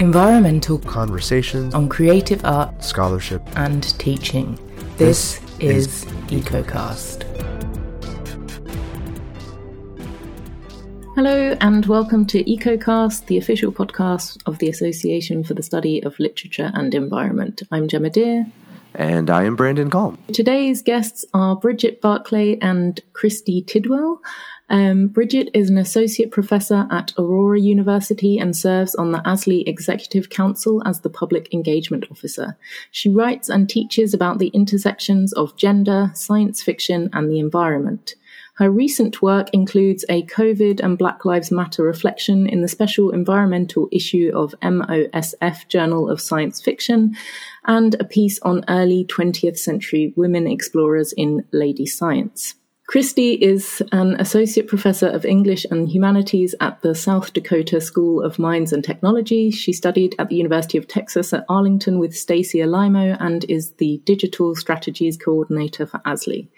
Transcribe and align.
environmental 0.00 0.78
conversations 0.78 1.74
on 1.74 1.86
creative 1.86 2.42
art 2.46 2.82
scholarship 2.82 3.42
and 3.56 3.82
teaching. 3.98 4.58
This, 4.96 5.38
is, 5.60 6.06
EcoCast. 6.28 7.24
Hello, 11.14 11.54
and 11.60 11.84
welcome 11.84 12.24
to 12.28 12.42
EcoCast, 12.44 13.26
the 13.26 13.36
official 13.36 13.70
podcast 13.72 14.40
of 14.46 14.56
the 14.56 14.70
Association 14.70 15.44
for 15.44 15.52
the 15.52 15.62
Study 15.62 16.02
of 16.02 16.18
Literature 16.18 16.70
and 16.72 16.94
Environment. 16.94 17.62
I'm 17.70 17.86
Gemma 17.86 18.08
Deer. 18.08 18.46
And 18.94 19.28
I 19.28 19.44
am 19.44 19.54
Brandon 19.54 19.90
Calm. 19.90 20.18
Today's 20.32 20.80
guests 20.80 21.26
are 21.34 21.56
Bridget 21.56 22.00
Barclay 22.00 22.58
and 22.62 22.98
Christy 23.12 23.60
Tidwell. 23.60 24.22
Um, 24.70 25.08
Bridget 25.08 25.50
is 25.52 25.68
an 25.68 25.78
associate 25.78 26.30
professor 26.30 26.86
at 26.92 27.12
Aurora 27.18 27.58
University 27.58 28.38
and 28.38 28.56
serves 28.56 28.94
on 28.94 29.10
the 29.10 29.20
ASLE 29.28 29.64
Executive 29.66 30.30
Council 30.30 30.80
as 30.86 31.00
the 31.00 31.10
public 31.10 31.52
engagement 31.52 32.06
officer. 32.08 32.56
She 32.92 33.10
writes 33.10 33.48
and 33.48 33.68
teaches 33.68 34.14
about 34.14 34.38
the 34.38 34.48
intersections 34.48 35.32
of 35.32 35.56
gender, 35.56 36.12
science 36.14 36.62
fiction, 36.62 37.10
and 37.12 37.28
the 37.28 37.40
environment. 37.40 38.14
Her 38.54 38.70
recent 38.70 39.22
work 39.22 39.48
includes 39.52 40.04
a 40.08 40.22
COVID 40.24 40.80
and 40.80 40.96
Black 40.96 41.24
Lives 41.24 41.50
Matter 41.50 41.82
reflection 41.82 42.46
in 42.46 42.62
the 42.62 42.68
special 42.68 43.10
environmental 43.10 43.88
issue 43.90 44.30
of 44.34 44.54
MOSF 44.62 45.66
Journal 45.66 46.08
of 46.08 46.20
Science 46.20 46.60
Fiction 46.60 47.16
and 47.64 47.96
a 47.98 48.04
piece 48.04 48.38
on 48.42 48.64
early 48.68 49.04
20th 49.06 49.58
century 49.58 50.12
women 50.14 50.46
explorers 50.46 51.12
in 51.14 51.44
Lady 51.50 51.86
Science. 51.86 52.54
Christy 52.90 53.34
is 53.34 53.80
an 53.92 54.16
associate 54.18 54.66
professor 54.66 55.06
of 55.06 55.24
English 55.24 55.64
and 55.70 55.88
humanities 55.88 56.56
at 56.58 56.82
the 56.82 56.92
South 56.92 57.32
Dakota 57.32 57.80
School 57.80 58.20
of 58.20 58.36
Mines 58.36 58.72
and 58.72 58.82
Technology. 58.82 59.52
She 59.52 59.72
studied 59.72 60.16
at 60.18 60.28
the 60.28 60.34
University 60.34 60.76
of 60.76 60.88
Texas 60.88 61.32
at 61.32 61.44
Arlington 61.48 62.00
with 62.00 62.16
Stacy 62.16 62.58
Alaimo 62.58 63.16
and 63.20 63.44
is 63.48 63.74
the 63.74 64.02
digital 64.04 64.56
strategies 64.56 65.16
coordinator 65.16 65.86
for 65.86 66.00
ASLE. 66.04 66.48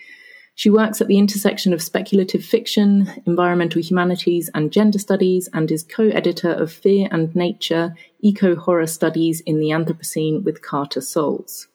She 0.54 0.70
works 0.70 1.02
at 1.02 1.06
the 1.06 1.18
intersection 1.18 1.74
of 1.74 1.82
speculative 1.82 2.42
fiction, 2.42 3.12
environmental 3.26 3.82
humanities, 3.82 4.48
and 4.54 4.72
gender 4.72 4.98
studies, 4.98 5.50
and 5.52 5.70
is 5.70 5.82
co 5.82 6.04
editor 6.04 6.52
of 6.52 6.72
Fear 6.72 7.08
and 7.10 7.36
Nature 7.36 7.94
Eco 8.22 8.56
Horror 8.56 8.86
Studies 8.86 9.42
in 9.42 9.60
the 9.60 9.68
Anthropocene 9.68 10.44
with 10.44 10.62
Carter 10.62 11.02
Soles. 11.02 11.68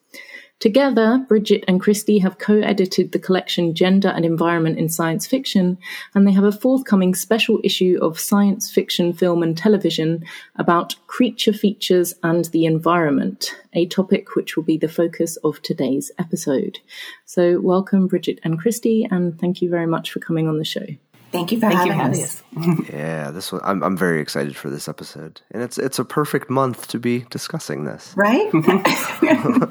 Together, 0.60 1.24
Bridget 1.28 1.62
and 1.68 1.80
Christy 1.80 2.18
have 2.18 2.38
co-edited 2.38 3.12
the 3.12 3.20
collection 3.20 3.76
Gender 3.76 4.08
and 4.08 4.24
Environment 4.24 4.76
in 4.76 4.88
Science 4.88 5.24
Fiction, 5.24 5.78
and 6.16 6.26
they 6.26 6.32
have 6.32 6.42
a 6.42 6.50
forthcoming 6.50 7.14
special 7.14 7.60
issue 7.62 7.96
of 8.02 8.18
science 8.18 8.68
fiction 8.68 9.12
film 9.12 9.44
and 9.44 9.56
television 9.56 10.24
about 10.56 10.96
creature 11.06 11.52
features 11.52 12.12
and 12.24 12.46
the 12.46 12.64
environment, 12.66 13.54
a 13.72 13.86
topic 13.86 14.34
which 14.34 14.56
will 14.56 14.64
be 14.64 14.76
the 14.76 14.88
focus 14.88 15.36
of 15.44 15.62
today's 15.62 16.10
episode. 16.18 16.80
So 17.24 17.60
welcome, 17.60 18.08
Bridget 18.08 18.40
and 18.42 18.58
Christy, 18.58 19.06
and 19.08 19.38
thank 19.38 19.62
you 19.62 19.70
very 19.70 19.86
much 19.86 20.10
for 20.10 20.18
coming 20.18 20.48
on 20.48 20.58
the 20.58 20.64
show. 20.64 20.86
Thank 21.30 21.52
you 21.52 21.60
for 21.60 21.68
Thank 21.68 21.92
having, 21.92 22.18
you 22.18 22.24
us. 22.24 22.42
yeah, 22.88 23.30
this 23.30 23.52
one 23.52 23.60
I'm 23.62 23.82
I'm 23.82 23.98
very 23.98 24.20
excited 24.20 24.56
for 24.56 24.70
this 24.70 24.88
episode, 24.88 25.42
and 25.50 25.62
it's 25.62 25.76
it's 25.76 25.98
a 25.98 26.04
perfect 26.04 26.48
month 26.48 26.88
to 26.88 26.98
be 26.98 27.26
discussing 27.28 27.84
this, 27.84 28.14
right? 28.16 28.50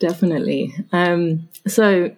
Definitely. 0.00 0.74
Um, 0.92 1.48
so, 1.68 2.16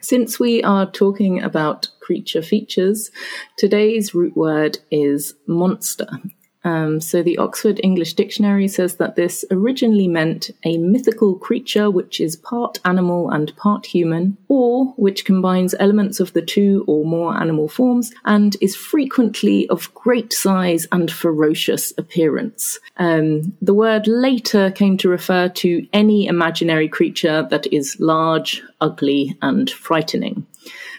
since 0.00 0.38
we 0.38 0.62
are 0.62 0.90
talking 0.90 1.42
about 1.42 1.88
creature 2.00 2.40
features, 2.42 3.10
today's 3.58 4.14
root 4.14 4.36
word 4.36 4.78
is 4.92 5.34
monster. 5.46 6.06
Um, 6.66 7.00
so 7.00 7.22
the 7.22 7.38
Oxford 7.38 7.78
English 7.84 8.14
Dictionary 8.14 8.66
says 8.66 8.96
that 8.96 9.14
this 9.14 9.44
originally 9.52 10.08
meant 10.08 10.50
a 10.64 10.78
mythical 10.78 11.36
creature 11.36 11.92
which 11.92 12.20
is 12.20 12.34
part 12.34 12.80
animal 12.84 13.30
and 13.30 13.56
part 13.56 13.86
human, 13.86 14.36
or 14.48 14.86
which 14.96 15.24
combines 15.24 15.76
elements 15.78 16.18
of 16.18 16.32
the 16.32 16.42
two 16.42 16.84
or 16.88 17.04
more 17.04 17.36
animal 17.36 17.68
forms 17.68 18.12
and 18.24 18.56
is 18.60 18.74
frequently 18.74 19.68
of 19.68 19.94
great 19.94 20.32
size 20.32 20.88
and 20.90 21.08
ferocious 21.08 21.92
appearance. 21.98 22.80
Um, 22.96 23.56
the 23.62 23.74
word 23.74 24.08
later 24.08 24.72
came 24.72 24.96
to 24.96 25.08
refer 25.08 25.48
to 25.48 25.86
any 25.92 26.26
imaginary 26.26 26.88
creature 26.88 27.46
that 27.48 27.72
is 27.72 28.00
large, 28.00 28.60
ugly, 28.80 29.38
and 29.40 29.70
frightening. 29.70 30.44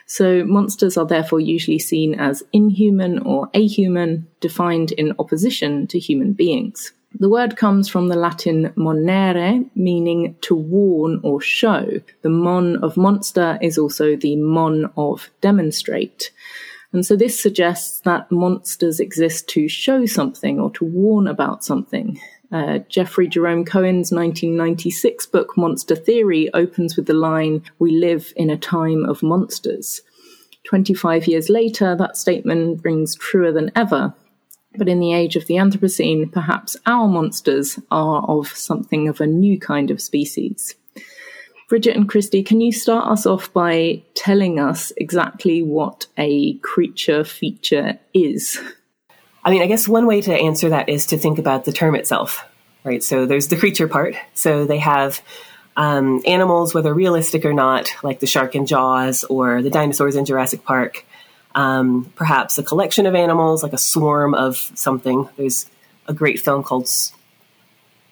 So 0.08 0.46
monsters 0.46 0.98
are 0.98 1.06
therefore 1.06 1.42
usually 1.42 1.80
seen 1.80 2.16
as 2.16 2.44
inhuman 2.54 3.20
or 3.20 3.50
ahuman, 3.50 4.24
defined 4.40 4.94
in 4.94 5.14
opposition 5.20 5.86
to 5.88 6.00
human 6.00 6.34
beings. 6.34 6.94
The 7.20 7.30
word 7.30 7.58
comes 7.58 7.90
from 7.90 8.08
the 8.08 8.16
Latin 8.16 8.74
monere, 8.78 9.70
meaning 9.76 10.36
to 10.42 10.56
warn 10.56 11.20
or 11.24 11.42
show. 11.42 12.00
The 12.22 12.30
mon 12.30 12.78
of 12.78 12.96
monster 12.96 13.60
is 13.62 13.78
also 13.78 14.16
the 14.16 14.36
mon 14.38 14.92
of 14.98 15.30
demonstrate. 15.42 16.32
And 16.94 17.06
so 17.06 17.16
this 17.16 17.40
suggests 17.40 18.00
that 18.02 18.32
monsters 18.32 19.00
exist 19.00 19.50
to 19.50 19.68
show 19.68 20.06
something 20.06 20.60
or 20.60 20.72
to 20.72 20.86
warn 20.86 21.28
about 21.28 21.66
something. 21.66 22.20
Uh, 22.52 22.80
Jeffrey 22.90 23.28
Jerome 23.28 23.66
Cohen's 23.66 24.12
1996 24.12 25.26
book, 25.28 25.58
Monster 25.58 25.96
Theory, 25.96 26.50
opens 26.54 26.96
with 26.96 27.06
the 27.06 27.14
line, 27.14 27.62
We 27.80 27.92
live 27.92 28.32
in 28.36 28.50
a 28.50 28.58
time 28.58 29.04
of 29.06 29.22
monsters. 29.22 30.02
25 30.66 31.28
years 31.28 31.50
later, 31.50 31.96
that 31.96 32.18
statement 32.18 32.82
rings 32.84 33.16
truer 33.16 33.52
than 33.52 33.72
ever. 33.76 34.14
But 34.78 34.90
in 34.90 35.00
the 35.00 35.14
age 35.14 35.36
of 35.36 35.48
the 35.48 35.56
Anthropocene, 35.56 36.32
perhaps 36.32 36.78
our 36.86 37.08
monsters 37.08 37.80
are 37.92 38.24
of 38.28 38.48
something 38.48 39.08
of 39.08 39.20
a 39.20 39.28
new 39.28 39.60
kind 39.60 39.92
of 39.92 40.02
species. 40.02 40.76
Bridget 41.68 41.98
and 41.98 42.08
Christy, 42.08 42.44
can 42.44 42.62
you 42.62 42.72
start 42.72 43.10
us 43.10 43.26
off 43.26 43.52
by 43.52 44.04
telling 44.14 44.58
us 44.58 44.94
exactly 44.96 45.62
what 45.62 46.08
a 46.18 46.54
creature 46.60 47.26
feature 47.26 48.00
is? 48.14 48.58
I 49.48 49.50
mean, 49.50 49.62
I 49.62 49.68
guess 49.68 49.88
one 49.88 50.08
way 50.08 50.20
to 50.20 50.36
answer 50.36 50.68
that 50.68 50.90
is 50.90 51.06
to 51.06 51.18
think 51.18 51.40
about 51.40 51.64
the 51.64 51.72
term 51.72 51.96
itself, 51.96 52.44
right? 52.84 53.02
So 53.02 53.26
there's 53.26 53.48
the 53.48 53.56
creature 53.56 53.88
part. 53.88 54.18
So 54.34 54.66
they 54.66 54.80
have 54.80 55.22
um, 55.78 56.22
animals, 56.28 56.74
whether 56.74 56.94
realistic 56.94 57.46
or 57.46 57.54
not, 57.54 57.96
like 58.04 58.20
the 58.20 58.28
shark 58.28 58.56
in 58.56 58.66
Jaws 58.66 59.24
or 59.24 59.62
the 59.62 59.70
dinosaurs 59.70 60.18
in 60.18 60.26
Jurassic 60.26 60.66
Park. 60.66 61.06
Um, 61.56 62.12
perhaps 62.18 62.58
a 62.58 62.64
collection 62.64 63.06
of 63.06 63.16
animals, 63.16 63.64
like 63.64 63.72
a 63.72 63.78
swarm 63.78 64.34
of 64.34 64.58
something. 64.76 65.30
There's 65.38 65.66
a 66.08 66.14
great 66.14 66.42
film 66.42 66.62
called 66.62 66.90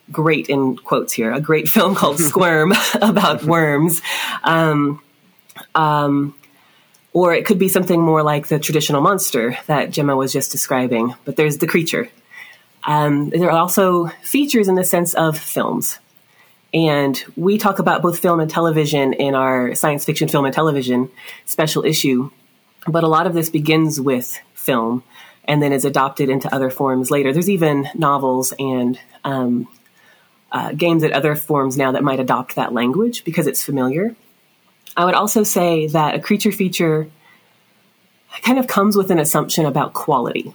great 0.10 0.48
in 0.48 0.78
quotes 0.78 1.12
here, 1.12 1.34
a 1.34 1.42
great 1.42 1.68
film 1.76 1.96
called 1.96 2.18
Squirm 2.32 2.72
about 3.02 3.44
worms. 3.44 4.02
Um, 4.42 5.02
um, 5.76 6.34
or 7.16 7.34
it 7.34 7.46
could 7.46 7.58
be 7.58 7.70
something 7.70 8.02
more 8.02 8.22
like 8.24 8.48
the 8.48 8.60
traditional 8.60 9.00
monster 9.00 9.58
that 9.68 9.90
Gemma 9.90 10.18
was 10.18 10.34
just 10.34 10.52
describing, 10.52 11.16
but 11.24 11.38
there's 11.38 11.60
the 11.60 11.66
creature. 11.66 12.10
Um, 12.84 13.30
there 13.30 13.50
are 13.50 13.58
also 13.58 14.08
features 14.22 14.68
in 14.68 14.76
the 14.76 14.84
sense 14.84 15.14
of 15.14 15.40
films. 15.40 15.98
And 16.74 17.24
we 17.38 17.58
talk 17.58 17.80
about 17.80 18.02
both 18.02 18.20
film 18.20 18.42
and 18.42 18.52
television 18.52 19.14
in 19.14 19.34
our 19.34 19.76
science 19.76 20.04
fiction 20.04 20.28
film 20.28 20.44
and 20.44 20.54
television 20.54 21.10
special 21.46 21.86
issue. 21.86 22.32
But 22.86 23.06
a 23.06 23.08
lot 23.08 23.28
of 23.28 23.34
this 23.34 23.50
begins 23.50 24.00
with 24.02 24.38
film 24.54 25.02
and 25.46 25.64
then 25.64 25.72
is 25.72 25.86
adopted 25.86 26.30
into 26.30 26.54
other 26.54 26.70
forms 26.70 27.12
later. 27.12 27.32
There's 27.32 27.50
even 27.50 27.88
novels 27.96 28.54
and 28.60 29.00
um, 29.24 29.70
uh, 30.52 30.74
games 30.74 31.02
at 31.06 31.14
other 31.14 31.36
forms 31.36 31.78
now 31.78 31.94
that 31.94 32.04
might 32.04 32.20
adopt 32.20 32.56
that 32.56 32.74
language 32.74 33.24
because 33.24 33.48
it's 33.48 33.64
familiar. 33.64 34.18
I 34.98 35.06
would 35.06 35.14
also 35.14 35.44
say 35.44 35.88
that 35.88 36.16
a 36.16 36.20
creature 36.20 36.52
feature 36.52 37.10
kind 38.42 38.60
of 38.60 38.68
comes 38.68 38.96
with 38.96 39.12
an 39.12 39.20
assumption 39.20 39.66
about 39.66 39.94
quality. 39.94 40.54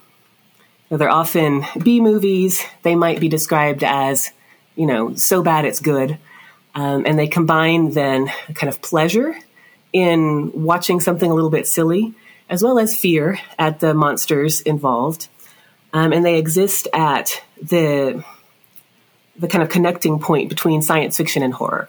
they're 0.90 1.10
often 1.10 1.64
B 1.82 2.00
movies, 2.00 2.62
they 2.82 2.94
might 2.94 3.20
be 3.20 3.28
described 3.28 3.84
as, 3.84 4.32
you 4.76 4.86
know, 4.86 5.14
so 5.14 5.42
bad 5.42 5.64
it's 5.64 5.80
good. 5.80 6.18
Um, 6.74 7.04
and 7.06 7.18
they 7.18 7.26
combine 7.26 7.90
then 7.90 8.28
kind 8.54 8.68
of 8.68 8.80
pleasure 8.80 9.36
in 9.92 10.52
watching 10.54 11.00
something 11.00 11.30
a 11.30 11.34
little 11.34 11.50
bit 11.50 11.66
silly, 11.66 12.14
as 12.48 12.62
well 12.62 12.78
as 12.78 12.96
fear 12.96 13.38
at 13.58 13.80
the 13.80 13.92
monsters 13.92 14.60
involved. 14.60 15.28
Um, 15.92 16.12
and 16.12 16.24
they 16.24 16.38
exist 16.38 16.86
at 16.92 17.42
the 17.60 18.24
the 19.36 19.48
kind 19.48 19.62
of 19.62 19.70
connecting 19.70 20.20
point 20.20 20.50
between 20.50 20.82
science 20.82 21.16
fiction 21.16 21.42
and 21.42 21.54
horror. 21.54 21.88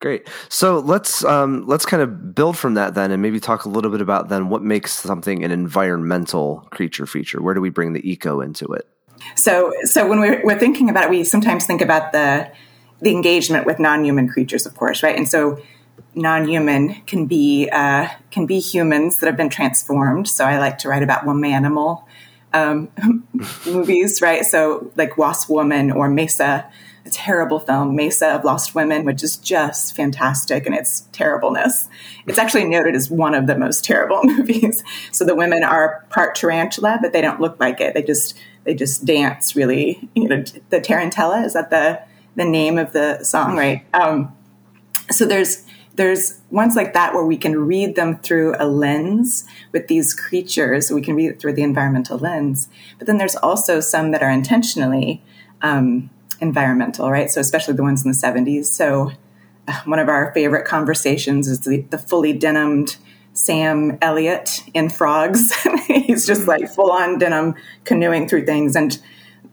Great. 0.00 0.28
So 0.48 0.78
let's 0.78 1.24
um, 1.24 1.66
let's 1.66 1.84
kind 1.84 2.02
of 2.02 2.34
build 2.34 2.56
from 2.56 2.74
that 2.74 2.94
then, 2.94 3.10
and 3.10 3.20
maybe 3.20 3.40
talk 3.40 3.64
a 3.64 3.68
little 3.68 3.90
bit 3.90 4.00
about 4.00 4.28
then 4.28 4.48
what 4.48 4.62
makes 4.62 4.92
something 4.92 5.44
an 5.44 5.50
environmental 5.50 6.68
creature 6.70 7.06
feature. 7.06 7.42
Where 7.42 7.54
do 7.54 7.60
we 7.60 7.70
bring 7.70 7.94
the 7.94 8.08
eco 8.08 8.40
into 8.40 8.66
it? 8.66 8.86
So, 9.34 9.72
so 9.82 10.06
when 10.06 10.20
we're, 10.20 10.40
we're 10.44 10.58
thinking 10.58 10.88
about 10.88 11.04
it, 11.04 11.10
we 11.10 11.24
sometimes 11.24 11.66
think 11.66 11.80
about 11.80 12.12
the 12.12 12.50
the 13.00 13.10
engagement 13.10 13.66
with 13.66 13.78
non-human 13.78 14.28
creatures, 14.28 14.66
of 14.66 14.76
course, 14.76 15.02
right? 15.02 15.16
And 15.16 15.28
so, 15.28 15.60
non-human 16.14 17.02
can 17.06 17.26
be 17.26 17.68
uh, 17.70 18.08
can 18.30 18.46
be 18.46 18.60
humans 18.60 19.18
that 19.18 19.26
have 19.26 19.36
been 19.36 19.50
transformed. 19.50 20.28
So, 20.28 20.44
I 20.44 20.58
like 20.58 20.78
to 20.78 20.88
write 20.88 21.02
about 21.02 21.24
Womanimal, 21.24 22.04
um, 22.52 22.88
movies, 23.66 24.20
right? 24.22 24.44
So 24.44 24.90
like 24.96 25.16
Wasp 25.18 25.48
Woman 25.48 25.90
or 25.90 26.08
Mesa, 26.08 26.70
terrible 27.08 27.58
film, 27.58 27.96
Mesa 27.96 28.28
of 28.28 28.44
Lost 28.44 28.74
Women, 28.74 29.04
which 29.04 29.22
is 29.22 29.36
just 29.36 29.94
fantastic 29.94 30.66
in 30.66 30.72
its 30.72 31.02
terribleness. 31.12 31.88
It's 32.26 32.38
actually 32.38 32.64
noted 32.64 32.94
as 32.94 33.10
one 33.10 33.34
of 33.34 33.46
the 33.46 33.56
most 33.56 33.84
terrible 33.84 34.20
movies. 34.24 34.82
So 35.12 35.24
the 35.24 35.34
women 35.34 35.64
are 35.64 36.04
part 36.10 36.34
tarantula, 36.34 36.98
but 37.00 37.12
they 37.12 37.20
don't 37.20 37.40
look 37.40 37.58
like 37.60 37.80
it. 37.80 37.94
They 37.94 38.02
just 38.02 38.38
they 38.64 38.74
just 38.74 39.04
dance 39.04 39.56
really. 39.56 40.08
You 40.14 40.28
know, 40.28 40.44
the 40.70 40.80
tarantella 40.80 41.44
is 41.44 41.54
that 41.54 41.70
the 41.70 42.00
the 42.36 42.44
name 42.44 42.78
of 42.78 42.92
the 42.92 43.24
song, 43.24 43.56
right? 43.56 43.84
Um, 43.94 44.34
so 45.10 45.24
there's 45.24 45.64
there's 45.98 46.40
ones 46.50 46.76
like 46.76 46.92
that 46.92 47.12
where 47.12 47.24
we 47.24 47.36
can 47.36 47.58
read 47.58 47.96
them 47.96 48.18
through 48.20 48.54
a 48.60 48.66
lens 48.66 49.44
with 49.72 49.88
these 49.88 50.14
creatures. 50.14 50.92
We 50.92 51.02
can 51.02 51.16
read 51.16 51.32
it 51.32 51.40
through 51.40 51.54
the 51.54 51.64
environmental 51.64 52.18
lens. 52.18 52.68
But 52.98 53.08
then 53.08 53.18
there's 53.18 53.34
also 53.34 53.80
some 53.80 54.12
that 54.12 54.22
are 54.22 54.30
intentionally 54.30 55.20
um, 55.60 56.08
environmental, 56.40 57.10
right? 57.10 57.30
So 57.30 57.40
especially 57.40 57.74
the 57.74 57.82
ones 57.82 58.04
in 58.04 58.10
the 58.10 58.16
70s. 58.16 58.66
So 58.66 59.12
uh, 59.66 59.80
one 59.84 59.98
of 59.98 60.08
our 60.08 60.32
favorite 60.34 60.66
conversations 60.66 61.48
is 61.48 61.60
the, 61.60 61.82
the 61.82 61.98
fully 61.98 62.32
denimed 62.32 62.96
Sam 63.32 63.98
Elliott 64.02 64.64
in 64.74 64.88
Frogs. 64.88 65.54
He's 65.86 66.26
just 66.26 66.46
like 66.46 66.68
full 66.70 66.90
on 66.90 67.18
denim 67.18 67.54
canoeing 67.84 68.28
through 68.28 68.46
things. 68.46 68.74
And 68.74 68.98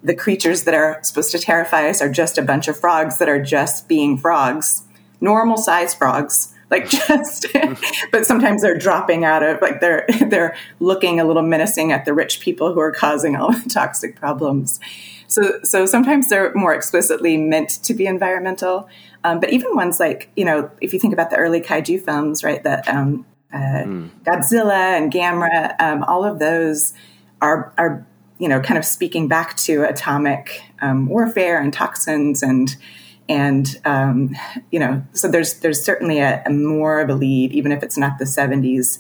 the 0.04 0.16
creatures 0.16 0.64
that 0.64 0.74
are 0.74 1.00
supposed 1.04 1.32
to 1.32 1.40
terrify 1.40 1.90
us 1.90 2.02
are 2.02 2.10
just 2.10 2.38
a 2.38 2.42
bunch 2.42 2.68
of 2.68 2.80
frogs 2.80 3.18
that 3.18 3.30
are 3.30 3.42
just 3.42 3.88
being 3.88 4.18
frogs 4.18 4.84
normal 5.22 5.58
size 5.58 5.94
frogs 5.94 6.54
like 6.70 6.90
just 6.90 7.48
but 8.12 8.26
sometimes 8.26 8.62
they're 8.62 8.78
dropping 8.78 9.26
out 9.26 9.44
of 9.44 9.62
like 9.62 9.82
they're 9.82 10.06
they're 10.28 10.56
looking 10.80 11.20
a 11.20 11.26
little 11.26 11.42
menacing 11.42 11.92
at 11.92 12.06
the 12.06 12.14
rich 12.14 12.40
people 12.40 12.74
who 12.74 12.80
are 12.80 12.92
causing 12.92 13.36
all 13.36 13.52
the 13.52 13.70
toxic 13.70 14.16
problems 14.16 14.80
so 15.36 15.60
so 15.64 15.86
sometimes 15.86 16.30
they're 16.30 16.54
more 16.56 16.74
explicitly 16.74 17.38
meant 17.38 17.70
to 17.84 17.94
be 17.94 18.06
environmental 18.06 18.88
um, 19.24 19.40
but 19.40 19.52
even 19.52 19.76
ones 19.76 20.00
like 20.00 20.30
you 20.36 20.46
know 20.46 20.70
if 20.82 20.94
you 20.94 21.00
think 21.00 21.14
about 21.14 21.30
the 21.30 21.36
early 21.36 21.62
kaiju 21.62 22.04
films 22.04 22.44
right 22.44 22.64
that 22.64 22.88
um, 22.88 23.26
uh, 23.54 23.84
mm. 23.84 24.10
godzilla 24.24 24.98
and 24.98 25.12
gamera 25.12 25.80
um, 25.82 26.04
all 26.04 26.24
of 26.24 26.40
those 26.40 26.94
are 27.42 27.74
are 27.78 28.06
you 28.40 28.48
know 28.48 28.60
kind 28.60 28.78
of 28.78 28.86
speaking 28.86 29.28
back 29.28 29.56
to 29.58 29.84
atomic 29.84 30.64
um, 30.82 31.08
warfare 31.08 31.62
and 31.62 31.74
toxins 31.74 32.42
and 32.42 32.76
and 33.28 33.80
um, 33.86 34.36
you 34.72 34.80
know, 34.80 35.04
so 35.14 35.28
there's 35.28 35.56
there's 35.62 35.84
certainly 35.84 36.20
a, 36.20 36.44
a, 36.46 36.52
more 36.52 37.02
of 37.02 37.10
a 37.10 37.16
lead, 37.16 37.54
even 37.54 37.72
if 37.72 37.82
it's 37.82 37.98
not 37.98 38.20
the 38.20 38.26
'70s 38.26 39.00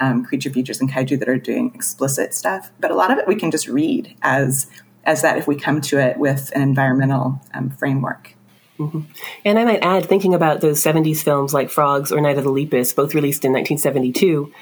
um, 0.00 0.24
creature 0.24 0.50
features 0.50 0.80
and 0.80 0.90
kaiju 0.90 1.18
that 1.18 1.28
are 1.28 1.38
doing 1.38 1.72
explicit 1.74 2.34
stuff. 2.34 2.70
But 2.80 2.90
a 2.90 2.94
lot 2.94 3.10
of 3.10 3.18
it 3.18 3.26
we 3.26 3.36
can 3.36 3.50
just 3.50 3.68
read 3.68 4.14
as 4.22 4.66
as 5.06 5.22
that 5.22 5.38
if 5.38 5.46
we 5.46 5.56
come 5.56 5.80
to 5.80 5.98
it 5.98 6.18
with 6.18 6.52
an 6.54 6.60
environmental 6.60 7.40
um, 7.54 7.70
framework. 7.70 8.34
Mm-hmm. 8.78 9.02
And 9.44 9.58
I 9.58 9.64
might 9.64 9.82
add, 9.82 10.04
thinking 10.06 10.34
about 10.34 10.60
those 10.60 10.82
70s 10.82 11.22
films 11.22 11.54
like 11.54 11.70
Frogs 11.70 12.12
or 12.12 12.20
Night 12.20 12.36
of 12.36 12.44
the 12.44 12.50
Lepus, 12.50 12.92
both 12.92 13.14
released 13.14 13.44
in 13.44 13.52
1972, 13.52 14.52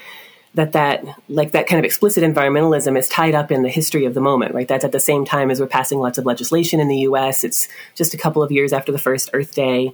that 0.53 0.71
that 0.71 1.03
like 1.27 1.51
that 1.51 1.67
kind 1.67 1.79
of 1.79 1.85
explicit 1.85 2.23
environmentalism 2.23 2.97
is 2.97 3.09
tied 3.09 3.35
up 3.35 3.51
in 3.51 3.61
the 3.61 3.69
history 3.69 4.05
of 4.05 4.13
the 4.13 4.21
moment 4.21 4.55
right 4.55 4.69
that's 4.69 4.85
at 4.85 4.93
the 4.93 5.01
same 5.01 5.25
time 5.25 5.51
as 5.51 5.59
we're 5.59 5.67
passing 5.67 5.99
lots 5.99 6.17
of 6.17 6.25
legislation 6.25 6.79
in 6.79 6.87
the 6.87 6.99
US 6.99 7.43
it's 7.43 7.67
just 7.93 8.13
a 8.13 8.17
couple 8.17 8.41
of 8.41 8.53
years 8.53 8.71
after 8.71 8.93
the 8.93 8.97
first 8.97 9.29
earth 9.33 9.53
day 9.53 9.91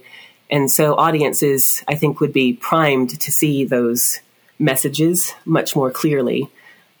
and 0.50 0.70
so 0.70 0.94
audiences 0.94 1.82
i 1.88 1.96
think 1.96 2.20
would 2.20 2.32
be 2.32 2.52
primed 2.52 3.20
to 3.20 3.32
see 3.32 3.64
those 3.64 4.20
messages 4.60 5.34
much 5.44 5.74
more 5.74 5.90
clearly 5.90 6.48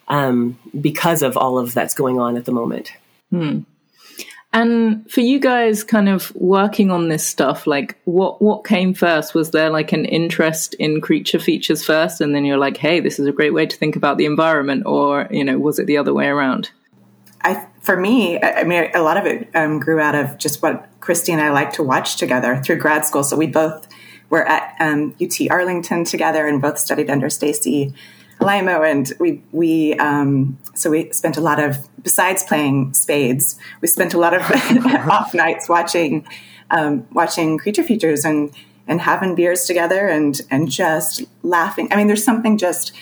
um, 0.08 0.58
because 0.80 1.22
of 1.22 1.36
all 1.36 1.56
of 1.56 1.72
that's 1.72 1.94
going 1.94 2.18
on 2.18 2.36
at 2.36 2.44
the 2.44 2.52
moment 2.52 2.92
hmm. 3.32 3.60
And 4.54 5.10
for 5.10 5.22
you 5.22 5.40
guys 5.40 5.82
kind 5.82 6.10
of 6.10 6.34
working 6.34 6.90
on 6.90 7.08
this 7.08 7.26
stuff, 7.26 7.66
like 7.66 7.98
what 8.04 8.42
what 8.42 8.64
came 8.64 8.92
first? 8.92 9.34
Was 9.34 9.50
there 9.50 9.70
like 9.70 9.92
an 9.92 10.04
interest 10.04 10.74
in 10.74 11.00
creature 11.00 11.38
features 11.38 11.82
first 11.82 12.20
and 12.20 12.34
then 12.34 12.44
you're 12.44 12.58
like, 12.58 12.76
"Hey, 12.76 13.00
this 13.00 13.18
is 13.18 13.26
a 13.26 13.32
great 13.32 13.54
way 13.54 13.64
to 13.64 13.76
think 13.76 13.96
about 13.96 14.18
the 14.18 14.26
environment," 14.26 14.84
or, 14.84 15.26
you 15.30 15.42
know, 15.42 15.58
was 15.58 15.78
it 15.78 15.86
the 15.86 15.96
other 15.96 16.12
way 16.12 16.26
around? 16.26 16.70
I 17.40 17.66
for 17.80 17.96
me, 17.96 18.40
I, 18.42 18.64
mean, 18.64 18.90
a 18.94 19.02
lot 19.02 19.16
of 19.16 19.24
it 19.26 19.48
um, 19.54 19.80
grew 19.80 19.98
out 19.98 20.14
of 20.14 20.36
just 20.38 20.62
what 20.62 20.86
Christy 21.00 21.32
and 21.32 21.40
I 21.40 21.50
like 21.50 21.72
to 21.74 21.82
watch 21.82 22.16
together 22.16 22.62
through 22.62 22.76
grad 22.76 23.06
school. 23.06 23.24
So 23.24 23.36
we 23.36 23.46
both 23.46 23.88
were 24.28 24.46
at 24.46 24.76
um, 24.78 25.14
UT 25.20 25.50
Arlington 25.50 26.04
together 26.04 26.46
and 26.46 26.60
both 26.60 26.78
studied 26.78 27.10
under 27.10 27.28
Stacy 27.30 27.94
Alaimo, 28.42 28.88
and 28.88 29.12
we 29.18 29.42
we 29.52 29.94
um, 29.94 30.58
so 30.74 30.90
we 30.90 31.10
spent 31.12 31.36
a 31.36 31.40
lot 31.40 31.62
of 31.62 31.88
besides 32.02 32.42
playing 32.42 32.94
spades, 32.94 33.58
we 33.80 33.88
spent 33.88 34.14
a 34.14 34.18
lot 34.18 34.34
of 34.34 34.42
off 35.10 35.34
nights 35.34 35.68
watching 35.68 36.26
um, 36.70 37.06
watching 37.12 37.58
creature 37.58 37.82
features 37.82 38.24
and 38.24 38.52
and 38.86 39.00
having 39.00 39.34
beers 39.34 39.64
together 39.64 40.08
and 40.08 40.40
and 40.50 40.70
just 40.70 41.22
laughing. 41.42 41.88
I 41.92 41.96
mean, 41.96 42.06
there's 42.06 42.24
something 42.24 42.58
just 42.58 42.92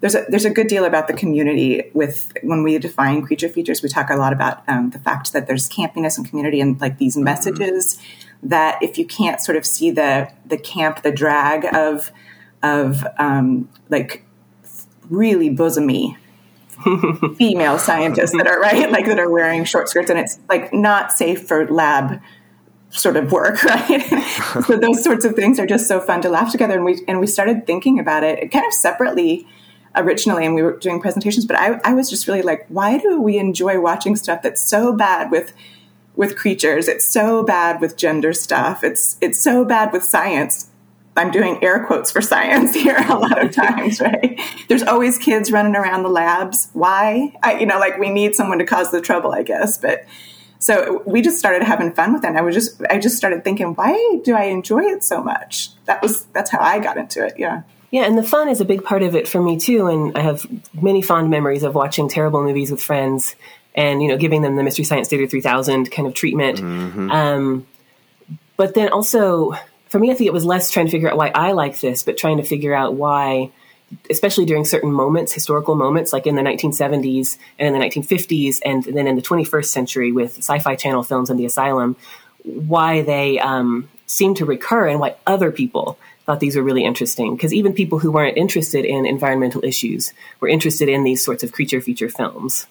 there's 0.00 0.14
a 0.14 0.24
there's 0.28 0.44
a 0.44 0.50
good 0.50 0.68
deal 0.68 0.84
about 0.84 1.08
the 1.08 1.12
community 1.12 1.90
with 1.92 2.32
when 2.42 2.62
we 2.62 2.78
define 2.78 3.22
creature 3.22 3.48
features. 3.48 3.82
We 3.82 3.88
talk 3.88 4.10
a 4.10 4.16
lot 4.16 4.32
about 4.32 4.62
um, 4.68 4.90
the 4.90 4.98
fact 4.98 5.32
that 5.32 5.46
there's 5.46 5.68
campiness 5.68 6.16
and 6.16 6.28
community 6.28 6.60
and 6.60 6.80
like 6.80 6.98
these 6.98 7.16
mm-hmm. 7.16 7.24
messages 7.24 7.94
mm-hmm. 7.94 8.48
that 8.48 8.82
if 8.82 8.98
you 8.98 9.06
can't 9.06 9.40
sort 9.40 9.56
of 9.56 9.66
see 9.66 9.90
the 9.90 10.30
the 10.46 10.58
camp, 10.58 11.02
the 11.02 11.12
drag 11.12 11.64
of 11.74 12.12
of 12.62 13.06
um, 13.18 13.68
like 13.88 14.24
really 15.10 15.50
bosomy 15.50 16.16
female 17.36 17.78
scientists 17.78 18.32
that 18.32 18.46
are 18.46 18.60
right 18.60 18.90
like 18.92 19.06
that 19.06 19.18
are 19.18 19.30
wearing 19.30 19.64
short 19.64 19.88
skirts 19.88 20.10
and 20.10 20.18
it's 20.18 20.38
like 20.48 20.72
not 20.72 21.12
safe 21.12 21.46
for 21.46 21.66
lab 21.68 22.20
sort 22.90 23.16
of 23.16 23.32
work 23.32 23.62
right? 23.64 24.02
So 24.64 24.76
those 24.76 25.02
sorts 25.02 25.24
of 25.24 25.34
things 25.34 25.58
are 25.58 25.66
just 25.66 25.88
so 25.88 26.00
fun 26.00 26.22
to 26.22 26.28
laugh 26.28 26.52
together 26.52 26.74
and 26.74 26.84
we 26.84 27.02
and 27.08 27.20
we 27.20 27.26
started 27.26 27.66
thinking 27.66 27.98
about 27.98 28.22
it 28.22 28.50
kind 28.52 28.64
of 28.64 28.72
separately 28.72 29.46
originally 29.96 30.46
and 30.46 30.54
we 30.54 30.62
were 30.62 30.76
doing 30.76 31.00
presentations 31.00 31.46
but 31.46 31.56
I, 31.56 31.80
I 31.82 31.94
was 31.94 32.08
just 32.08 32.28
really 32.28 32.42
like 32.42 32.64
why 32.68 32.98
do 32.98 33.20
we 33.20 33.38
enjoy 33.38 33.80
watching 33.80 34.14
stuff 34.14 34.42
that's 34.42 34.62
so 34.62 34.92
bad 34.92 35.30
with 35.32 35.52
with 36.18 36.36
creatures? 36.36 36.88
It's 36.88 37.10
so 37.10 37.44
bad 37.44 37.80
with 37.80 37.96
gender 37.96 38.32
stuff. 38.32 38.82
It's 38.82 39.16
it's 39.22 39.40
so 39.42 39.64
bad 39.64 39.92
with 39.92 40.02
science 40.02 40.68
I'm 41.18 41.30
doing 41.32 41.62
air 41.62 41.84
quotes 41.84 42.10
for 42.10 42.20
science 42.20 42.74
here 42.74 42.96
a 42.96 43.18
lot 43.18 43.44
of 43.44 43.50
times, 43.50 44.00
right? 44.00 44.40
There's 44.68 44.84
always 44.84 45.18
kids 45.18 45.50
running 45.50 45.74
around 45.74 46.04
the 46.04 46.08
labs. 46.08 46.68
Why? 46.72 47.34
I, 47.42 47.58
you 47.58 47.66
know, 47.66 47.78
like 47.78 47.98
we 47.98 48.08
need 48.08 48.34
someone 48.34 48.58
to 48.58 48.64
cause 48.64 48.90
the 48.90 49.00
trouble, 49.00 49.32
I 49.32 49.42
guess. 49.42 49.78
But 49.78 50.06
so 50.60 51.02
we 51.06 51.20
just 51.20 51.38
started 51.38 51.62
having 51.62 51.92
fun 51.92 52.12
with 52.12 52.24
it. 52.24 52.28
And 52.28 52.38
I 52.38 52.42
was 52.42 52.54
just, 52.54 52.80
I 52.88 52.98
just 52.98 53.16
started 53.16 53.42
thinking, 53.42 53.74
why 53.74 54.20
do 54.24 54.34
I 54.34 54.44
enjoy 54.44 54.84
it 54.84 55.02
so 55.02 55.22
much? 55.22 55.70
That 55.86 56.00
was, 56.02 56.24
that's 56.26 56.50
how 56.50 56.60
I 56.60 56.78
got 56.78 56.96
into 56.96 57.24
it. 57.26 57.34
Yeah. 57.36 57.62
Yeah, 57.90 58.04
and 58.04 58.18
the 58.18 58.22
fun 58.22 58.48
is 58.48 58.60
a 58.60 58.66
big 58.66 58.84
part 58.84 59.02
of 59.02 59.16
it 59.16 59.26
for 59.26 59.42
me 59.42 59.58
too. 59.58 59.86
And 59.86 60.16
I 60.16 60.20
have 60.20 60.46
many 60.74 61.00
fond 61.00 61.30
memories 61.30 61.62
of 61.62 61.74
watching 61.74 62.08
terrible 62.08 62.42
movies 62.44 62.70
with 62.70 62.82
friends 62.82 63.34
and 63.74 64.02
you 64.02 64.08
know 64.08 64.16
giving 64.16 64.42
them 64.42 64.56
the 64.56 64.62
Mystery 64.62 64.84
Science 64.84 65.08
Theater 65.08 65.26
3000 65.26 65.90
kind 65.90 66.06
of 66.06 66.12
treatment. 66.12 66.58
Mm-hmm. 66.58 67.10
Um, 67.10 67.66
but 68.58 68.74
then 68.74 68.90
also 68.90 69.54
for 69.88 69.98
me, 69.98 70.10
I 70.10 70.14
think 70.14 70.26
it 70.26 70.32
was 70.32 70.44
less 70.44 70.70
trying 70.70 70.86
to 70.86 70.92
figure 70.92 71.10
out 71.10 71.16
why 71.16 71.30
I 71.34 71.52
like 71.52 71.80
this, 71.80 72.02
but 72.02 72.16
trying 72.16 72.36
to 72.36 72.42
figure 72.42 72.74
out 72.74 72.94
why, 72.94 73.50
especially 74.10 74.44
during 74.44 74.64
certain 74.64 74.92
moments, 74.92 75.32
historical 75.32 75.74
moments, 75.74 76.12
like 76.12 76.26
in 76.26 76.34
the 76.34 76.42
1970s 76.42 77.38
and 77.58 77.74
in 77.74 77.80
the 77.80 77.86
1950s, 77.86 78.58
and 78.64 78.84
then 78.84 79.06
in 79.06 79.16
the 79.16 79.22
21st 79.22 79.66
century 79.66 80.12
with 80.12 80.38
Sci 80.38 80.58
Fi 80.58 80.76
Channel 80.76 81.02
films 81.02 81.30
and 81.30 81.38
The 81.38 81.46
Asylum, 81.46 81.96
why 82.44 83.02
they 83.02 83.38
um, 83.38 83.88
seem 84.06 84.34
to 84.34 84.44
recur 84.44 84.88
and 84.88 85.00
why 85.00 85.16
other 85.26 85.50
people 85.50 85.98
thought 86.26 86.40
these 86.40 86.56
were 86.56 86.62
really 86.62 86.84
interesting. 86.84 87.34
Because 87.34 87.54
even 87.54 87.72
people 87.72 87.98
who 87.98 88.12
weren't 88.12 88.36
interested 88.36 88.84
in 88.84 89.06
environmental 89.06 89.64
issues 89.64 90.12
were 90.40 90.48
interested 90.48 90.88
in 90.88 91.04
these 91.04 91.24
sorts 91.24 91.42
of 91.42 91.52
creature 91.52 91.80
feature 91.80 92.10
films 92.10 92.66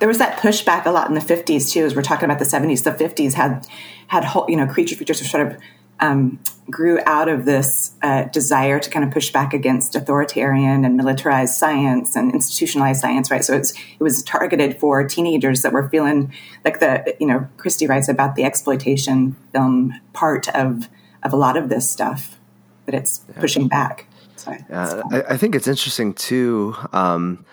there 0.00 0.08
was 0.08 0.18
that 0.18 0.38
pushback 0.38 0.86
a 0.86 0.90
lot 0.90 1.08
in 1.08 1.14
the 1.14 1.20
50s 1.20 1.72
too 1.72 1.84
as 1.84 1.94
we're 1.94 2.02
talking 2.02 2.24
about 2.24 2.38
the 2.38 2.44
70s 2.44 2.82
the 2.84 2.90
50s 2.90 3.32
had 3.32 3.66
had 4.08 4.24
whole 4.24 4.44
you 4.48 4.56
know 4.56 4.66
creature 4.66 4.96
features 4.96 5.20
were 5.20 5.26
sort 5.26 5.46
of 5.46 5.56
um, 6.04 6.38
grew 6.70 6.98
out 7.06 7.28
of 7.28 7.44
this 7.44 7.92
uh, 8.02 8.24
desire 8.24 8.78
to 8.78 8.90
kind 8.90 9.04
of 9.04 9.10
push 9.10 9.30
back 9.30 9.54
against 9.54 9.94
authoritarian 9.94 10.84
and 10.84 10.96
militarized 10.96 11.54
science 11.54 12.14
and 12.16 12.32
institutionalized 12.32 13.00
science, 13.00 13.30
right? 13.30 13.44
So 13.44 13.54
it 13.54 13.72
was 14.00 14.22
targeted 14.24 14.78
for 14.78 15.06
teenagers 15.06 15.62
that 15.62 15.72
were 15.72 15.88
feeling 15.88 16.32
like 16.64 16.80
the, 16.80 17.16
you 17.20 17.26
know, 17.26 17.48
Christy 17.56 17.86
writes 17.86 18.08
about 18.08 18.34
the 18.34 18.44
exploitation 18.44 19.36
film 19.52 19.94
part 20.12 20.48
of 20.54 20.88
of 21.22 21.32
a 21.32 21.36
lot 21.36 21.56
of 21.56 21.70
this 21.70 21.90
stuff 21.90 22.38
that 22.84 22.94
it's 22.94 23.24
yeah. 23.28 23.40
pushing 23.40 23.66
back. 23.66 24.06
So, 24.36 24.54
yeah, 24.68 25.02
I, 25.10 25.22
I, 25.22 25.36
think 25.38 25.54
it's 25.54 25.66
interesting 25.66 26.12
too. 26.12 26.76
Um, 26.92 27.46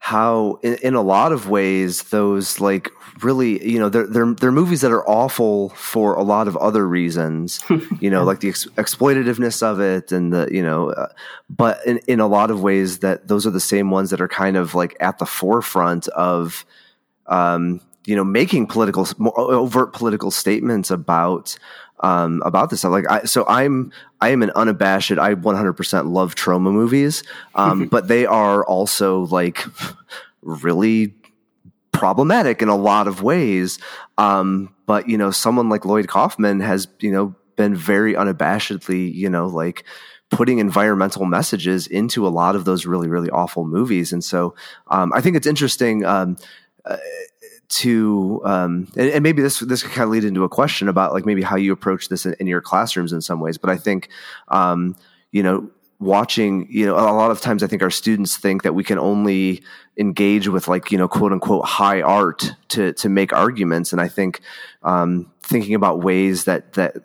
how 0.00 0.58
in, 0.62 0.74
in, 0.82 0.94
a 0.94 1.02
lot 1.02 1.30
of 1.30 1.48
ways 1.48 2.02
those 2.04 2.58
like 2.58 2.90
really 3.20 3.64
you 3.68 3.78
know 3.78 3.88
they're 3.88 4.06
they're 4.06 4.32
they're 4.34 4.52
movies 4.52 4.80
that 4.80 4.90
are 4.90 5.06
awful 5.06 5.68
for 5.70 6.14
a 6.14 6.22
lot 6.22 6.48
of 6.48 6.56
other 6.56 6.88
reasons 6.88 7.62
you 8.00 8.08
know 8.08 8.24
like 8.24 8.40
the 8.40 8.48
ex- 8.48 8.66
exploitativeness 8.76 9.62
of 9.62 9.80
it 9.80 10.12
and 10.12 10.32
the 10.32 10.48
you 10.50 10.62
know 10.62 10.90
uh, 10.90 11.08
but 11.50 11.84
in, 11.86 11.98
in 12.08 12.20
a 12.20 12.26
lot 12.26 12.50
of 12.50 12.62
ways 12.62 13.00
that 13.00 13.28
those 13.28 13.46
are 13.46 13.50
the 13.50 13.60
same 13.60 13.90
ones 13.90 14.10
that 14.10 14.20
are 14.20 14.28
kind 14.28 14.56
of 14.56 14.74
like 14.74 14.96
at 15.00 15.18
the 15.18 15.26
forefront 15.26 16.08
of 16.08 16.64
um, 17.26 17.80
you 18.06 18.16
know, 18.16 18.24
making 18.24 18.66
political, 18.66 19.06
more 19.18 19.38
overt 19.38 19.92
political 19.92 20.30
statements 20.30 20.90
about 20.90 21.56
um, 22.00 22.42
about 22.44 22.70
this 22.70 22.80
stuff. 22.80 22.90
Like, 22.90 23.08
I, 23.08 23.24
so 23.24 23.44
I'm 23.46 23.92
I 24.20 24.30
am 24.30 24.42
an 24.42 24.50
unabashed. 24.56 25.12
I 25.12 25.34
100% 25.34 26.12
love 26.12 26.34
Troma 26.34 26.72
movies, 26.72 27.22
um, 27.54 27.86
but 27.90 28.08
they 28.08 28.26
are 28.26 28.64
also 28.64 29.26
like 29.26 29.64
really 30.42 31.14
problematic 31.92 32.62
in 32.62 32.68
a 32.68 32.76
lot 32.76 33.06
of 33.06 33.22
ways. 33.22 33.78
Um, 34.18 34.74
but 34.86 35.08
you 35.08 35.16
know, 35.16 35.30
someone 35.30 35.68
like 35.68 35.84
Lloyd 35.84 36.08
Kaufman 36.08 36.60
has 36.60 36.88
you 37.00 37.12
know 37.12 37.34
been 37.56 37.74
very 37.74 38.14
unabashedly 38.14 39.12
you 39.12 39.28
know 39.28 39.46
like 39.46 39.84
putting 40.30 40.58
environmental 40.58 41.26
messages 41.26 41.86
into 41.86 42.26
a 42.26 42.30
lot 42.30 42.56
of 42.56 42.64
those 42.64 42.86
really 42.86 43.08
really 43.08 43.30
awful 43.30 43.64
movies, 43.64 44.12
and 44.12 44.24
so 44.24 44.54
um, 44.88 45.12
I 45.14 45.20
think 45.20 45.36
it's 45.36 45.46
interesting. 45.46 46.04
Um, 46.04 46.36
uh, 46.84 46.96
to 47.68 48.42
um, 48.44 48.86
and, 48.96 49.08
and, 49.08 49.22
maybe 49.22 49.40
this 49.40 49.60
this 49.60 49.82
could 49.82 49.92
kind 49.92 50.04
of 50.04 50.10
lead 50.10 50.24
into 50.24 50.44
a 50.44 50.48
question 50.48 50.88
about 50.88 51.14
like 51.14 51.24
maybe 51.24 51.40
how 51.40 51.56
you 51.56 51.72
approach 51.72 52.10
this 52.10 52.26
in, 52.26 52.34
in 52.38 52.46
your 52.46 52.60
classrooms 52.60 53.14
in 53.14 53.22
some 53.22 53.40
ways 53.40 53.56
but 53.56 53.70
i 53.70 53.76
think 53.78 54.10
um, 54.48 54.94
you 55.30 55.42
know 55.42 55.70
watching 56.02 56.66
you 56.70 56.84
know 56.84 56.94
a 56.94 57.14
lot 57.14 57.30
of 57.30 57.40
times 57.40 57.62
i 57.62 57.66
think 57.66 57.82
our 57.82 57.90
students 57.90 58.36
think 58.36 58.62
that 58.62 58.74
we 58.74 58.82
can 58.82 58.98
only 58.98 59.62
engage 59.96 60.48
with 60.48 60.68
like 60.68 60.90
you 60.90 60.98
know 60.98 61.08
quote 61.08 61.32
unquote 61.32 61.64
high 61.64 62.00
art 62.00 62.52
to 62.68 62.92
to 62.94 63.08
make 63.08 63.32
arguments. 63.32 63.92
And 63.92 64.00
i 64.00 64.08
think 64.08 64.40
um, 64.82 65.30
thinking 65.42 65.74
about 65.74 66.02
ways 66.02 66.44
that 66.44 66.72
that 66.74 66.96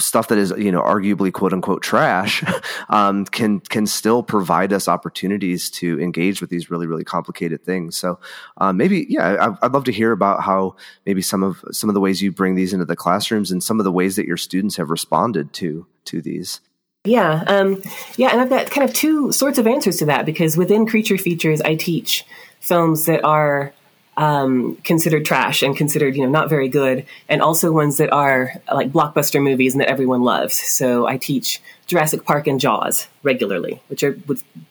stuff 0.00 0.26
that 0.26 0.38
is 0.38 0.52
you 0.58 0.72
know 0.72 0.82
arguably 0.82 1.32
quote 1.32 1.52
unquote 1.52 1.80
trash 1.80 2.42
um, 2.88 3.24
can 3.24 3.60
can 3.60 3.86
still 3.86 4.22
provide 4.22 4.72
us 4.72 4.88
opportunities 4.88 5.70
to 5.70 6.00
engage 6.00 6.40
with 6.40 6.50
these 6.50 6.70
really 6.70 6.86
really 6.86 7.04
complicated 7.04 7.64
things. 7.64 7.96
So 7.96 8.18
um, 8.58 8.76
maybe 8.76 9.06
yeah 9.08 9.36
I, 9.40 9.66
would 9.66 9.72
love 9.72 9.84
to 9.84 9.92
hear 9.92 10.12
about 10.12 10.42
how 10.42 10.76
maybe 11.06 11.22
some 11.22 11.42
of 11.42 11.64
some 11.70 11.88
of 11.88 11.94
the 11.94 12.00
ways 12.00 12.20
you 12.20 12.32
bring 12.32 12.54
these 12.54 12.72
into 12.72 12.84
the 12.84 12.96
classrooms 12.96 13.50
and 13.50 13.62
some 13.62 13.80
of 13.80 13.84
the 13.84 13.92
ways 13.92 14.16
that 14.16 14.26
your 14.26 14.36
students 14.36 14.76
have 14.76 14.90
responded 14.90 15.52
to 15.54 15.86
to 16.06 16.20
these 16.20 16.60
yeah 17.04 17.44
um, 17.46 17.82
yeah 18.16 18.28
and 18.30 18.40
i've 18.40 18.50
got 18.50 18.70
kind 18.70 18.88
of 18.88 18.94
two 18.94 19.30
sorts 19.32 19.58
of 19.58 19.66
answers 19.66 19.98
to 19.98 20.06
that 20.06 20.24
because 20.24 20.56
within 20.56 20.86
creature 20.86 21.18
features 21.18 21.60
i 21.62 21.74
teach 21.74 22.24
films 22.60 23.06
that 23.06 23.22
are 23.24 23.72
um, 24.16 24.76
considered 24.84 25.24
trash 25.24 25.62
and 25.62 25.76
considered, 25.76 26.16
you 26.16 26.22
know, 26.22 26.30
not 26.30 26.48
very 26.48 26.68
good, 26.68 27.04
and 27.28 27.42
also 27.42 27.72
ones 27.72 27.96
that 27.96 28.12
are 28.12 28.52
like 28.72 28.92
blockbuster 28.92 29.42
movies 29.42 29.74
and 29.74 29.80
that 29.80 29.88
everyone 29.88 30.22
loves. 30.22 30.54
So 30.54 31.06
I 31.06 31.16
teach 31.16 31.60
Jurassic 31.86 32.24
Park 32.24 32.46
and 32.46 32.60
Jaws 32.60 33.08
regularly, 33.22 33.82
which 33.88 34.02
are 34.02 34.16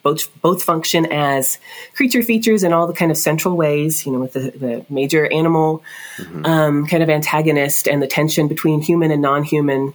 both 0.02 0.42
both 0.42 0.64
function 0.64 1.06
as 1.12 1.60
creature 1.94 2.24
features 2.24 2.64
in 2.64 2.74
all 2.74 2.88
the 2.88 2.94
kind 2.94 3.12
of 3.12 3.18
central 3.18 3.56
ways, 3.58 4.06
you 4.06 4.14
know, 4.14 4.20
with 4.20 4.34
the, 4.34 4.52
the 4.52 4.86
major 4.90 5.32
animal 5.32 5.84
mm-hmm. 6.18 6.46
um, 6.46 6.88
kind 6.88 7.04
of 7.04 7.10
antagonist 7.10 7.88
and 7.88 8.02
the 8.02 8.08
tension 8.08 8.48
between 8.48 8.82
human 8.82 9.12
and 9.12 9.22
non-human. 9.22 9.94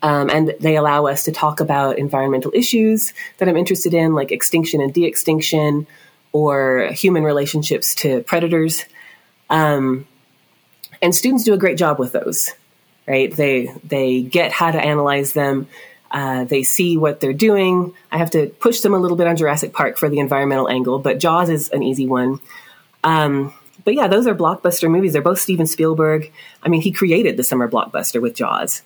Um, 0.00 0.30
and 0.30 0.54
they 0.60 0.76
allow 0.76 1.06
us 1.06 1.24
to 1.24 1.32
talk 1.32 1.60
about 1.60 1.98
environmental 1.98 2.52
issues 2.54 3.12
that 3.38 3.48
I'm 3.48 3.56
interested 3.56 3.94
in, 3.94 4.14
like 4.14 4.30
extinction 4.30 4.80
and 4.80 4.92
de-extinction, 4.94 5.86
or 6.32 6.90
human 6.92 7.24
relationships 7.24 7.94
to 7.96 8.22
predators. 8.22 8.84
Um, 9.50 10.06
and 11.02 11.14
students 11.14 11.44
do 11.44 11.54
a 11.54 11.58
great 11.58 11.78
job 11.78 11.98
with 11.98 12.12
those, 12.12 12.52
right? 13.06 13.34
They 13.34 13.72
they 13.82 14.22
get 14.22 14.52
how 14.52 14.70
to 14.70 14.78
analyze 14.78 15.32
them. 15.32 15.66
Uh, 16.10 16.44
they 16.44 16.62
see 16.62 16.96
what 16.96 17.20
they're 17.20 17.32
doing. 17.32 17.92
I 18.10 18.18
have 18.18 18.30
to 18.30 18.48
push 18.48 18.80
them 18.80 18.94
a 18.94 18.98
little 18.98 19.16
bit 19.16 19.26
on 19.26 19.36
Jurassic 19.36 19.72
Park 19.72 19.98
for 19.98 20.08
the 20.08 20.20
environmental 20.20 20.68
angle, 20.68 20.98
but 20.98 21.18
Jaws 21.18 21.50
is 21.50 21.70
an 21.70 21.82
easy 21.82 22.06
one. 22.06 22.40
Um, 23.04 23.52
but 23.84 23.94
yeah, 23.94 24.06
those 24.06 24.26
are 24.26 24.34
blockbuster 24.34 24.90
movies. 24.90 25.12
They're 25.12 25.22
both 25.22 25.40
Steven 25.40 25.66
Spielberg. 25.66 26.32
I 26.62 26.68
mean, 26.68 26.82
he 26.82 26.92
created 26.92 27.36
the 27.36 27.44
summer 27.44 27.68
blockbuster 27.68 28.20
with 28.20 28.34
Jaws. 28.34 28.82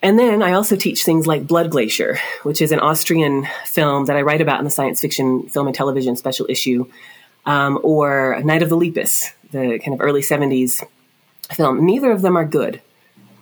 And 0.00 0.18
then 0.18 0.42
I 0.42 0.52
also 0.52 0.76
teach 0.76 1.02
things 1.02 1.26
like 1.26 1.46
Blood 1.46 1.70
Glacier, 1.70 2.18
which 2.44 2.62
is 2.62 2.70
an 2.70 2.78
Austrian 2.78 3.48
film 3.64 4.06
that 4.06 4.16
I 4.16 4.22
write 4.22 4.40
about 4.40 4.60
in 4.60 4.64
the 4.64 4.70
science 4.70 5.00
fiction 5.00 5.48
film 5.48 5.66
and 5.66 5.74
television 5.74 6.14
special 6.14 6.46
issue, 6.48 6.86
um, 7.46 7.80
or 7.82 8.40
Night 8.44 8.62
of 8.62 8.68
the 8.68 8.76
Lepus, 8.76 9.32
the 9.50 9.80
kind 9.80 9.94
of 9.94 10.00
early 10.00 10.20
70s 10.20 10.84
film. 11.52 11.84
Neither 11.84 12.12
of 12.12 12.22
them 12.22 12.36
are 12.36 12.44
good, 12.44 12.80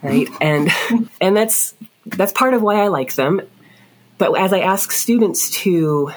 right? 0.01 0.27
and 0.41 0.71
and 1.21 1.37
that's 1.37 1.75
that's 2.05 2.33
part 2.33 2.53
of 2.53 2.61
why 2.61 2.81
I 2.81 2.87
like 2.87 3.13
them. 3.13 3.41
But 4.17 4.35
as 4.39 4.51
I 4.51 4.59
ask 4.59 4.91
students 4.91 5.51
to 5.61 6.11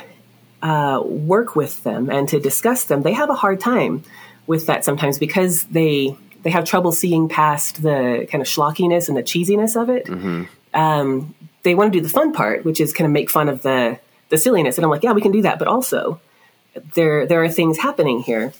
uh, 0.62 1.02
work 1.04 1.54
with 1.54 1.82
them 1.82 2.08
and 2.08 2.28
to 2.30 2.40
discuss 2.40 2.84
them, 2.84 3.02
they 3.02 3.12
have 3.12 3.28
a 3.28 3.34
hard 3.34 3.60
time 3.60 4.04
with 4.46 4.66
that 4.66 4.84
sometimes 4.84 5.18
because 5.18 5.64
they 5.64 6.16
they 6.42 6.50
have 6.50 6.64
trouble 6.64 6.92
seeing 6.92 7.28
past 7.28 7.82
the 7.82 8.26
kind 8.30 8.40
of 8.40 8.48
schlockiness 8.48 9.08
and 9.08 9.16
the 9.16 9.22
cheesiness 9.22 9.80
of 9.80 9.90
it. 9.90 10.06
Mm-hmm. 10.06 10.44
Um, 10.74 11.34
they 11.62 11.74
want 11.74 11.92
to 11.92 11.98
do 11.98 12.02
the 12.02 12.08
fun 12.08 12.32
part, 12.32 12.64
which 12.64 12.80
is 12.80 12.92
kind 12.92 13.06
of 13.06 13.12
make 13.12 13.30
fun 13.30 13.48
of 13.48 13.62
the 13.62 13.98
the 14.28 14.38
silliness. 14.38 14.78
And 14.78 14.84
I'm 14.84 14.90
like, 14.90 15.02
yeah, 15.02 15.12
we 15.12 15.20
can 15.20 15.32
do 15.32 15.42
that, 15.42 15.58
but 15.58 15.68
also 15.68 16.20
there 16.94 17.26
there 17.26 17.42
are 17.42 17.48
things 17.48 17.78
happening 17.78 18.20
here, 18.20 18.52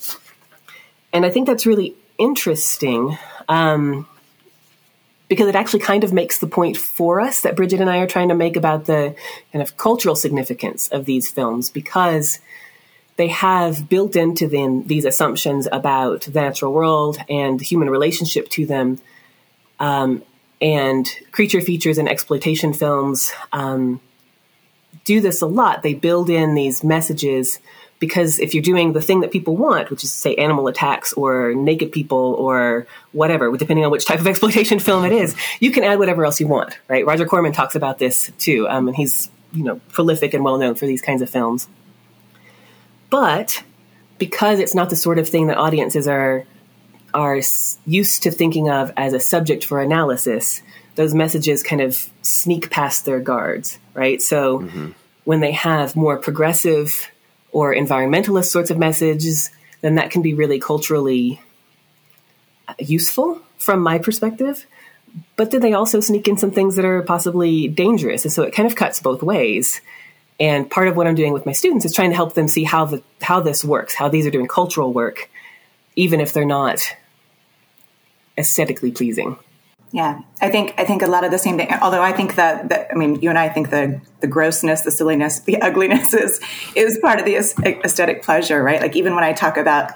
and 1.13 1.25
I 1.25 1.31
think 1.31 1.47
that's 1.47 1.67
really 1.67 1.95
interesting. 2.19 3.19
Um, 3.49 4.07
because 5.29 5.47
it 5.47 5.55
actually 5.55 5.79
kind 5.79 6.03
of 6.03 6.13
makes 6.13 6.39
the 6.39 6.49
point 6.49 6.77
for 6.77 7.21
us 7.21 7.43
that 7.43 7.55
Bridget 7.55 7.81
and 7.81 7.89
I 7.89 7.99
are 7.99 8.07
trying 8.09 8.31
to 8.31 8.35
make 8.35 8.57
about 8.57 8.87
the 8.87 9.15
kind 9.53 9.63
of 9.63 9.77
cultural 9.77 10.17
significance 10.17 10.89
of 10.89 11.05
these 11.05 11.31
films 11.31 11.71
because 11.71 12.41
they 13.21 13.29
have 13.29 13.87
built 13.87 14.17
into 14.17 14.49
them 14.49 14.87
these 14.87 15.05
assumptions 15.05 15.69
about 15.71 16.23
the 16.23 16.41
natural 16.41 16.73
world 16.73 17.19
and 17.29 17.61
human 17.61 17.91
relationship 17.91 18.49
to 18.49 18.65
them. 18.65 18.99
Um, 19.79 20.23
and 20.63 21.07
creature 21.31 21.61
features 21.61 21.99
and 21.99 22.09
exploitation 22.09 22.73
films 22.73 23.31
um, 23.53 24.01
do 25.05 25.21
this 25.21 25.43
a 25.43 25.47
lot. 25.47 25.83
They 25.83 25.93
build 25.93 26.31
in 26.31 26.55
these 26.55 26.83
messages 26.83 27.59
because 27.99 28.39
if 28.39 28.55
you're 28.55 28.63
doing 28.63 28.95
the 28.95 29.03
thing 29.03 29.21
that 29.21 29.31
people 29.31 29.55
want, 29.55 29.91
which 29.91 30.03
is 30.03 30.11
say 30.11 30.35
animal 30.37 30.67
attacks 30.67 31.13
or 31.13 31.53
naked 31.53 31.93
people 31.93 32.37
or 32.39 32.87
whatever, 33.13 33.55
depending 33.55 33.85
on 33.85 33.91
which 33.91 34.07
type 34.07 34.21
of 34.21 34.27
exploitation 34.33 34.79
film 34.79 35.05
it 35.05 35.13
is, 35.13 35.37
you 35.61 35.71
can 35.73 35.85
add 35.85 35.99
whatever 35.99 36.25
else 36.25 36.41
you 36.41 36.49
want, 36.49 36.79
right? 36.89 37.05
Roger 37.05 37.27
Corman 37.27 37.53
talks 37.53 37.75
about 37.75 37.99
this 37.99 38.33
too, 38.39 38.67
um, 38.67 38.89
and 38.89 38.97
he's 38.97 39.31
you 39.53 39.63
know 39.63 39.79
prolific 39.91 40.33
and 40.33 40.43
well 40.43 40.57
known 40.57 40.75
for 40.75 40.87
these 40.87 41.03
kinds 41.03 41.21
of 41.21 41.29
films. 41.29 41.69
But 43.11 43.63
because 44.19 44.59
it's 44.59 44.75
not 44.75 44.91
the 44.91 44.97
sort 44.97 45.19
of 45.19 45.29
thing 45.29 45.49
that 45.49 45.59
audiences 45.59 46.07
are 46.09 46.47
are 47.13 47.41
used 47.87 48.23
to 48.23 48.31
thinking 48.31 48.71
of 48.71 48.93
as 48.97 49.13
a 49.13 49.21
subject 49.21 49.65
for 49.65 49.81
analysis, 49.81 50.63
those 50.95 51.13
messages 51.13 51.63
kind 51.63 51.83
of 51.83 52.09
sneak 52.23 52.71
past 52.71 53.05
their 53.05 53.19
guards, 53.19 53.79
right? 53.95 54.23
So 54.23 54.61
mm-hmm. 54.61 54.91
when 55.25 55.41
they 55.41 55.51
have 55.53 55.97
more 55.97 56.17
progressive 56.17 57.11
or 57.51 57.75
environmentalist 57.75 58.47
sorts 58.47 58.71
of 58.71 58.79
messages, 58.79 59.51
then 59.81 59.97
that 59.97 60.11
can 60.11 60.23
be 60.23 60.35
really 60.35 60.61
culturally 60.61 61.41
useful 62.79 63.41
from 63.59 63.81
my 63.81 63.99
perspective. 63.99 64.67
But 65.37 65.51
then 65.51 65.61
they 65.61 65.73
also 65.73 66.01
sneak 66.01 66.29
in 66.29 66.39
some 66.39 66.53
things 66.53 66.77
that 66.77 66.85
are 66.85 67.03
possibly 67.03 67.67
dangerous. 67.67 68.25
And 68.25 68.33
so 68.33 68.45
it 68.45 68.55
kind 68.55 68.69
of 68.69 68.77
cuts 68.77 69.01
both 69.01 69.23
ways. 69.23 69.81
And 70.41 70.71
part 70.71 70.89
of 70.89 70.97
what 70.97 71.07
I'm 71.07 71.15
doing 71.15 71.35
with 71.35 71.45
my 71.45 71.53
students 71.53 71.85
is 71.85 71.95
trying 71.95 72.11
to 72.11 72.17
help 72.17 72.35
them 72.35 72.49
see 72.49 72.65
how 72.65 72.87
the 72.87 73.03
how 73.21 73.41
this 73.41 73.63
works, 73.63 73.95
how 73.95 74.09
these 74.09 74.27
are 74.27 74.31
doing 74.31 74.49
cultural 74.49 74.93
work, 74.93 75.31
even 75.97 76.21
if 76.21 76.33
they're 76.33 76.47
not 76.47 76.97
aesthetically 78.39 78.91
pleasing. 78.91 79.37
Yeah, 79.93 80.23
I 80.41 80.51
think 80.51 80.75
I 80.79 80.85
think 80.85 81.03
a 81.03 81.09
lot 81.09 81.25
of 81.25 81.31
the 81.31 81.39
same 81.39 81.59
thing. 81.59 81.69
Although 81.83 82.03
I 82.03 82.13
think 82.13 82.37
that, 82.37 82.69
that 82.71 82.89
I 82.91 82.95
mean, 82.95 83.21
you 83.21 83.29
and 83.29 83.39
I 83.39 83.49
think 83.49 83.71
the 83.71 84.01
the 84.21 84.29
grossness, 84.29 84.83
the 84.83 84.91
silliness, 84.91 85.41
the 85.41 85.57
ugliness 85.63 86.15
is 86.15 86.41
is 86.75 86.99
part 86.99 87.19
of 87.19 87.27
the 87.27 87.37
aesthetic 87.37 88.23
pleasure, 88.23 88.63
right? 88.63 88.81
Like 88.81 88.97
even 88.97 89.15
when 89.15 89.25
I 89.25 89.33
talk 89.33 89.57
about 89.59 89.93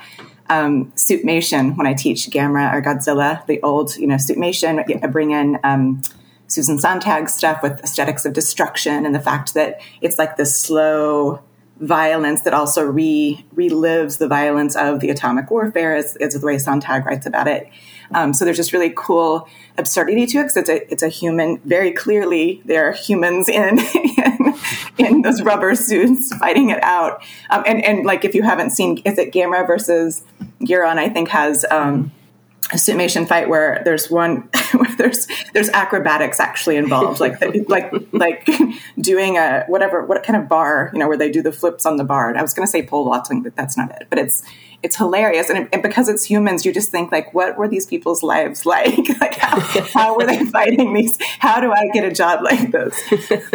um, 0.50 0.92
Suitmation, 0.92 1.76
when 1.76 1.86
I 1.86 1.94
teach 1.94 2.28
Gamera 2.28 2.74
or 2.74 2.82
Godzilla, 2.82 3.46
the 3.46 3.62
old 3.62 3.96
you 3.96 4.06
know 4.06 4.16
Suitmation, 4.16 5.02
I 5.02 5.06
bring 5.06 5.30
in. 5.30 5.58
Um, 5.64 6.02
Susan 6.54 6.78
Sontag 6.78 7.28
stuff 7.28 7.62
with 7.62 7.80
aesthetics 7.80 8.24
of 8.24 8.32
destruction 8.32 9.04
and 9.04 9.14
the 9.14 9.20
fact 9.20 9.54
that 9.54 9.80
it's 10.00 10.18
like 10.18 10.36
this 10.36 10.56
slow 10.56 11.42
violence 11.80 12.42
that 12.42 12.54
also 12.54 12.84
re 12.84 13.44
relives 13.56 14.18
the 14.18 14.28
violence 14.28 14.76
of 14.76 15.00
the 15.00 15.10
atomic 15.10 15.50
warfare, 15.50 15.96
as 15.96 16.14
the 16.14 16.40
way 16.46 16.56
Sontag 16.58 17.04
writes 17.04 17.26
about 17.26 17.48
it. 17.48 17.68
Um, 18.12 18.32
so 18.32 18.44
there's 18.44 18.56
just 18.56 18.72
really 18.72 18.92
cool 18.94 19.48
absurdity 19.76 20.26
to 20.26 20.38
it 20.38 20.42
because 20.42 20.56
it's 20.56 20.68
a 20.68 20.92
it's 20.92 21.02
a 21.02 21.08
human. 21.08 21.58
Very 21.64 21.90
clearly, 21.90 22.62
there 22.64 22.88
are 22.88 22.92
humans 22.92 23.48
in 23.48 23.80
in, 23.94 24.54
in 24.98 25.22
those 25.22 25.42
rubber 25.42 25.74
suits 25.74 26.34
fighting 26.36 26.70
it 26.70 26.82
out. 26.84 27.22
Um, 27.50 27.64
and 27.66 27.84
and 27.84 28.06
like 28.06 28.24
if 28.24 28.36
you 28.36 28.44
haven't 28.44 28.70
seen, 28.70 28.98
is 28.98 29.18
it 29.18 29.32
Gamera 29.32 29.66
versus 29.66 30.22
Guiron? 30.60 30.98
I 30.98 31.08
think 31.08 31.30
has. 31.30 31.66
Um, 31.70 32.12
a 32.72 32.76
suitmation 32.76 33.26
fight 33.28 33.48
where 33.48 33.82
there's 33.84 34.10
one 34.10 34.48
where 34.72 34.96
there's 34.96 35.26
there's 35.52 35.68
acrobatics 35.70 36.40
actually 36.40 36.76
involved, 36.76 37.20
like 37.20 37.40
like 37.68 37.92
like 38.12 38.48
doing 39.00 39.36
a 39.36 39.64
whatever 39.68 40.04
what 40.04 40.22
kind 40.22 40.40
of 40.40 40.48
bar 40.48 40.90
you 40.92 40.98
know 40.98 41.08
where 41.08 41.16
they 41.16 41.30
do 41.30 41.42
the 41.42 41.52
flips 41.52 41.86
on 41.86 41.96
the 41.96 42.04
bar. 42.04 42.28
And 42.28 42.38
I 42.38 42.42
was 42.42 42.54
going 42.54 42.66
to 42.66 42.70
say 42.70 42.84
pole 42.84 43.04
vaulting, 43.04 43.42
but 43.42 43.54
that's 43.56 43.76
not 43.76 43.90
it. 43.90 44.06
But 44.08 44.18
it's 44.18 44.42
it's 44.84 44.96
hilarious, 44.96 45.48
and, 45.48 45.66
and, 45.72 45.82
because 45.82 46.10
it's 46.10 46.24
humans, 46.24 46.66
you 46.66 46.72
just 46.72 46.90
think 46.90 47.10
like, 47.10 47.32
what 47.32 47.56
were 47.56 47.66
these 47.66 47.86
people's 47.86 48.22
lives 48.22 48.66
like? 48.74 48.94
like 49.18 49.34
how, 49.34 49.58
how 49.94 50.16
were 50.16 50.26
they 50.26 50.44
fighting 50.44 50.92
these? 50.92 51.16
How 51.38 51.58
do 51.58 51.72
I 51.72 51.88
get 51.94 52.04
a 52.04 52.12
job 52.12 52.44
like 52.44 52.70
this? 52.70 53.02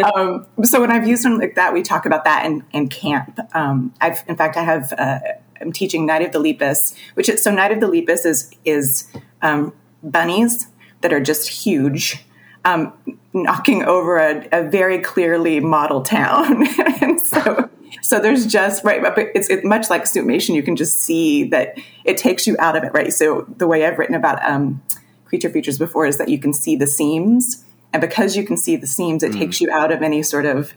Um, 0.00 0.46
so 0.64 0.80
when 0.80 0.90
I've 0.90 1.06
used 1.06 1.24
them 1.24 1.38
like 1.38 1.54
that, 1.54 1.72
we 1.72 1.82
talk 1.82 2.04
about 2.04 2.24
that 2.24 2.44
in, 2.44 2.64
in 2.72 2.88
camp. 2.88 3.38
Um, 3.54 3.94
I've 4.00 4.24
in 4.26 4.36
fact 4.36 4.56
I 4.56 4.64
have. 4.64 4.92
Uh, 4.92 5.20
I'm 5.60 5.72
teaching 5.72 6.06
Night 6.06 6.22
of 6.22 6.32
the 6.32 6.38
Lepus, 6.38 6.94
which 7.14 7.28
is 7.28 7.42
so 7.42 7.52
Night 7.52 7.72
of 7.72 7.80
the 7.80 7.88
Lepus 7.88 8.24
is 8.24 8.50
is 8.64 9.10
um, 9.42 9.72
bunnies 10.02 10.68
that 11.00 11.12
are 11.12 11.20
just 11.20 11.48
huge, 11.48 12.24
um, 12.64 12.92
knocking 13.32 13.84
over 13.84 14.18
a, 14.18 14.46
a, 14.52 14.68
very 14.68 14.98
clearly 14.98 15.60
model 15.60 16.02
town, 16.02 16.66
and 17.00 17.20
so. 17.20 17.68
So 18.02 18.20
there's 18.20 18.46
just 18.46 18.84
right, 18.84 19.02
but 19.02 19.18
it's, 19.34 19.50
it's 19.50 19.64
much 19.64 19.90
like 19.90 20.04
suitmation. 20.04 20.54
You 20.54 20.62
can 20.62 20.76
just 20.76 21.00
see 21.00 21.44
that 21.48 21.76
it 22.04 22.16
takes 22.16 22.46
you 22.46 22.56
out 22.58 22.76
of 22.76 22.84
it, 22.84 22.92
right? 22.92 23.12
So 23.12 23.44
the 23.56 23.66
way 23.66 23.84
I've 23.84 23.98
written 23.98 24.14
about 24.14 24.42
um, 24.48 24.80
creature 25.24 25.50
features 25.50 25.76
before 25.76 26.06
is 26.06 26.16
that 26.18 26.28
you 26.28 26.38
can 26.38 26.52
see 26.52 26.76
the 26.76 26.86
seams, 26.86 27.64
and 27.92 28.00
because 28.00 28.36
you 28.36 28.44
can 28.44 28.56
see 28.56 28.76
the 28.76 28.86
seams, 28.86 29.22
it 29.22 29.32
mm. 29.32 29.38
takes 29.38 29.60
you 29.60 29.70
out 29.70 29.90
of 29.90 30.02
any 30.02 30.22
sort 30.22 30.46
of 30.46 30.72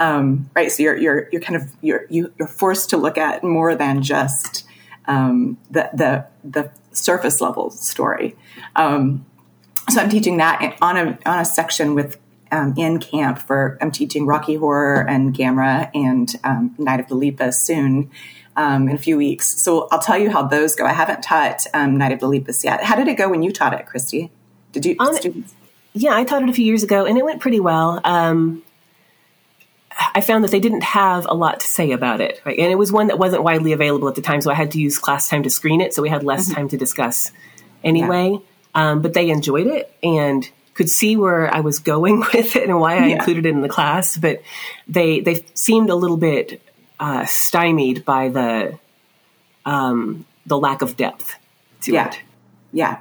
um, 0.00 0.50
right. 0.54 0.70
So 0.70 0.82
you're 0.82 0.96
you're 0.96 1.28
you're 1.32 1.40
kind 1.40 1.56
of 1.56 1.70
you're 1.80 2.04
you, 2.10 2.32
you're 2.38 2.48
forced 2.48 2.90
to 2.90 2.96
look 2.96 3.16
at 3.16 3.42
more 3.42 3.74
than 3.74 4.02
just 4.02 4.66
um, 5.06 5.58
the 5.70 5.90
the 5.94 6.26
the 6.44 6.70
surface 6.92 7.40
level 7.40 7.70
story. 7.70 8.36
Um, 8.76 9.24
so 9.88 10.00
I'm 10.00 10.10
teaching 10.10 10.36
that 10.38 10.76
on 10.82 10.96
a 10.96 11.18
on 11.24 11.38
a 11.38 11.44
section 11.44 11.94
with 11.94 12.18
um, 12.52 12.74
in 12.76 12.98
camp 12.98 13.38
for 13.38 13.78
I'm 13.80 13.90
teaching 13.90 14.26
Rocky 14.26 14.56
Horror 14.56 15.08
and 15.08 15.34
Gamera 15.34 15.90
and 15.94 16.34
um, 16.44 16.74
Night 16.78 17.00
of 17.00 17.08
the 17.08 17.14
Lepus 17.14 17.60
soon. 17.60 18.10
Um, 18.56 18.88
in 18.88 18.96
a 18.96 18.98
few 18.98 19.16
weeks. 19.16 19.62
So 19.62 19.86
I'll 19.92 20.00
tell 20.00 20.18
you 20.18 20.32
how 20.32 20.42
those 20.42 20.74
go. 20.74 20.84
I 20.84 20.92
haven't 20.92 21.22
taught 21.22 21.64
um, 21.74 21.96
Night 21.96 22.10
of 22.10 22.18
the 22.18 22.26
Lepus 22.26 22.64
yet. 22.64 22.82
How 22.82 22.96
did 22.96 23.06
it 23.06 23.14
go 23.14 23.28
when 23.28 23.44
you 23.44 23.52
taught 23.52 23.72
it, 23.72 23.86
Christy? 23.86 24.32
Did 24.72 24.84
you 24.84 24.96
um, 24.98 25.14
students? 25.14 25.54
Yeah, 25.98 26.14
I 26.14 26.22
taught 26.22 26.44
it 26.44 26.48
a 26.48 26.52
few 26.52 26.64
years 26.64 26.84
ago, 26.84 27.06
and 27.06 27.18
it 27.18 27.24
went 27.24 27.40
pretty 27.40 27.58
well. 27.58 28.00
Um, 28.04 28.62
I 30.14 30.20
found 30.20 30.44
that 30.44 30.52
they 30.52 30.60
didn't 30.60 30.84
have 30.84 31.26
a 31.28 31.34
lot 31.34 31.58
to 31.58 31.66
say 31.66 31.90
about 31.90 32.20
it, 32.20 32.40
right? 32.44 32.56
And 32.56 32.70
it 32.70 32.76
was 32.76 32.92
one 32.92 33.08
that 33.08 33.18
wasn't 33.18 33.42
widely 33.42 33.72
available 33.72 34.06
at 34.06 34.14
the 34.14 34.22
time, 34.22 34.40
so 34.40 34.48
I 34.48 34.54
had 34.54 34.70
to 34.72 34.80
use 34.80 34.96
class 34.96 35.28
time 35.28 35.42
to 35.42 35.50
screen 35.50 35.80
it, 35.80 35.92
so 35.92 36.00
we 36.00 36.08
had 36.08 36.22
less 36.22 36.46
mm-hmm. 36.46 36.54
time 36.54 36.68
to 36.68 36.76
discuss 36.76 37.32
anyway. 37.82 38.30
Yeah. 38.30 38.38
Um, 38.90 39.02
but 39.02 39.12
they 39.12 39.30
enjoyed 39.30 39.66
it 39.66 39.92
and 40.00 40.48
could 40.74 40.88
see 40.88 41.16
where 41.16 41.52
I 41.52 41.60
was 41.60 41.80
going 41.80 42.20
with 42.32 42.54
it 42.54 42.68
and 42.68 42.78
why 42.78 42.94
I 42.94 43.06
yeah. 43.06 43.16
included 43.16 43.44
it 43.44 43.48
in 43.48 43.60
the 43.60 43.68
class. 43.68 44.16
But 44.16 44.42
they 44.86 45.18
they 45.18 45.44
seemed 45.54 45.90
a 45.90 45.96
little 45.96 46.16
bit 46.16 46.62
uh, 47.00 47.24
stymied 47.26 48.04
by 48.04 48.28
the 48.28 48.78
um, 49.66 50.26
the 50.46 50.56
lack 50.56 50.80
of 50.80 50.96
depth 50.96 51.34
to 51.82 51.92
yeah. 51.92 52.08
it. 52.08 52.20
Yeah, 52.70 53.00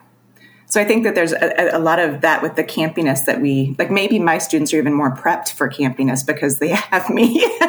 so 0.70 0.82
I 0.82 0.86
think 0.86 1.06
that 1.06 1.16
there's 1.16 1.32
a, 1.32 1.78
a, 1.78 1.80
lot 1.80 1.98
of 1.98 2.22
that 2.22 2.42
with 2.42 2.58
the 2.58 2.64
campiness 2.64 3.24
that 3.26 3.40
we 3.40 3.74
like. 3.80 3.90
Maybe 3.90 4.20
my 4.20 4.38
students 4.38 4.74
are 4.74 4.78
even 4.78 4.94
more 4.94 5.16
prepped 5.16 5.54
for 5.54 5.70
campiness 5.70 6.26
because 6.26 6.60
they 6.60 6.68
have 6.92 7.10
me. 7.10 7.42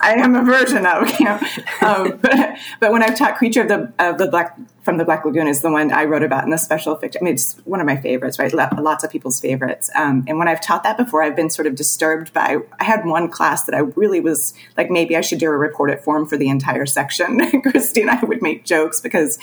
I 0.00 0.14
am 0.18 0.36
a 0.36 0.44
version 0.44 0.86
of 0.86 1.08
camp. 1.08 1.42
Um, 1.82 2.18
but, 2.18 2.56
but, 2.80 2.92
when 2.92 3.02
I've 3.02 3.18
taught 3.18 3.36
Creature 3.36 3.62
of 3.62 3.68
the 3.68 3.92
of 3.98 4.18
the 4.18 4.28
Black 4.28 4.56
from 4.82 4.98
the 4.98 5.04
Black 5.04 5.24
Lagoon 5.24 5.48
is 5.48 5.62
the 5.62 5.70
one 5.70 5.90
I 5.90 6.04
wrote 6.04 6.22
about 6.22 6.44
in 6.44 6.50
the 6.50 6.58
special 6.58 6.94
fiction. 6.94 7.22
I 7.22 7.24
mean, 7.24 7.34
it's 7.34 7.54
one 7.64 7.80
of 7.80 7.86
my 7.86 7.96
favorites, 7.96 8.38
right? 8.38 8.52
Lots 8.54 9.02
of 9.02 9.10
people's 9.10 9.40
favorites. 9.40 9.90
Um, 9.96 10.24
and 10.28 10.38
when 10.38 10.46
I've 10.46 10.60
taught 10.60 10.84
that 10.84 10.96
before, 10.96 11.24
I've 11.24 11.34
been 11.34 11.50
sort 11.50 11.66
of 11.66 11.74
disturbed 11.74 12.32
by. 12.32 12.58
I 12.78 12.84
had 12.84 13.04
one 13.04 13.28
class 13.28 13.64
that 13.64 13.74
I 13.74 13.80
really 13.80 14.20
was 14.20 14.54
like, 14.76 14.90
maybe 14.90 15.16
I 15.16 15.22
should 15.22 15.40
do 15.40 15.48
a 15.48 15.56
report 15.56 15.90
it 15.90 16.04
form 16.04 16.24
for 16.24 16.36
the 16.36 16.48
entire 16.48 16.86
section. 16.86 17.40
Christy 17.62 18.02
and 18.02 18.10
I 18.10 18.22
would 18.22 18.42
make 18.42 18.64
jokes 18.64 19.00
because 19.00 19.40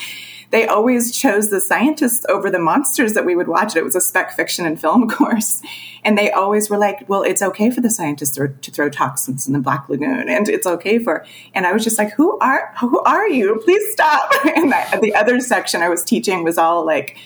they 0.53 0.67
always 0.67 1.11
chose 1.17 1.49
the 1.49 1.59
scientists 1.59 2.27
over 2.29 2.51
the 2.51 2.59
monsters 2.59 3.13
that 3.13 3.25
we 3.25 3.35
would 3.35 3.47
watch. 3.47 3.75
It 3.75 3.83
was 3.83 3.95
a 3.95 4.01
spec 4.01 4.35
fiction 4.35 4.67
and 4.67 4.79
film 4.79 5.09
course. 5.09 5.63
And 6.03 6.15
they 6.15 6.29
always 6.29 6.69
were 6.69 6.77
like, 6.77 7.09
well, 7.09 7.23
it's 7.23 7.41
okay 7.41 7.71
for 7.71 7.81
the 7.81 7.89
scientists 7.89 8.35
to, 8.35 8.49
throw 8.71 8.87
toxins 8.87 9.47
in 9.47 9.53
the 9.53 9.59
Black 9.59 9.89
Lagoon 9.89 10.29
and 10.29 10.47
it's 10.47 10.67
okay 10.67 10.99
for, 10.99 11.25
and 11.55 11.65
I 11.65 11.73
was 11.73 11.83
just 11.83 11.97
like, 11.97 12.13
who 12.13 12.37
are, 12.37 12.71
who 12.79 13.01
are 13.01 13.27
you? 13.27 13.59
Please 13.65 13.91
stop. 13.91 14.31
And 14.55 14.71
I, 14.71 14.99
the 14.99 15.15
other 15.15 15.39
section 15.39 15.81
I 15.81 15.89
was 15.89 16.03
teaching 16.03 16.43
was 16.43 16.59
all 16.59 16.85
like, 16.85 17.17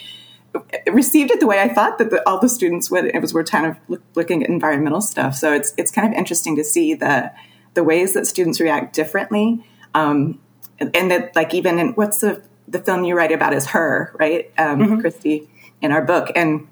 received 0.89 1.29
it 1.29 1.41
the 1.41 1.47
way 1.47 1.59
I 1.59 1.67
thought 1.67 1.97
that 1.97 2.09
the, 2.09 2.25
all 2.27 2.39
the 2.39 2.47
students 2.47 2.89
would. 2.89 3.05
It 3.05 3.21
was 3.21 3.33
we're 3.33 3.43
kind 3.43 3.65
of 3.65 3.77
look, 3.89 4.01
looking 4.15 4.41
at 4.41 4.49
environmental 4.49 5.01
stuff, 5.01 5.35
so 5.35 5.53
it's 5.53 5.73
it's 5.77 5.91
kind 5.91 6.07
of 6.07 6.17
interesting 6.17 6.55
to 6.55 6.63
see 6.63 6.95
the 6.95 7.31
the 7.75 7.83
ways 7.83 8.13
that 8.13 8.25
students 8.25 8.59
react 8.59 8.95
differently, 8.95 9.63
um, 9.93 10.39
and, 10.79 10.95
and 10.95 11.11
that 11.11 11.35
like 11.35 11.53
even 11.53 11.77
in 11.77 11.89
what's 11.89 12.19
the 12.19 12.41
the 12.67 12.80
film 12.80 13.03
you 13.03 13.15
write 13.15 13.32
about 13.32 13.53
is 13.53 13.67
her, 13.67 14.13
right, 14.19 14.51
um, 14.58 14.80
mm-hmm. 14.80 14.99
Christy, 14.99 15.49
in 15.82 15.91
our 15.91 16.03
book, 16.03 16.32
and 16.36 16.67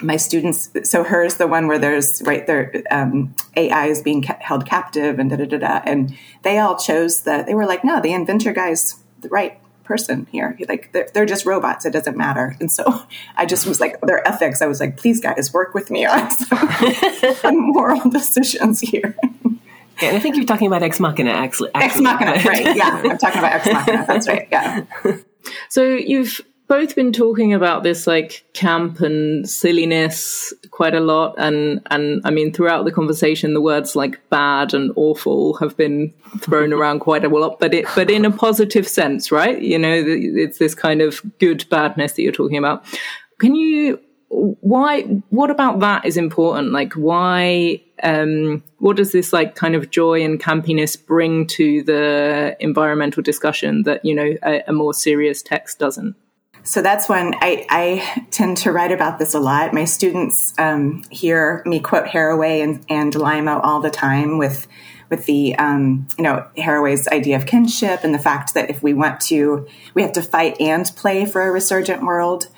my 0.00 0.16
students. 0.16 0.70
So 0.84 1.04
her 1.04 1.24
is 1.24 1.36
the 1.36 1.46
one 1.46 1.66
where 1.66 1.78
there's 1.78 2.22
right 2.24 2.46
there 2.46 2.82
um, 2.90 3.34
AI 3.56 3.86
is 3.86 4.02
being 4.02 4.22
ca- 4.22 4.38
held 4.40 4.64
captive 4.66 5.18
and 5.18 5.30
da 5.30 5.36
da 5.36 5.46
da 5.46 5.58
da, 5.58 5.80
and 5.84 6.16
they 6.42 6.58
all 6.58 6.76
chose 6.76 7.22
the. 7.22 7.44
They 7.46 7.54
were 7.54 7.66
like, 7.66 7.84
no, 7.84 8.00
the 8.00 8.12
inventor 8.12 8.52
guy's 8.52 9.02
the 9.20 9.28
right 9.28 9.58
person 9.88 10.26
here. 10.30 10.56
Like 10.68 10.92
they're, 10.92 11.08
they're 11.14 11.26
just 11.26 11.46
robots. 11.46 11.86
It 11.86 11.92
doesn't 11.92 12.16
matter. 12.16 12.56
And 12.60 12.70
so 12.70 12.84
I 13.36 13.46
just 13.46 13.66
was 13.66 13.80
like, 13.80 14.00
their 14.02 14.26
ethics. 14.28 14.62
I 14.62 14.66
was 14.66 14.78
like, 14.78 14.98
please 14.98 15.20
guys, 15.20 15.52
work 15.52 15.74
with 15.74 15.90
me 15.90 16.04
on 16.06 16.30
some 17.36 17.72
moral 17.72 18.08
decisions 18.10 18.80
here. 18.80 19.16
Yeah, 20.00 20.08
and 20.08 20.16
I 20.16 20.20
think 20.20 20.36
you're 20.36 20.44
talking 20.44 20.66
about 20.66 20.82
Ex 20.82 21.00
Machina, 21.00 21.30
actually. 21.30 21.70
Ex 21.74 22.00
Machina, 22.00 22.32
right? 22.44 22.76
Yeah, 22.76 23.02
I'm 23.04 23.18
talking 23.18 23.38
about 23.38 23.52
Ex 23.52 23.66
Machina. 23.66 24.04
That's 24.06 24.28
right. 24.28 24.48
Yeah. 24.50 24.84
So 25.70 25.82
you've 25.82 26.42
both 26.68 26.94
been 26.94 27.12
talking 27.12 27.54
about 27.54 27.82
this 27.82 28.06
like 28.06 28.44
camp 28.52 29.00
and 29.00 29.48
silliness 29.48 30.52
quite 30.70 30.94
a 30.94 31.00
lot, 31.00 31.34
and 31.38 31.80
and 31.90 32.20
I 32.24 32.30
mean 32.30 32.52
throughout 32.52 32.84
the 32.84 32.92
conversation, 32.92 33.54
the 33.54 33.60
words 33.60 33.96
like 33.96 34.20
bad 34.28 34.74
and 34.74 34.92
awful 34.96 35.54
have 35.54 35.76
been 35.76 36.12
thrown 36.40 36.72
around 36.74 37.00
quite 37.00 37.24
a 37.24 37.28
lot, 37.28 37.58
but 37.58 37.72
it 37.72 37.86
but 37.94 38.10
in 38.10 38.24
a 38.24 38.30
positive 38.30 38.86
sense, 38.86 39.32
right? 39.32 39.60
You 39.60 39.78
know, 39.78 39.94
it's 39.94 40.58
this 40.58 40.74
kind 40.74 41.00
of 41.00 41.22
good 41.38 41.66
badness 41.70 42.12
that 42.12 42.22
you're 42.22 42.32
talking 42.32 42.58
about. 42.58 42.84
Can 43.38 43.54
you 43.54 43.98
why 44.30 45.02
what 45.30 45.50
about 45.50 45.80
that 45.80 46.04
is 46.04 46.16
important 46.16 46.72
like 46.72 46.92
why 46.94 47.80
um 48.02 48.62
what 48.78 48.96
does 48.96 49.12
this 49.12 49.32
like 49.32 49.54
kind 49.54 49.74
of 49.74 49.90
joy 49.90 50.22
and 50.22 50.40
campiness 50.40 50.96
bring 51.06 51.46
to 51.46 51.82
the 51.84 52.56
environmental 52.60 53.22
discussion 53.22 53.82
that 53.84 54.04
you 54.04 54.14
know 54.14 54.36
a, 54.44 54.62
a 54.68 54.72
more 54.72 54.92
serious 54.92 55.42
text 55.42 55.78
doesn't 55.78 56.14
so 56.64 56.82
that's 56.82 57.08
when 57.08 57.34
I, 57.40 57.64
I, 57.70 58.24
tend 58.30 58.58
to 58.58 58.72
write 58.72 58.92
about 58.92 59.18
this 59.18 59.32
a 59.32 59.40
lot. 59.40 59.72
My 59.72 59.86
students 59.86 60.52
um, 60.58 61.02
hear 61.10 61.62
me 61.64 61.80
quote 61.80 62.04
Haraway 62.04 62.62
and, 62.62 62.84
and 62.90 63.14
Alaimo 63.14 63.60
all 63.64 63.80
the 63.80 63.90
time 63.90 64.36
with 64.36 64.66
with 65.08 65.24
the 65.24 65.56
um, 65.56 66.06
you 66.18 66.24
know 66.24 66.46
Haraway's 66.58 67.08
idea 67.08 67.36
of 67.36 67.46
kinship 67.46 68.00
and 68.04 68.14
the 68.14 68.18
fact 68.18 68.52
that 68.52 68.68
if 68.68 68.82
we 68.82 68.92
want 68.92 69.20
to, 69.22 69.66
we 69.94 70.02
have 70.02 70.12
to 70.12 70.22
fight 70.22 70.60
and 70.60 70.84
play 70.94 71.24
for 71.24 71.40
a 71.40 71.50
resurgent 71.50 72.02
world 72.02 72.48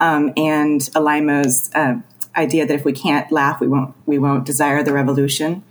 um, 0.00 0.32
and 0.36 0.80
Alaimo's 0.94 1.70
uh, 1.74 1.96
idea 2.36 2.66
that 2.66 2.74
if 2.74 2.84
we 2.84 2.92
can't 2.92 3.30
laugh, 3.30 3.60
we 3.60 3.68
won't 3.68 3.94
we 4.06 4.18
won't 4.18 4.44
desire 4.44 4.82
the 4.82 4.92
revolution. 4.92 5.62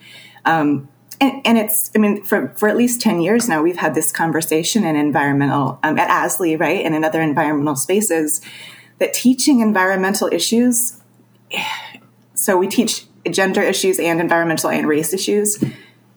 Um, 0.46 0.90
and, 1.22 1.42
and, 1.46 1.58
it's, 1.58 1.92
I 1.94 2.00
mean, 2.00 2.24
for, 2.24 2.54
for 2.56 2.70
at 2.70 2.78
least 2.78 3.02
10 3.02 3.20
years 3.20 3.50
now, 3.50 3.62
we've 3.62 3.78
had 3.78 3.94
this 3.94 4.10
conversation 4.10 4.86
in 4.86 4.96
environmental, 4.96 5.78
um, 5.84 6.00
at 6.00 6.10
ASLE, 6.10 6.58
right, 6.58 6.86
and 6.86 6.96
in 6.96 7.04
other 7.04 7.22
environmental 7.22 7.76
spaces, 7.76 8.42
that 9.00 9.14
teaching 9.14 9.60
environmental 9.60 10.30
issues, 10.32 11.02
so 12.36 12.56
we 12.56 12.68
teach 12.68 13.06
gender 13.30 13.62
issues 13.62 14.00
and 14.00 14.22
environmental 14.22 14.70
and 14.70 14.88
race 14.88 15.14
issues. 15.14 15.62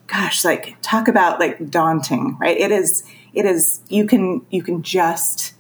Gosh, 0.07 0.45
like 0.45 0.77
talk 0.83 1.09
about 1.09 1.41
like 1.41 1.69
daunting, 1.69 2.39
right? 2.41 2.57
It 2.57 2.71
is, 2.71 3.03
it 3.35 3.45
is, 3.45 3.83
you 3.89 4.07
can, 4.07 4.47
you 4.51 4.63
can 4.63 4.85
just 4.85 5.55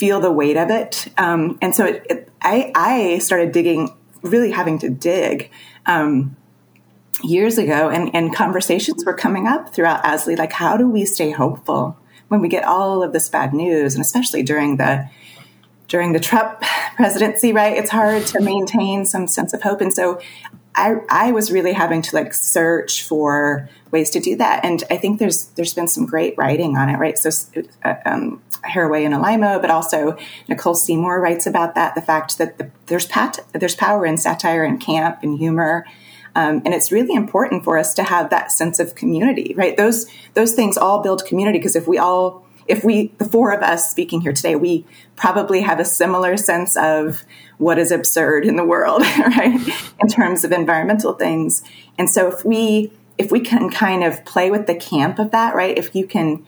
feel 0.00 0.18
the 0.18 0.32
weight 0.32 0.56
of 0.56 0.70
it. 0.70 1.08
Um, 1.18 1.58
and 1.60 1.76
so 1.76 1.84
it, 1.84 2.06
it, 2.08 2.28
I, 2.40 2.72
I 2.74 3.18
started 3.18 3.52
digging, 3.52 3.94
really 4.22 4.50
having 4.50 4.78
to 4.78 4.88
dig 4.88 5.50
um, 5.84 6.36
years 7.22 7.58
ago, 7.58 7.90
and, 7.90 8.10
and 8.14 8.34
conversations 8.34 9.04
were 9.04 9.12
coming 9.12 9.46
up 9.46 9.74
throughout 9.74 10.02
ASLE, 10.02 10.36
like 10.36 10.52
how 10.52 10.78
do 10.78 10.88
we 10.88 11.04
stay 11.04 11.30
hopeful 11.30 11.98
when 12.28 12.40
we 12.40 12.48
get 12.48 12.64
all 12.64 13.02
of 13.02 13.12
this 13.12 13.28
bad 13.28 13.52
news, 13.52 13.94
and 13.94 14.00
especially 14.00 14.42
during 14.42 14.78
the 14.78 15.06
during 15.86 16.12
the 16.12 16.20
Trump 16.20 16.62
presidency, 16.96 17.52
right? 17.52 17.76
It's 17.76 17.90
hard 17.90 18.24
to 18.28 18.40
maintain 18.40 19.04
some 19.04 19.26
sense 19.26 19.52
of 19.52 19.60
hope, 19.60 19.82
and 19.82 19.92
so 19.92 20.18
I, 20.74 20.94
I 21.10 21.32
was 21.32 21.50
really 21.50 21.72
having 21.72 22.00
to 22.00 22.16
like 22.16 22.32
search 22.32 23.02
for 23.02 23.68
ways 23.90 24.08
to 24.10 24.20
do 24.20 24.36
that. 24.36 24.64
And 24.64 24.82
I 24.90 24.96
think 24.96 25.18
there's 25.18 25.46
there's 25.56 25.74
been 25.74 25.88
some 25.88 26.06
great 26.06 26.34
writing 26.38 26.76
on 26.76 26.88
it, 26.88 26.96
right? 26.96 27.18
So 27.18 27.30
uh, 27.84 27.94
um, 28.06 28.40
Haraway 28.64 29.04
and 29.04 29.14
Alaimo, 29.14 29.60
but 29.60 29.70
also 29.70 30.16
Nicole 30.48 30.74
Seymour 30.74 31.20
writes 31.20 31.46
about 31.46 31.74
that 31.74 31.94
the 31.94 32.02
fact 32.02 32.38
that 32.38 32.58
the, 32.58 32.70
there's 32.86 33.06
pat, 33.06 33.38
there's 33.52 33.74
power 33.74 34.06
in 34.06 34.16
satire 34.16 34.64
and 34.64 34.80
camp 34.80 35.20
and 35.22 35.38
humor. 35.38 35.86
Um, 36.36 36.62
and 36.64 36.74
it's 36.74 36.92
really 36.92 37.14
important 37.14 37.64
for 37.64 37.76
us 37.76 37.94
to 37.94 38.04
have 38.04 38.30
that 38.30 38.52
sense 38.52 38.78
of 38.78 38.94
community, 38.94 39.54
right? 39.56 39.76
Those 39.76 40.06
those 40.34 40.52
things 40.54 40.76
all 40.76 41.02
build 41.02 41.24
community 41.24 41.58
because 41.58 41.76
if 41.76 41.88
we 41.88 41.98
all 41.98 42.46
if 42.68 42.84
we 42.84 43.08
the 43.18 43.24
four 43.24 43.52
of 43.52 43.62
us 43.62 43.90
speaking 43.90 44.20
here 44.20 44.32
today, 44.32 44.54
we 44.54 44.86
probably 45.16 45.60
have 45.62 45.80
a 45.80 45.84
similar 45.84 46.36
sense 46.36 46.76
of 46.76 47.24
what 47.58 47.78
is 47.78 47.90
absurd 47.90 48.46
in 48.46 48.56
the 48.56 48.64
world, 48.64 49.02
right? 49.18 49.60
In 50.00 50.08
terms 50.08 50.44
of 50.44 50.52
environmental 50.52 51.14
things. 51.14 51.62
And 51.98 52.08
so 52.08 52.28
if 52.28 52.44
we 52.44 52.92
if 53.18 53.30
we 53.30 53.40
can 53.40 53.68
kind 53.68 54.02
of 54.02 54.24
play 54.24 54.50
with 54.50 54.66
the 54.66 54.74
camp 54.74 55.18
of 55.18 55.30
that, 55.32 55.54
right? 55.54 55.76
If 55.76 55.94
you 55.94 56.06
can 56.06 56.46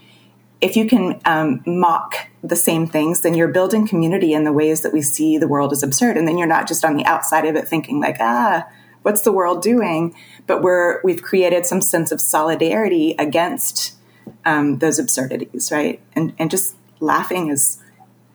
if 0.63 0.77
you 0.77 0.87
can 0.87 1.21
um, 1.25 1.61
mock 1.67 2.15
the 2.43 2.57
same 2.57 2.87
things, 2.87 3.21
then 3.21 3.35
you're 3.35 3.49
building 3.49 3.87
community 3.87 4.33
in 4.33 4.45
the 4.45 4.53
ways 4.53 4.83
that 4.83 4.93
we 4.93 5.03
see 5.03 5.37
the 5.37 5.49
world 5.49 5.73
as 5.73 5.83
absurd, 5.83 6.17
and 6.17 6.27
then 6.27 6.39
you're 6.39 6.47
not 6.47 6.69
just 6.69 6.85
on 6.85 6.97
the 6.97 7.05
outside 7.05 7.45
of 7.45 7.57
it 7.57 7.67
thinking 7.67 8.01
like, 8.01 8.17
ah, 8.21 8.67
what's 9.03 9.23
the 9.23 9.33
world 9.33 9.61
doing? 9.61 10.15
But 10.47 10.63
we're 10.63 11.01
we've 11.03 11.21
created 11.21 11.67
some 11.67 11.83
sense 11.83 12.13
of 12.13 12.21
solidarity 12.21 13.17
against 13.19 13.97
um, 14.45 14.79
those 14.79 15.01
absurdities, 15.01 15.71
right? 15.73 16.01
And 16.15 16.33
and 16.39 16.51
just 16.51 16.77
laughing 17.01 17.49
is 17.49 17.83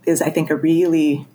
is 0.06 0.22
I 0.22 0.30
think 0.30 0.50
a 0.50 0.56
really, 0.56 1.26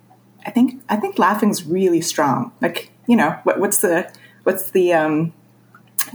I 0.45 0.51
think 0.51 0.83
I 0.89 0.95
think 0.97 1.17
laughing 1.17 1.49
is 1.49 1.65
really 1.65 2.01
strong. 2.01 2.51
Like 2.61 2.91
you 3.07 3.15
know, 3.15 3.39
what, 3.43 3.59
what's 3.59 3.79
the 3.79 4.11
what's 4.43 4.69
the 4.69 4.93
um, 4.93 5.33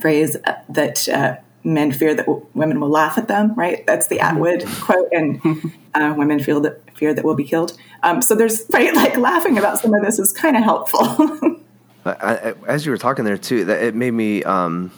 phrase 0.00 0.36
that 0.68 1.08
uh, 1.08 1.36
men 1.68 1.92
fear 1.92 2.14
that 2.14 2.26
w- 2.26 2.44
women 2.54 2.80
will 2.80 2.88
laugh 2.88 3.18
at 3.18 3.28
them, 3.28 3.54
right? 3.54 3.86
That's 3.86 4.08
the 4.08 4.20
Atwood 4.20 4.64
quote, 4.80 5.08
and 5.12 5.40
uh, 5.94 6.14
women 6.16 6.40
feel 6.40 6.60
that 6.62 6.96
fear 6.96 7.14
that 7.14 7.24
we'll 7.24 7.34
be 7.34 7.44
killed. 7.44 7.76
Um, 8.02 8.22
so 8.22 8.34
there's 8.34 8.64
right, 8.70 8.94
like 8.94 9.16
laughing 9.16 9.58
about 9.58 9.78
some 9.78 9.94
of 9.94 10.02
this 10.02 10.18
is 10.18 10.32
kind 10.32 10.56
of 10.56 10.62
helpful. 10.62 11.00
I, 12.04 12.10
I, 12.12 12.54
as 12.66 12.86
you 12.86 12.92
were 12.92 12.98
talking 12.98 13.24
there 13.24 13.38
too, 13.38 13.64
that 13.66 13.82
it 13.82 13.94
made 13.94 14.12
me. 14.12 14.42
Um, 14.44 14.90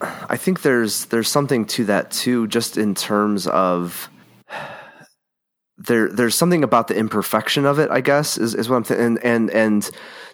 I 0.00 0.36
think 0.36 0.62
there's 0.62 1.06
there's 1.06 1.28
something 1.28 1.64
to 1.66 1.84
that 1.86 2.10
too, 2.10 2.46
just 2.46 2.76
in 2.76 2.94
terms 2.94 3.46
of 3.46 4.08
there 5.78 6.08
there's 6.08 6.34
something 6.34 6.64
about 6.64 6.88
the 6.88 6.96
imperfection 6.96 7.66
of 7.66 7.78
it. 7.78 7.90
I 7.90 8.00
guess 8.00 8.38
is, 8.38 8.54
is 8.54 8.68
what 8.68 8.76
I'm 8.76 8.84
thinking, 8.84 9.06
and, 9.06 9.18
and 9.22 9.50
and 9.50 9.90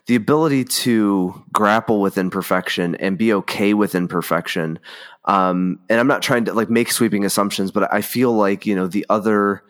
the 0.07 0.15
ability 0.15 0.65
to 0.65 1.43
grapple 1.53 2.01
with 2.01 2.19
imperfection 2.19 2.95
and 2.97 3.19
be 3.19 3.33
okay 3.35 3.75
with 3.75 3.95
imperfection. 3.95 4.79
Um, 5.25 5.79
and 5.89 6.01
I'm 6.01 6.09
not 6.09 6.23
trying 6.23 6.45
to 6.47 6.55
like 6.55 6.71
make 6.71 6.91
sweeping 6.91 7.25
assumptions, 7.25 7.71
but 7.71 7.93
I 7.93 8.03
feel 8.03 8.33
like 8.33 8.67
you 8.67 8.75
know 8.75 8.87
the 8.87 9.07
other 9.09 9.65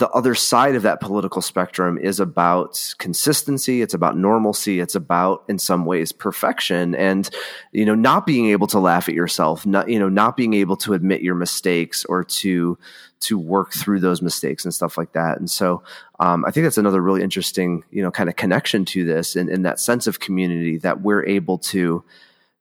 the 0.00 0.08
other 0.08 0.34
side 0.34 0.76
of 0.76 0.82
that 0.82 0.98
political 0.98 1.42
spectrum 1.42 1.98
is 1.98 2.20
about 2.20 2.94
consistency 2.96 3.82
it's 3.82 3.92
about 3.92 4.16
normalcy 4.16 4.80
it's 4.80 4.94
about 4.94 5.44
in 5.46 5.58
some 5.58 5.84
ways 5.84 6.10
perfection. 6.10 6.94
And 6.94 7.28
you 7.72 7.84
know 7.84 7.94
not 7.94 8.26
being 8.26 8.48
able 8.48 8.66
to 8.68 8.78
laugh 8.80 9.10
at 9.10 9.14
yourself 9.14 9.66
not 9.66 9.90
you 9.90 9.98
know 9.98 10.08
not 10.08 10.38
being 10.38 10.54
able 10.54 10.78
to 10.78 10.94
admit 10.94 11.20
your 11.20 11.34
mistakes 11.34 12.06
or 12.06 12.24
to 12.24 12.78
to 13.20 13.38
work 13.38 13.74
through 13.74 14.00
those 14.00 14.22
mistakes 14.22 14.64
and 14.64 14.72
stuff 14.72 14.96
like 14.96 15.12
that. 15.12 15.38
And 15.38 15.50
so 15.50 15.82
um, 16.18 16.46
i 16.46 16.50
think 16.50 16.64
that's 16.64 16.78
another 16.78 17.02
really 17.02 17.22
interesting 17.22 17.84
you 17.90 18.02
know 18.02 18.10
kind 18.10 18.30
of 18.30 18.36
connection 18.36 18.86
to 18.86 19.04
this 19.04 19.36
and, 19.36 19.50
and 19.50 19.66
that 19.66 19.78
sense 19.78 20.06
of 20.06 20.18
community 20.18 20.78
that 20.78 21.02
we're 21.02 21.26
able 21.26 21.58
to 21.58 22.02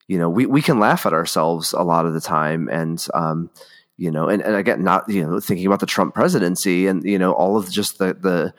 you 0.08 0.17
know 0.19 0.30
we, 0.30 0.45
we 0.45 0.62
can 0.62 0.78
laugh 0.78 1.06
at 1.06 1.13
ourselves 1.13 1.71
a 1.71 1.84
lot 1.84 2.06
of 2.06 2.13
the 2.13 2.21
time. 2.21 2.67
And 2.67 3.08
um, 3.13 3.49
you 4.00 4.10
know, 4.10 4.30
and, 4.30 4.42
and 4.42 4.56
again, 4.56 4.82
not, 4.82 5.10
you 5.10 5.28
know, 5.28 5.42
thinking 5.42 5.68
about 5.68 5.82
the 5.82 5.86
Trump 5.86 6.14
presidency 6.14 6.88
and, 6.88 7.04
you 7.04 7.20
know, 7.20 7.34
all 7.34 7.58
of 7.58 7.70
just 7.70 7.98
the, 7.98 8.14
the 8.14 8.54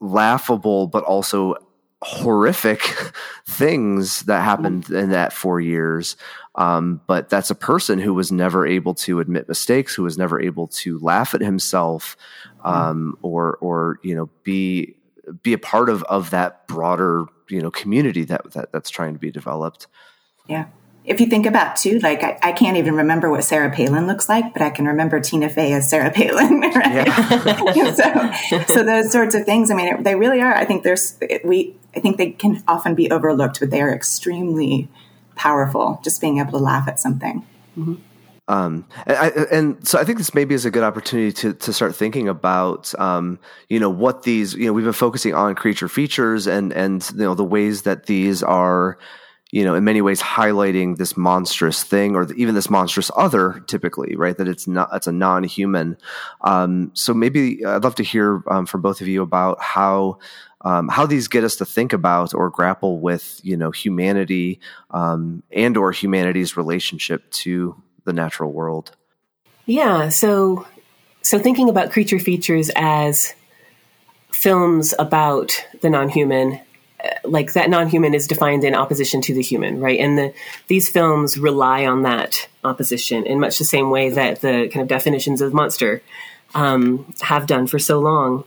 laughable, 0.00 0.86
but 0.86 1.02
also 1.02 1.56
horrific 2.02 2.80
things 3.46 4.22
that 4.22 4.44
happened 4.44 4.88
in 4.88 5.10
that 5.10 5.32
four 5.32 5.60
years. 5.60 6.16
Um, 6.54 7.00
but 7.08 7.28
that's 7.28 7.50
a 7.50 7.56
person 7.56 7.98
who 7.98 8.14
was 8.14 8.30
never 8.30 8.64
able 8.64 8.94
to 8.94 9.18
admit 9.18 9.48
mistakes, 9.48 9.96
who 9.96 10.04
was 10.04 10.16
never 10.16 10.40
able 10.40 10.68
to 10.68 11.00
laugh 11.00 11.34
at 11.34 11.40
himself, 11.40 12.16
um, 12.62 13.18
or, 13.22 13.56
or, 13.60 13.98
you 14.04 14.14
know, 14.14 14.30
be, 14.44 14.94
be 15.42 15.52
a 15.52 15.58
part 15.58 15.88
of, 15.88 16.04
of 16.04 16.30
that 16.30 16.68
broader, 16.68 17.24
you 17.50 17.60
know, 17.60 17.72
community 17.72 18.24
that, 18.26 18.52
that 18.52 18.70
that's 18.70 18.90
trying 18.90 19.14
to 19.14 19.18
be 19.18 19.32
developed. 19.32 19.88
Yeah 20.46 20.66
if 21.04 21.20
you 21.20 21.26
think 21.26 21.46
about 21.46 21.76
too, 21.76 21.98
like 22.00 22.22
I, 22.22 22.38
I, 22.42 22.52
can't 22.52 22.76
even 22.76 22.94
remember 22.94 23.30
what 23.30 23.42
Sarah 23.42 23.70
Palin 23.70 24.06
looks 24.06 24.28
like, 24.28 24.52
but 24.52 24.60
I 24.60 24.68
can 24.68 24.86
remember 24.86 25.20
Tina 25.20 25.48
Fey 25.48 25.72
as 25.72 25.88
Sarah 25.88 26.10
Palin, 26.14 26.60
right? 26.60 27.06
Yeah. 27.06 27.94
so, 28.48 28.62
so 28.74 28.82
those 28.82 29.10
sorts 29.10 29.34
of 29.34 29.44
things. 29.44 29.70
I 29.70 29.74
mean, 29.74 30.02
they 30.02 30.14
really 30.14 30.40
are. 30.42 30.54
I 30.54 30.64
think 30.64 30.82
there's 30.82 31.18
we. 31.44 31.74
I 31.96 32.00
think 32.00 32.18
they 32.18 32.32
can 32.32 32.62
often 32.68 32.94
be 32.94 33.10
overlooked, 33.10 33.60
but 33.60 33.70
they 33.70 33.80
are 33.80 33.92
extremely 33.92 34.88
powerful. 35.34 36.00
Just 36.04 36.20
being 36.20 36.38
able 36.38 36.52
to 36.52 36.58
laugh 36.58 36.86
at 36.86 37.00
something. 37.00 37.44
Mm-hmm. 37.76 37.94
Um, 38.48 38.86
and, 39.06 39.16
I, 39.16 39.28
and, 39.52 39.86
so 39.86 39.98
I 39.98 40.04
think 40.04 40.16
this 40.16 40.34
maybe 40.34 40.54
is 40.54 40.64
a 40.64 40.70
good 40.70 40.82
opportunity 40.82 41.32
to 41.32 41.52
to 41.52 41.72
start 41.72 41.94
thinking 41.94 42.28
about, 42.28 42.98
um, 42.98 43.38
you 43.68 43.78
know, 43.78 43.90
what 43.90 44.22
these, 44.22 44.54
you 44.54 44.66
know, 44.66 44.72
we've 44.72 44.84
been 44.84 44.94
focusing 44.94 45.34
on 45.34 45.54
creature 45.54 45.88
features 45.88 46.46
and 46.46 46.72
and 46.72 47.08
you 47.14 47.22
know 47.24 47.34
the 47.34 47.44
ways 47.44 47.82
that 47.82 48.06
these 48.06 48.42
are 48.42 48.98
you 49.50 49.64
know, 49.64 49.74
in 49.74 49.82
many 49.82 50.02
ways 50.02 50.20
highlighting 50.20 50.98
this 50.98 51.16
monstrous 51.16 51.82
thing 51.82 52.14
or 52.14 52.30
even 52.34 52.54
this 52.54 52.68
monstrous 52.68 53.10
other 53.16 53.62
typically, 53.66 54.14
right? 54.14 54.36
That 54.36 54.46
it's 54.46 54.66
not, 54.66 54.90
it's 54.92 55.06
a 55.06 55.12
non-human. 55.12 55.96
Um, 56.42 56.90
so 56.92 57.14
maybe 57.14 57.64
I'd 57.64 57.82
love 57.82 57.94
to 57.94 58.02
hear 58.02 58.42
um, 58.48 58.66
from 58.66 58.82
both 58.82 59.00
of 59.00 59.08
you 59.08 59.22
about 59.22 59.60
how, 59.60 60.18
um, 60.60 60.88
how 60.88 61.06
these 61.06 61.28
get 61.28 61.44
us 61.44 61.56
to 61.56 61.64
think 61.64 61.94
about 61.94 62.34
or 62.34 62.50
grapple 62.50 63.00
with, 63.00 63.40
you 63.42 63.56
know, 63.56 63.70
humanity 63.70 64.60
um, 64.90 65.42
and 65.50 65.78
or 65.78 65.92
humanity's 65.92 66.56
relationship 66.56 67.30
to 67.30 67.80
the 68.04 68.12
natural 68.12 68.52
world. 68.52 68.94
Yeah. 69.64 70.10
So, 70.10 70.66
so 71.22 71.38
thinking 71.38 71.70
about 71.70 71.90
creature 71.90 72.18
features 72.18 72.70
as 72.76 73.34
films 74.30 74.94
about 74.98 75.64
the 75.80 75.88
non-human 75.88 76.60
like 77.24 77.52
that 77.52 77.70
non-human 77.70 78.14
is 78.14 78.26
defined 78.26 78.64
in 78.64 78.74
opposition 78.74 79.20
to 79.22 79.34
the 79.34 79.42
human, 79.42 79.80
right? 79.80 80.00
And 80.00 80.18
the, 80.18 80.34
these 80.66 80.88
films 80.88 81.38
rely 81.38 81.86
on 81.86 82.02
that 82.02 82.48
opposition 82.64 83.24
in 83.24 83.40
much 83.40 83.58
the 83.58 83.64
same 83.64 83.90
way 83.90 84.10
that 84.10 84.40
the 84.40 84.68
kind 84.72 84.82
of 84.82 84.88
definitions 84.88 85.40
of 85.40 85.54
monster 85.54 86.02
um, 86.54 87.12
have 87.20 87.46
done 87.46 87.66
for 87.66 87.78
so 87.78 87.98
long. 87.98 88.44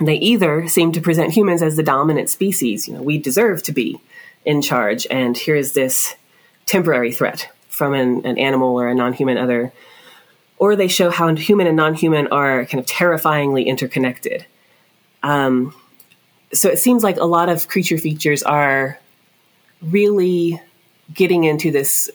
They 0.00 0.16
either 0.16 0.66
seem 0.66 0.92
to 0.92 1.00
present 1.00 1.32
humans 1.32 1.62
as 1.62 1.76
the 1.76 1.82
dominant 1.82 2.30
species, 2.30 2.88
you 2.88 2.94
know, 2.94 3.02
we 3.02 3.18
deserve 3.18 3.62
to 3.64 3.72
be 3.72 4.00
in 4.44 4.60
charge, 4.60 5.06
and 5.10 5.36
here 5.36 5.54
is 5.54 5.72
this 5.72 6.16
temporary 6.66 7.12
threat 7.12 7.48
from 7.68 7.94
an, 7.94 8.26
an 8.26 8.38
animal 8.38 8.78
or 8.78 8.88
a 8.88 8.94
non-human 8.94 9.38
other, 9.38 9.72
or 10.58 10.74
they 10.74 10.88
show 10.88 11.10
how 11.10 11.34
human 11.34 11.66
and 11.66 11.76
non-human 11.76 12.26
are 12.28 12.66
kind 12.66 12.80
of 12.80 12.86
terrifyingly 12.86 13.64
interconnected. 13.64 14.46
Um, 15.22 15.74
so 16.54 16.68
it 16.68 16.78
seems 16.78 17.02
like 17.02 17.16
a 17.16 17.24
lot 17.24 17.48
of 17.48 17.68
creature 17.68 17.98
features 17.98 18.42
are 18.42 18.98
really 19.82 20.60
getting 21.12 21.44
into 21.44 21.70
this 21.70 22.10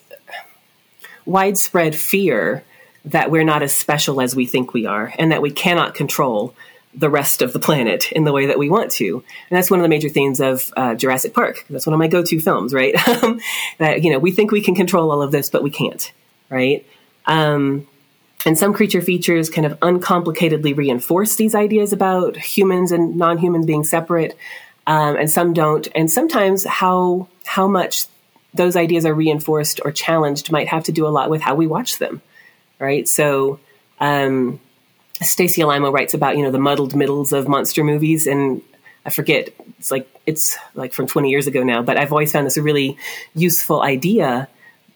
widespread 1.24 1.94
fear 1.94 2.64
that 3.04 3.30
we're 3.30 3.44
not 3.44 3.62
as 3.62 3.72
special 3.72 4.20
as 4.20 4.34
we 4.34 4.46
think 4.46 4.74
we 4.74 4.86
are 4.86 5.12
and 5.18 5.32
that 5.32 5.42
we 5.42 5.50
cannot 5.50 5.94
control 5.94 6.54
the 6.92 7.08
rest 7.08 7.40
of 7.40 7.52
the 7.52 7.60
planet 7.60 8.10
in 8.12 8.24
the 8.24 8.32
way 8.32 8.46
that 8.46 8.58
we 8.58 8.68
want 8.68 8.90
to. 8.90 9.22
And 9.48 9.56
that's 9.56 9.70
one 9.70 9.78
of 9.78 9.84
the 9.84 9.88
major 9.88 10.08
themes 10.08 10.40
of 10.40 10.72
uh, 10.76 10.96
Jurassic 10.96 11.32
Park. 11.32 11.64
That's 11.70 11.86
one 11.86 11.94
of 11.94 11.98
my 11.98 12.08
go-to 12.08 12.40
films, 12.40 12.74
right? 12.74 12.94
that, 13.78 14.02
you 14.02 14.10
know, 14.10 14.18
we 14.18 14.32
think 14.32 14.50
we 14.50 14.60
can 14.60 14.74
control 14.74 15.12
all 15.12 15.22
of 15.22 15.30
this, 15.30 15.50
but 15.50 15.62
we 15.62 15.70
can't, 15.70 16.12
right? 16.48 16.84
Um, 17.26 17.86
and 18.46 18.58
some 18.58 18.72
creature 18.72 19.02
features 19.02 19.50
kind 19.50 19.66
of 19.66 19.78
uncomplicatedly 19.80 20.76
reinforce 20.76 21.36
these 21.36 21.54
ideas 21.54 21.92
about 21.92 22.36
humans 22.36 22.92
and 22.92 23.16
non-humans 23.16 23.66
being 23.66 23.84
separate, 23.84 24.36
um, 24.86 25.16
and 25.16 25.30
some 25.30 25.52
don't. 25.52 25.88
And 25.94 26.10
sometimes 26.10 26.64
how 26.64 27.28
how 27.44 27.68
much 27.68 28.06
those 28.54 28.76
ideas 28.76 29.04
are 29.06 29.14
reinforced 29.14 29.80
or 29.84 29.92
challenged 29.92 30.50
might 30.50 30.68
have 30.68 30.84
to 30.84 30.92
do 30.92 31.06
a 31.06 31.08
lot 31.08 31.30
with 31.30 31.42
how 31.42 31.54
we 31.54 31.66
watch 31.66 31.98
them, 31.98 32.22
right? 32.78 33.06
So, 33.08 33.60
um, 34.00 34.60
Stacy 35.22 35.62
Alaimo 35.62 35.92
writes 35.92 36.14
about 36.14 36.36
you 36.36 36.42
know 36.42 36.50
the 36.50 36.58
muddled 36.58 36.96
middles 36.96 37.32
of 37.32 37.46
monster 37.46 37.84
movies, 37.84 38.26
and 38.26 38.62
I 39.04 39.10
forget 39.10 39.50
it's 39.78 39.90
like 39.90 40.08
it's 40.26 40.56
like 40.74 40.94
from 40.94 41.06
20 41.06 41.28
years 41.28 41.46
ago 41.46 41.62
now, 41.62 41.82
but 41.82 41.98
I've 41.98 42.12
always 42.12 42.32
found 42.32 42.46
this 42.46 42.56
a 42.56 42.62
really 42.62 42.96
useful 43.34 43.82
idea 43.82 44.48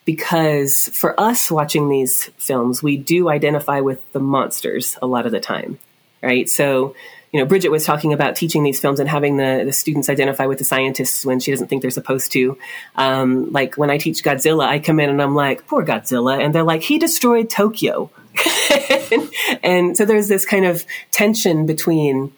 because 0.05 0.89
for 0.91 1.19
us 1.19 1.51
watching 1.51 1.89
these 1.89 2.31
films, 2.37 2.83
we 2.83 2.97
do 2.97 3.29
identify 3.29 3.81
with 3.81 4.01
the 4.13 4.21
monsters 4.21 4.99
a 5.01 5.07
lot 5.07 5.27
of 5.27 5.33
the 5.33 5.41
time, 5.41 5.79
right? 6.23 6.49
So, 6.49 6.95
you 7.33 7.41
know, 7.41 7.47
Bridget 7.47 7.71
was 7.71 7.85
talking 7.85 8.13
about 8.13 8.37
teaching 8.37 8.63
these 8.63 8.79
films 8.79 9.01
and 9.01 9.09
having 9.09 9.39
the, 9.39 9.63
the 9.65 9.73
students 9.73 10.09
identify 10.09 10.47
with 10.47 10.59
the 10.59 10.65
scientists 10.65 11.25
when 11.25 11.41
she 11.41 11.51
doesn't 11.51 11.69
think 11.69 11.83
they're 11.83 11.91
supposed 11.91 12.33
to. 12.33 12.59
Um, 12.97 13.51
like 13.51 13.77
when 13.77 13.91
I 13.91 13.99
teach 13.99 14.23
Godzilla, 14.23 14.67
I 14.67 14.79
come 14.79 15.01
in 15.01 15.11
and 15.11 15.21
I'm 15.21 15.35
like, 15.35 15.67
poor 15.67 15.85
Godzilla. 15.85 16.43
And 16.43 16.55
they're 16.55 16.63
like, 16.63 16.83
he 16.83 16.99
destroyed 16.99 17.51
Tokyo. 17.51 18.11
and 19.63 19.97
so 19.97 20.05
there's 20.05 20.29
this 20.29 20.45
kind 20.45 20.65
of 20.65 20.85
tension 21.11 21.67
between 21.67 22.33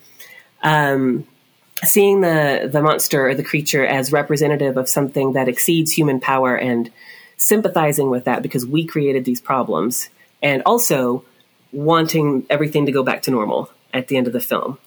um, 0.62 1.26
seeing 1.84 2.20
the 2.20 2.68
the 2.70 2.82
monster 2.82 3.28
or 3.28 3.34
the 3.34 3.42
creature 3.42 3.84
as 3.84 4.12
representative 4.12 4.76
of 4.76 4.88
something 4.88 5.32
that 5.34 5.48
exceeds 5.48 5.92
human 5.92 6.20
power 6.20 6.56
and 6.56 6.90
sympathizing 7.36 8.10
with 8.10 8.24
that 8.24 8.42
because 8.42 8.66
we 8.66 8.84
created 8.84 9.24
these 9.24 9.40
problems, 9.40 10.08
and 10.42 10.62
also 10.64 11.24
wanting 11.72 12.46
everything 12.48 12.86
to 12.86 12.92
go 12.92 13.02
back 13.02 13.22
to 13.22 13.30
normal 13.30 13.70
at 13.92 14.08
the 14.08 14.16
end 14.16 14.26
of 14.26 14.32
the 14.32 14.40
film. 14.40 14.78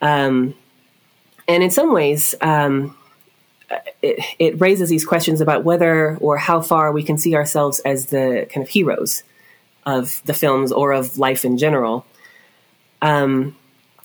Um, 0.00 0.54
and 1.48 1.62
in 1.62 1.70
some 1.70 1.92
ways, 1.92 2.34
um, 2.40 2.96
it, 4.02 4.24
it, 4.38 4.60
raises 4.60 4.88
these 4.88 5.04
questions 5.04 5.40
about 5.40 5.64
whether 5.64 6.16
or 6.18 6.36
how 6.36 6.60
far 6.60 6.92
we 6.92 7.02
can 7.02 7.18
see 7.18 7.34
ourselves 7.34 7.78
as 7.80 8.06
the 8.06 8.46
kind 8.52 8.64
of 8.64 8.68
heroes 8.68 9.22
of 9.84 10.22
the 10.24 10.34
films 10.34 10.72
or 10.72 10.92
of 10.92 11.18
life 11.18 11.44
in 11.44 11.58
general. 11.58 12.04
Um, 13.00 13.56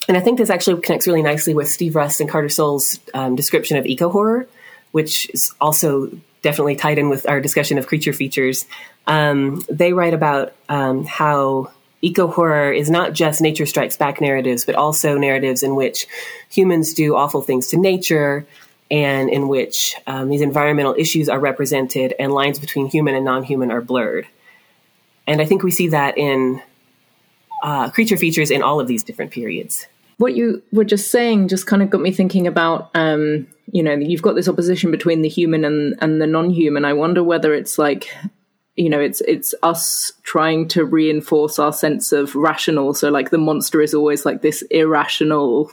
and 0.07 0.17
I 0.17 0.19
think 0.19 0.37
this 0.37 0.49
actually 0.49 0.81
connects 0.81 1.07
really 1.07 1.21
nicely 1.21 1.53
with 1.53 1.69
Steve 1.69 1.95
Rust 1.95 2.21
and 2.21 2.29
Carter 2.29 2.49
Soles' 2.49 2.99
um, 3.13 3.35
description 3.35 3.77
of 3.77 3.85
eco 3.85 4.09
horror, 4.09 4.47
which 4.91 5.29
is 5.31 5.53
also 5.61 6.11
definitely 6.41 6.75
tied 6.75 6.97
in 6.97 7.09
with 7.09 7.27
our 7.29 7.39
discussion 7.39 7.77
of 7.77 7.87
creature 7.87 8.13
features. 8.13 8.65
Um, 9.07 9.63
they 9.69 9.93
write 9.93 10.13
about 10.13 10.53
um, 10.69 11.05
how 11.05 11.71
eco 12.01 12.27
horror 12.27 12.71
is 12.71 12.89
not 12.89 13.13
just 13.13 13.41
nature 13.41 13.65
strikes 13.65 13.95
back 13.95 14.21
narratives, 14.21 14.65
but 14.65 14.75
also 14.75 15.17
narratives 15.17 15.63
in 15.63 15.75
which 15.75 16.07
humans 16.49 16.93
do 16.93 17.15
awful 17.15 17.41
things 17.41 17.67
to 17.67 17.77
nature 17.77 18.45
and 18.89 19.29
in 19.29 19.47
which 19.47 19.95
um, 20.07 20.29
these 20.29 20.41
environmental 20.41 20.95
issues 20.97 21.29
are 21.29 21.39
represented 21.39 22.13
and 22.19 22.33
lines 22.33 22.59
between 22.59 22.87
human 22.87 23.15
and 23.15 23.23
non 23.23 23.43
human 23.43 23.71
are 23.71 23.81
blurred. 23.81 24.27
And 25.27 25.41
I 25.41 25.45
think 25.45 25.63
we 25.63 25.71
see 25.71 25.89
that 25.89 26.17
in 26.17 26.61
uh, 27.63 27.89
creature 27.89 28.17
features 28.17 28.51
in 28.51 28.61
all 28.63 28.79
of 28.79 28.87
these 28.87 29.03
different 29.03 29.31
periods. 29.31 29.87
What 30.17 30.35
you 30.35 30.61
were 30.71 30.83
just 30.83 31.09
saying 31.09 31.47
just 31.47 31.67
kind 31.67 31.81
of 31.81 31.89
got 31.89 32.01
me 32.01 32.11
thinking 32.11 32.47
about, 32.47 32.91
um, 32.93 33.47
you 33.71 33.81
know, 33.81 33.93
you've 33.93 34.21
got 34.21 34.35
this 34.35 34.49
opposition 34.49 34.91
between 34.91 35.21
the 35.21 35.29
human 35.29 35.63
and, 35.63 35.95
and 35.99 36.21
the 36.21 36.27
non 36.27 36.49
human. 36.49 36.85
I 36.85 36.93
wonder 36.93 37.23
whether 37.23 37.53
it's 37.53 37.77
like 37.77 38.13
you 38.75 38.89
know 38.89 38.99
it's 38.99 39.21
it's 39.21 39.53
us 39.63 40.13
trying 40.23 40.67
to 40.69 40.85
reinforce 40.85 41.59
our 41.59 41.73
sense 41.73 42.11
of 42.11 42.35
rational. 42.35 42.93
So 42.93 43.09
like 43.09 43.29
the 43.29 43.37
monster 43.37 43.81
is 43.81 43.93
always 43.93 44.25
like 44.25 44.41
this 44.41 44.61
irrational 44.63 45.71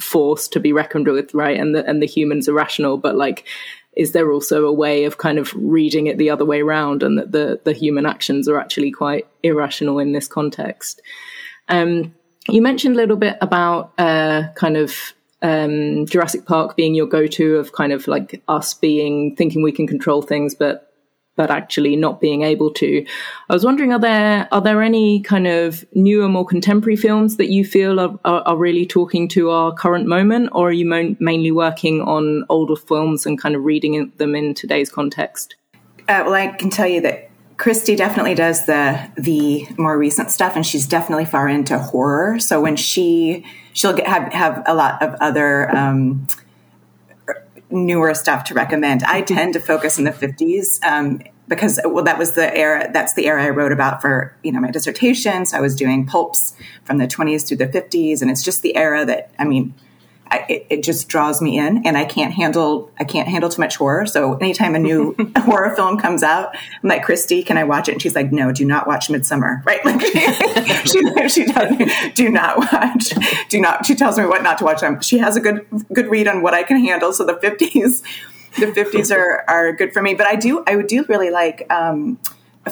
force 0.00 0.48
to 0.48 0.60
be 0.60 0.72
reckoned 0.72 1.08
with 1.08 1.34
right? 1.34 1.58
And 1.58 1.74
the 1.74 1.84
and 1.86 2.00
the 2.00 2.06
humans 2.06 2.48
are 2.48 2.54
rational 2.54 2.96
but 2.98 3.16
like 3.16 3.46
is 3.96 4.12
there 4.12 4.30
also 4.30 4.64
a 4.64 4.72
way 4.72 5.04
of 5.04 5.18
kind 5.18 5.38
of 5.38 5.52
reading 5.56 6.06
it 6.06 6.18
the 6.18 6.30
other 6.30 6.44
way 6.44 6.60
around 6.60 7.02
and 7.02 7.18
that 7.18 7.32
the 7.32 7.60
the 7.64 7.72
human 7.72 8.06
actions 8.06 8.48
are 8.48 8.58
actually 8.58 8.92
quite 8.92 9.26
irrational 9.42 9.98
in 9.98 10.12
this 10.12 10.28
context? 10.28 11.02
Um, 11.68 12.14
you 12.48 12.62
mentioned 12.62 12.94
a 12.94 12.98
little 12.98 13.16
bit 13.16 13.36
about 13.40 13.92
uh, 13.98 14.48
kind 14.54 14.76
of 14.76 15.12
um, 15.42 16.06
Jurassic 16.06 16.46
Park 16.46 16.76
being 16.76 16.94
your 16.94 17.06
go-to 17.06 17.56
of 17.56 17.72
kind 17.72 17.92
of 17.92 18.08
like 18.08 18.42
us 18.48 18.74
being 18.74 19.36
thinking 19.36 19.62
we 19.62 19.72
can 19.72 19.86
control 19.86 20.22
things, 20.22 20.54
but 20.54 20.84
but 21.36 21.52
actually 21.52 21.94
not 21.94 22.20
being 22.20 22.42
able 22.42 22.72
to. 22.72 23.06
I 23.48 23.54
was 23.54 23.64
wondering, 23.64 23.92
are 23.92 23.98
there 24.00 24.48
are 24.50 24.60
there 24.60 24.82
any 24.82 25.20
kind 25.20 25.46
of 25.46 25.84
newer, 25.94 26.28
more 26.28 26.44
contemporary 26.44 26.96
films 26.96 27.36
that 27.36 27.48
you 27.48 27.64
feel 27.64 28.00
are, 28.00 28.18
are, 28.24 28.42
are 28.42 28.56
really 28.56 28.84
talking 28.84 29.28
to 29.28 29.50
our 29.50 29.72
current 29.72 30.06
moment, 30.06 30.50
or 30.52 30.70
are 30.70 30.72
you 30.72 30.84
mo- 30.84 31.16
mainly 31.20 31.52
working 31.52 32.02
on 32.02 32.44
older 32.48 32.76
films 32.76 33.24
and 33.24 33.40
kind 33.40 33.54
of 33.54 33.64
reading 33.64 34.12
them 34.16 34.34
in 34.34 34.52
today's 34.52 34.90
context? 34.90 35.54
Uh, 36.08 36.22
well, 36.24 36.34
I 36.34 36.48
can 36.48 36.70
tell 36.70 36.88
you 36.88 37.00
that 37.02 37.27
Christy 37.58 37.96
definitely 37.96 38.34
does 38.34 38.64
the 38.66 39.10
the 39.16 39.66
more 39.76 39.98
recent 39.98 40.30
stuff, 40.30 40.54
and 40.54 40.64
she's 40.64 40.86
definitely 40.86 41.24
far 41.24 41.48
into 41.48 41.78
horror. 41.78 42.38
So 42.38 42.60
when 42.60 42.76
she 42.76 43.44
she'll 43.72 43.92
get, 43.92 44.06
have 44.06 44.32
have 44.32 44.62
a 44.66 44.74
lot 44.74 45.02
of 45.02 45.14
other. 45.20 45.74
Um, 45.76 46.26
newer 47.70 48.14
stuff 48.14 48.44
to 48.44 48.54
recommend. 48.54 49.02
I 49.04 49.20
tend 49.20 49.52
to 49.52 49.60
focus 49.60 49.98
in 49.98 50.04
the 50.04 50.10
50s 50.10 50.82
um, 50.84 51.20
because 51.48 51.78
well, 51.84 52.02
that 52.04 52.16
was 52.18 52.32
the 52.32 52.54
era. 52.56 52.88
That's 52.92 53.14
the 53.14 53.26
era 53.26 53.44
I 53.44 53.50
wrote 53.50 53.72
about 53.72 54.00
for 54.00 54.34
you 54.42 54.52
know 54.52 54.60
my 54.60 54.70
dissertation. 54.70 55.46
So 55.46 55.58
I 55.58 55.60
was 55.60 55.74
doing 55.74 56.06
pulps 56.06 56.54
from 56.84 56.98
the 56.98 57.06
20s 57.06 57.46
through 57.46 57.58
the 57.58 57.66
50s, 57.66 58.22
and 58.22 58.30
it's 58.30 58.42
just 58.42 58.62
the 58.62 58.76
era 58.76 59.04
that 59.04 59.32
I 59.38 59.44
mean 59.44 59.74
I, 60.30 60.44
it, 60.48 60.66
it, 60.70 60.82
just 60.82 61.08
draws 61.08 61.40
me 61.40 61.58
in 61.58 61.86
and 61.86 61.96
I 61.96 62.04
can't 62.04 62.32
handle, 62.32 62.90
I 62.98 63.04
can't 63.04 63.28
handle 63.28 63.50
too 63.50 63.60
much 63.60 63.76
horror. 63.76 64.06
So 64.06 64.34
anytime 64.36 64.74
a 64.74 64.78
new 64.78 65.14
horror 65.38 65.74
film 65.74 65.98
comes 65.98 66.22
out, 66.22 66.54
I'm 66.54 66.88
like, 66.88 67.02
Christy, 67.02 67.42
can 67.42 67.58
I 67.58 67.64
watch 67.64 67.88
it? 67.88 67.92
And 67.92 68.02
she's 68.02 68.14
like, 68.14 68.32
no, 68.32 68.52
do 68.52 68.64
not 68.64 68.86
watch 68.86 69.08
Midsommar. 69.08 69.64
Right. 69.64 69.84
Like 69.84 70.00
she, 70.86 71.28
she 71.28 71.52
does, 71.52 72.12
do 72.14 72.30
not 72.30 72.58
watch, 72.58 73.12
do 73.48 73.60
not, 73.60 73.86
she 73.86 73.94
tells 73.94 74.18
me 74.18 74.26
what 74.26 74.42
not 74.42 74.58
to 74.58 74.64
watch. 74.64 74.82
I'm, 74.82 75.00
She 75.00 75.18
has 75.18 75.36
a 75.36 75.40
good, 75.40 75.66
good 75.92 76.08
read 76.08 76.28
on 76.28 76.42
what 76.42 76.54
I 76.54 76.62
can 76.62 76.78
handle. 76.78 77.12
So 77.12 77.24
the 77.24 77.38
fifties, 77.40 78.02
the 78.58 78.72
fifties 78.72 79.10
are, 79.10 79.44
are 79.48 79.72
good 79.72 79.92
for 79.92 80.02
me, 80.02 80.14
but 80.14 80.26
I 80.26 80.36
do, 80.36 80.62
I 80.66 80.80
do 80.82 81.04
really 81.08 81.30
like, 81.30 81.66
um, 81.72 82.18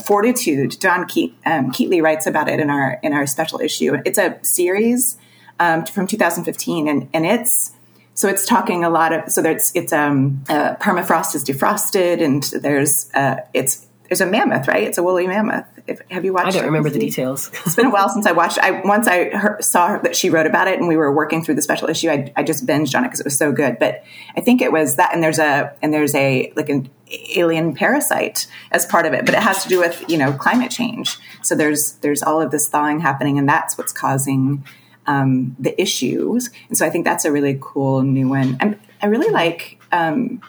Fortitude. 0.04 0.76
Don 0.78 1.06
Keat, 1.06 1.34
um, 1.46 1.72
Keatley 1.72 2.02
writes 2.02 2.26
about 2.26 2.48
it 2.50 2.60
in 2.60 2.68
our 2.68 2.98
in 3.02 3.14
our 3.14 3.26
special 3.26 3.60
issue. 3.60 3.96
It's 4.04 4.18
a 4.18 4.38
series 4.42 5.16
um, 5.60 5.84
from 5.86 6.06
2015, 6.06 6.88
and 6.88 7.08
and 7.12 7.26
it's 7.26 7.72
so 8.14 8.28
it's 8.28 8.46
talking 8.46 8.84
a 8.84 8.90
lot 8.90 9.12
of 9.12 9.30
so 9.30 9.42
there's 9.42 9.72
it's 9.74 9.92
um 9.92 10.44
uh, 10.48 10.76
permafrost 10.76 11.34
is 11.34 11.44
defrosted, 11.44 12.22
and 12.22 12.42
there's 12.62 13.10
uh, 13.14 13.36
it's 13.52 13.86
there's 14.08 14.20
a 14.20 14.26
mammoth, 14.26 14.68
right? 14.68 14.84
It's 14.84 14.98
a 14.98 15.02
woolly 15.02 15.26
mammoth. 15.26 15.66
If, 15.86 16.00
have 16.10 16.24
you 16.24 16.32
watched? 16.32 16.48
I 16.48 16.50
don't 16.50 16.64
it? 16.64 16.66
remember 16.66 16.90
the 16.90 16.98
details. 16.98 17.50
it's 17.66 17.76
been 17.76 17.86
a 17.86 17.90
while 17.90 18.08
since 18.08 18.26
I 18.26 18.32
watched. 18.32 18.58
I 18.58 18.82
once 18.82 19.06
I 19.06 19.30
heard, 19.30 19.62
saw 19.64 19.98
that 19.98 20.16
she 20.16 20.30
wrote 20.30 20.46
about 20.46 20.68
it, 20.68 20.78
and 20.78 20.88
we 20.88 20.96
were 20.96 21.12
working 21.12 21.44
through 21.44 21.56
the 21.56 21.62
special 21.62 21.88
issue. 21.88 22.08
I, 22.08 22.32
I 22.36 22.42
just 22.42 22.66
binged 22.66 22.96
on 22.96 23.04
it 23.04 23.08
because 23.08 23.20
it 23.20 23.26
was 23.26 23.36
so 23.36 23.52
good. 23.52 23.78
But 23.78 24.04
I 24.36 24.40
think 24.40 24.62
it 24.62 24.72
was 24.72 24.96
that, 24.96 25.12
and 25.12 25.22
there's 25.22 25.38
a 25.38 25.74
and 25.82 25.92
there's 25.92 26.14
a 26.14 26.52
like 26.56 26.68
an 26.68 26.88
alien 27.34 27.74
parasite 27.74 28.46
as 28.70 28.86
part 28.86 29.06
of 29.06 29.12
it, 29.12 29.26
but 29.26 29.34
it 29.34 29.40
has 29.40 29.62
to 29.64 29.68
do 29.68 29.78
with 29.78 30.04
you 30.08 30.18
know 30.18 30.32
climate 30.32 30.70
change. 30.70 31.18
So 31.42 31.54
there's 31.54 31.92
there's 31.94 32.22
all 32.22 32.40
of 32.40 32.50
this 32.50 32.68
thawing 32.68 33.00
happening, 33.00 33.38
and 33.38 33.48
that's 33.48 33.76
what's 33.76 33.92
causing 33.92 34.64
um, 35.06 35.56
the 35.58 35.80
issues. 35.80 36.50
And 36.68 36.76
so 36.76 36.86
I 36.86 36.90
think 36.90 37.04
that's 37.04 37.24
a 37.24 37.32
really 37.32 37.58
cool 37.60 38.02
new 38.02 38.28
one. 38.28 38.56
And 38.60 38.78
I 39.02 39.06
really 39.06 39.30
like 39.30 39.80
um, 39.92 40.40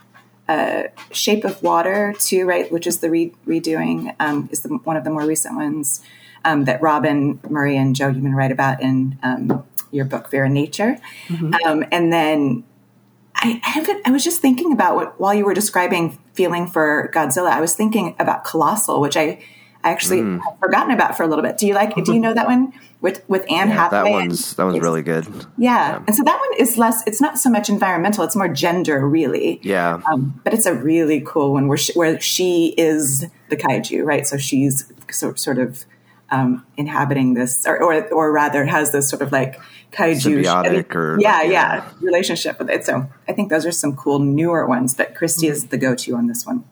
uh, 0.47 0.83
Shape 1.11 1.43
of 1.43 1.61
Water 1.61 2.13
too, 2.19 2.45
right? 2.45 2.71
Which 2.71 2.87
is 2.87 2.99
the 2.99 3.09
re- 3.09 3.33
redoing 3.45 4.15
um, 4.19 4.49
is 4.51 4.61
the, 4.61 4.69
one 4.69 4.97
of 4.97 5.03
the 5.03 5.09
more 5.09 5.25
recent 5.25 5.55
ones 5.55 6.01
um, 6.45 6.65
that 6.65 6.81
Robin 6.81 7.39
Murray 7.49 7.77
and 7.77 7.95
Joe 7.95 8.11
Heumann 8.11 8.33
write 8.33 8.51
about 8.51 8.81
in 8.81 9.19
um, 9.23 9.65
your 9.91 10.05
book 10.05 10.29
Fear 10.29 10.45
and 10.45 10.53
Nature. 10.53 10.97
Mm-hmm. 11.27 11.53
Um, 11.65 11.85
and 11.91 12.11
then 12.11 12.63
I, 13.35 13.61
I, 13.63 14.01
I 14.05 14.11
was 14.11 14.23
just 14.23 14.41
thinking 14.41 14.71
about 14.71 14.95
what 14.95 15.19
while 15.19 15.33
you 15.33 15.45
were 15.45 15.53
describing 15.53 16.17
feeling 16.33 16.67
for 16.67 17.11
Godzilla, 17.13 17.51
I 17.51 17.61
was 17.61 17.75
thinking 17.75 18.15
about 18.19 18.43
Colossal, 18.43 19.01
which 19.01 19.17
I 19.17 19.39
I 19.87 19.91
actually 19.91 20.19
mm. 20.19 20.41
have 20.43 20.59
forgotten 20.59 20.91
about 20.91 21.15
for 21.15 21.23
a 21.23 21.27
little 21.27 21.41
bit. 21.41 21.57
Do 21.57 21.65
you 21.65 21.73
like? 21.73 21.97
It? 21.97 22.03
Do 22.03 22.13
you 22.13 22.19
know 22.19 22.33
that 22.33 22.45
one 22.45 22.73
with 22.99 23.23
with 23.29 23.49
Anne 23.49 23.69
yeah, 23.69 23.75
Hathaway? 23.75 24.03
That 24.03 24.11
one's 24.11 24.53
that 24.55 24.65
one's 24.65 24.81
really 24.81 25.01
good. 25.01 25.25
Yeah. 25.57 25.91
yeah. 25.91 26.03
and 26.05 26.13
so 26.13 26.23
that 26.23 26.37
one 26.37 26.59
is 26.59 26.77
less. 26.77 27.07
It's 27.07 27.21
not 27.21 27.37
so 27.37 27.49
much 27.49 27.69
environmental. 27.69 28.25
It's 28.25 28.35
more 28.35 28.49
gender, 28.49 29.07
really. 29.07 29.61
Yeah, 29.63 30.01
um, 30.11 30.41
but 30.43 30.53
it's 30.53 30.65
a 30.65 30.73
really 30.73 31.23
cool 31.25 31.53
one 31.53 31.69
where 31.69 31.77
she, 31.77 31.93
where 31.93 32.19
she 32.19 32.73
is 32.77 33.27
the 33.47 33.55
kaiju, 33.55 34.03
right? 34.03 34.27
So 34.27 34.35
she's 34.35 34.91
so, 35.09 35.33
sort 35.35 35.57
of 35.57 35.85
um, 36.31 36.65
inhabiting 36.75 37.33
this, 37.33 37.65
or, 37.65 37.81
or, 37.81 38.05
or 38.09 38.33
rather 38.33 38.65
has 38.65 38.91
this 38.91 39.09
sort 39.09 39.21
of 39.21 39.31
like 39.31 39.57
kaiju 39.93 40.43
symbiotic 40.43 40.93
or 40.95 41.17
yeah, 41.21 41.43
yeah, 41.43 41.49
yeah 41.49 41.91
relationship 42.01 42.59
with 42.59 42.69
it. 42.69 42.83
So 42.83 43.09
I 43.25 43.31
think 43.31 43.49
those 43.49 43.65
are 43.65 43.71
some 43.71 43.95
cool 43.95 44.19
newer 44.19 44.67
ones. 44.67 44.95
But 44.95 45.15
Christy 45.15 45.45
mm-hmm. 45.45 45.53
is 45.53 45.67
the 45.67 45.77
go 45.77 45.95
to 45.95 46.15
on 46.15 46.27
this 46.27 46.45
one. 46.45 46.65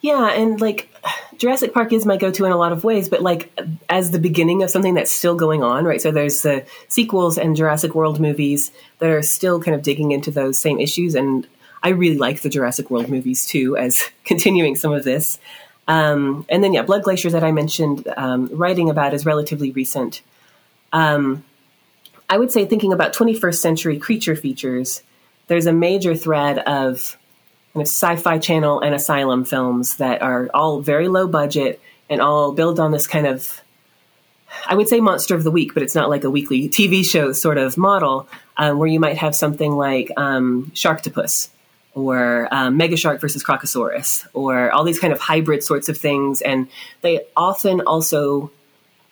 Yeah, 0.00 0.30
and 0.32 0.60
like 0.60 0.88
Jurassic 1.38 1.74
Park 1.74 1.92
is 1.92 2.06
my 2.06 2.16
go-to 2.16 2.44
in 2.44 2.52
a 2.52 2.56
lot 2.56 2.72
of 2.72 2.84
ways, 2.84 3.08
but 3.08 3.22
like 3.22 3.52
as 3.88 4.10
the 4.10 4.18
beginning 4.18 4.62
of 4.62 4.70
something 4.70 4.94
that's 4.94 5.10
still 5.10 5.34
going 5.34 5.62
on, 5.62 5.84
right? 5.84 6.00
So 6.00 6.10
there's 6.10 6.42
the 6.42 6.64
sequels 6.88 7.38
and 7.38 7.56
Jurassic 7.56 7.94
World 7.94 8.20
movies 8.20 8.70
that 8.98 9.10
are 9.10 9.22
still 9.22 9.60
kind 9.60 9.74
of 9.74 9.82
digging 9.82 10.12
into 10.12 10.30
those 10.30 10.60
same 10.60 10.78
issues, 10.78 11.14
and 11.14 11.46
I 11.82 11.90
really 11.90 12.18
like 12.18 12.40
the 12.40 12.48
Jurassic 12.48 12.90
World 12.90 13.08
movies 13.08 13.46
too, 13.46 13.76
as 13.76 14.02
continuing 14.24 14.76
some 14.76 14.92
of 14.92 15.04
this. 15.04 15.38
Um, 15.88 16.46
and 16.48 16.64
then 16.64 16.72
yeah, 16.72 16.82
Blood 16.82 17.02
Glaciers 17.02 17.32
that 17.32 17.44
I 17.44 17.52
mentioned, 17.52 18.08
um, 18.16 18.48
writing 18.52 18.90
about 18.90 19.14
is 19.14 19.24
relatively 19.24 19.70
recent. 19.70 20.22
Um, 20.92 21.44
I 22.28 22.38
would 22.38 22.50
say 22.50 22.64
thinking 22.64 22.92
about 22.92 23.12
21st 23.14 23.56
century 23.56 23.98
creature 23.98 24.34
features, 24.34 25.02
there's 25.46 25.66
a 25.66 25.72
major 25.72 26.16
thread 26.16 26.58
of 26.58 27.16
kind 27.76 27.82
of 27.82 27.88
sci-fi 27.88 28.38
channel 28.38 28.80
and 28.80 28.94
asylum 28.94 29.44
films 29.44 29.96
that 29.96 30.22
are 30.22 30.48
all 30.54 30.80
very 30.80 31.08
low 31.08 31.28
budget 31.28 31.78
and 32.08 32.22
all 32.22 32.52
build 32.52 32.80
on 32.80 32.90
this 32.90 33.06
kind 33.06 33.26
of 33.26 33.60
I 34.66 34.74
would 34.74 34.88
say 34.88 35.00
monster 35.00 35.34
of 35.34 35.44
the 35.44 35.50
week, 35.50 35.74
but 35.74 35.82
it's 35.82 35.94
not 35.94 36.08
like 36.08 36.24
a 36.24 36.30
weekly 36.30 36.70
TV 36.70 37.04
show 37.04 37.32
sort 37.32 37.58
of 37.58 37.76
model 37.76 38.26
um, 38.56 38.78
where 38.78 38.88
you 38.88 38.98
might 38.98 39.18
have 39.18 39.34
something 39.34 39.72
like 39.72 40.10
um, 40.16 40.72
Sharktopus 40.74 41.50
or 41.92 42.48
um, 42.50 42.78
Mega 42.78 42.96
Shark 42.96 43.20
versus 43.20 43.44
Crocosaurus 43.44 44.26
or 44.32 44.72
all 44.72 44.82
these 44.82 44.98
kind 44.98 45.12
of 45.12 45.20
hybrid 45.20 45.62
sorts 45.62 45.90
of 45.90 45.98
things. 45.98 46.40
And 46.40 46.68
they 47.02 47.26
often 47.36 47.82
also 47.82 48.50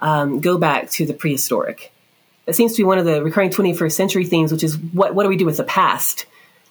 um, 0.01 0.41
go 0.41 0.57
back 0.57 0.89
to 0.93 1.05
the 1.05 1.13
prehistoric. 1.13 1.93
That 2.47 2.55
seems 2.55 2.73
to 2.73 2.79
be 2.79 2.85
one 2.85 2.99
of 2.99 3.05
the 3.05 3.23
recurring 3.23 3.51
21st 3.51 3.93
century 3.93 4.25
themes, 4.25 4.53
which 4.53 4.65
is 4.65 4.79
what 4.79 5.15
what 5.15 5.25
do 5.25 5.29
we 5.29 5.37
do 5.37 5.45
with 5.45 5.59
the 5.59 5.65
past 5.65 6.25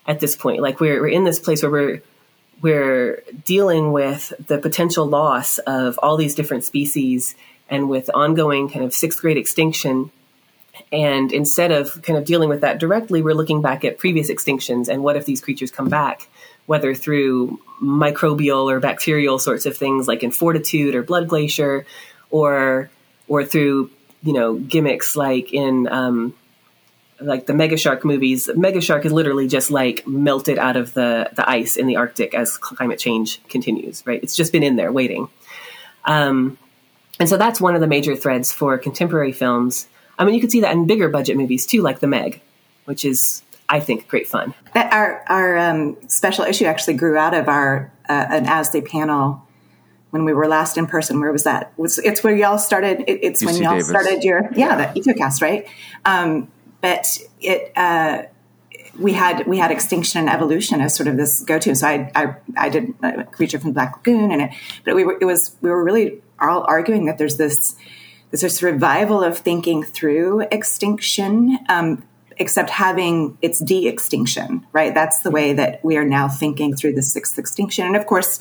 at 0.05 0.19
this 0.19 0.35
point? 0.35 0.61
Like 0.61 0.79
we're 0.79 1.01
we're 1.01 1.07
in 1.09 1.23
this 1.23 1.39
place 1.39 1.63
where 1.63 1.71
we're 1.71 2.01
we're 2.61 3.23
dealing 3.45 3.91
with 3.91 4.33
the 4.47 4.57
potential 4.57 5.05
loss 5.05 5.57
of 5.59 5.99
all 6.01 6.17
these 6.17 6.35
different 6.35 6.63
species 6.63 7.35
and 7.69 7.89
with 7.89 8.09
ongoing 8.13 8.69
kind 8.69 8.85
of 8.85 8.93
sixth 8.93 9.21
great 9.21 9.37
extinction. 9.37 10.11
And 10.91 11.31
instead 11.31 11.71
of 11.71 12.01
kind 12.01 12.17
of 12.17 12.25
dealing 12.25 12.49
with 12.49 12.61
that 12.61 12.79
directly, 12.79 13.21
we're 13.21 13.35
looking 13.35 13.61
back 13.61 13.83
at 13.83 13.97
previous 13.97 14.31
extinctions 14.31 14.87
and 14.87 15.03
what 15.03 15.17
if 15.17 15.25
these 15.25 15.41
creatures 15.41 15.71
come 15.71 15.89
back, 15.89 16.27
whether 16.65 16.95
through 16.95 17.59
microbial 17.81 18.71
or 18.71 18.79
bacterial 18.79 19.39
sorts 19.39 19.65
of 19.65 19.75
things 19.75 20.07
like 20.07 20.23
in 20.23 20.31
fortitude 20.31 20.95
or 20.95 21.03
blood 21.03 21.27
glacier, 21.27 21.85
or 22.31 22.89
or 23.27 23.43
through 23.43 23.89
you 24.23 24.33
know 24.33 24.55
gimmicks 24.55 25.15
like 25.15 25.53
in 25.53 25.87
um, 25.89 26.33
like 27.23 27.45
the 27.45 27.53
mega 27.53 27.77
shark 27.77 28.05
movies. 28.05 28.49
Mega 28.55 28.81
shark 28.81 29.05
is 29.05 29.11
literally 29.11 29.47
just 29.47 29.71
like 29.71 30.05
melted 30.07 30.57
out 30.57 30.75
of 30.75 30.93
the 30.93 31.29
the 31.33 31.47
ice 31.49 31.77
in 31.77 31.87
the 31.87 31.95
Arctic 31.95 32.33
as 32.33 32.57
climate 32.57 32.99
change 32.99 33.41
continues. 33.47 34.03
Right, 34.05 34.21
it's 34.23 34.35
just 34.35 34.51
been 34.51 34.63
in 34.63 34.75
there 34.75 34.91
waiting. 34.91 35.29
Um, 36.05 36.57
and 37.19 37.29
so 37.29 37.37
that's 37.37 37.61
one 37.61 37.75
of 37.75 37.81
the 37.81 37.87
major 37.87 38.15
threads 38.15 38.51
for 38.51 38.77
contemporary 38.77 39.31
films. 39.31 39.87
I 40.17 40.25
mean, 40.25 40.35
you 40.35 40.41
could 40.41 40.51
see 40.51 40.61
that 40.61 40.73
in 40.73 40.87
bigger 40.87 41.09
budget 41.09 41.37
movies 41.37 41.65
too, 41.65 41.81
like 41.81 41.99
The 41.99 42.07
Meg, 42.07 42.41
which 42.85 43.05
is, 43.05 43.43
I 43.69 43.79
think, 43.79 44.07
great 44.07 44.27
fun. 44.27 44.53
Our 44.75 45.23
our 45.27 45.57
um, 45.57 45.97
special 46.07 46.45
issue 46.45 46.65
actually 46.65 46.95
grew 46.95 47.17
out 47.17 47.33
of 47.33 47.47
our 47.47 47.91
uh, 48.09 48.25
an 48.29 48.45
ASLE 48.45 48.81
panel 48.81 49.47
when 50.13 50.25
we 50.25 50.33
were 50.33 50.47
last 50.47 50.77
in 50.77 50.85
person. 50.85 51.19
Where 51.19 51.31
was 51.31 51.43
that? 51.43 51.73
Was 51.77 51.97
it's 51.99 52.23
where 52.23 52.35
y'all 52.35 52.59
started? 52.59 53.03
It, 53.07 53.19
it's 53.23 53.43
when 53.43 53.55
UC 53.55 53.69
Davis. 53.69 53.89
started 53.89 54.23
your 54.23 54.49
yeah, 54.55 54.77
yeah. 54.77 54.93
the 54.93 55.01
EcoCast, 55.01 55.41
right? 55.41 55.67
Um, 56.05 56.51
but 56.83 57.17
it. 57.39 57.71
Uh, 57.75 58.23
we 58.99 59.13
had 59.13 59.47
we 59.47 59.57
had 59.57 59.71
extinction 59.71 60.19
and 60.19 60.29
evolution 60.29 60.79
as 60.79 60.95
sort 60.95 61.07
of 61.07 61.17
this 61.17 61.43
go 61.43 61.57
to. 61.57 61.73
So 61.73 61.87
I 61.87 62.11
I, 62.13 62.35
I 62.55 62.69
did 62.69 62.93
a 63.01 63.23
creature 63.23 63.57
from 63.57 63.71
Black 63.71 63.97
Lagoon, 63.97 64.31
and 64.31 64.43
it, 64.43 64.51
but 64.85 64.93
we 64.93 65.03
were 65.03 65.17
it 65.19 65.25
was 65.25 65.55
we 65.61 65.71
were 65.71 65.83
really 65.83 66.21
all 66.39 66.63
arguing 66.67 67.05
that 67.05 67.17
there's 67.17 67.37
this 67.37 67.75
this 68.29 68.61
revival 68.61 69.23
of 69.23 69.37
thinking 69.37 69.83
through 69.83 70.41
extinction, 70.51 71.57
um, 71.69 72.03
except 72.37 72.69
having 72.69 73.37
its 73.41 73.59
de-extinction. 73.59 74.67
Right, 74.73 74.93
that's 74.93 75.21
the 75.21 75.31
way 75.31 75.53
that 75.53 75.83
we 75.83 75.97
are 75.97 76.05
now 76.05 76.27
thinking 76.27 76.75
through 76.75 76.93
the 76.93 77.03
sixth 77.03 77.39
extinction. 77.39 77.87
And 77.87 77.95
of 77.95 78.05
course, 78.05 78.39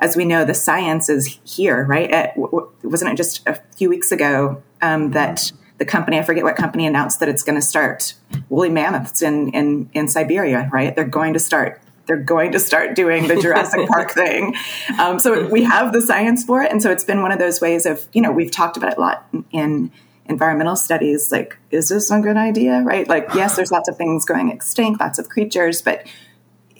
as 0.00 0.16
we 0.16 0.24
know, 0.24 0.44
the 0.44 0.54
science 0.54 1.08
is 1.08 1.38
here. 1.44 1.84
Right, 1.84 2.10
At, 2.10 2.36
wasn't 2.36 3.12
it 3.12 3.16
just 3.16 3.46
a 3.46 3.54
few 3.76 3.88
weeks 3.88 4.12
ago 4.12 4.62
um, 4.82 5.12
that 5.12 5.52
the 5.78 5.84
company, 5.84 6.18
I 6.18 6.22
forget 6.22 6.44
what 6.44 6.56
company, 6.56 6.86
announced 6.86 7.20
that 7.20 7.28
it's 7.28 7.42
going 7.42 7.60
to 7.60 7.66
start 7.66 8.14
woolly 8.48 8.70
mammoths 8.70 9.22
in, 9.22 9.50
in, 9.50 9.90
in 9.92 10.08
Siberia, 10.08 10.68
right? 10.72 10.94
They're 10.94 11.04
going 11.04 11.32
to 11.34 11.40
start 11.40 11.80
they're 12.06 12.16
going 12.16 12.52
to 12.52 12.58
start 12.58 12.94
doing 12.94 13.28
the 13.28 13.36
Jurassic 13.36 13.86
Park 13.88 14.10
thing. 14.10 14.54
Um, 14.98 15.18
so 15.18 15.48
we 15.48 15.62
have 15.64 15.94
the 15.94 16.02
science 16.02 16.44
for 16.44 16.62
it. 16.62 16.70
And 16.70 16.82
so 16.82 16.90
it's 16.90 17.04
been 17.04 17.22
one 17.22 17.32
of 17.32 17.38
those 17.38 17.62
ways 17.62 17.86
of, 17.86 18.06
you 18.12 18.20
know, 18.20 18.30
we've 18.30 18.50
talked 18.50 18.76
about 18.76 18.92
it 18.92 18.98
a 18.98 19.00
lot 19.00 19.26
in 19.52 19.90
environmental 20.26 20.76
studies. 20.76 21.32
Like, 21.32 21.56
is 21.70 21.88
this 21.88 22.10
a 22.10 22.20
good 22.20 22.36
idea? 22.36 22.82
Right? 22.82 23.08
Like, 23.08 23.28
yes, 23.34 23.56
there's 23.56 23.72
lots 23.72 23.88
of 23.88 23.96
things 23.96 24.24
going 24.24 24.50
extinct, 24.50 25.00
lots 25.00 25.18
of 25.18 25.28
creatures, 25.28 25.80
but 25.80 26.06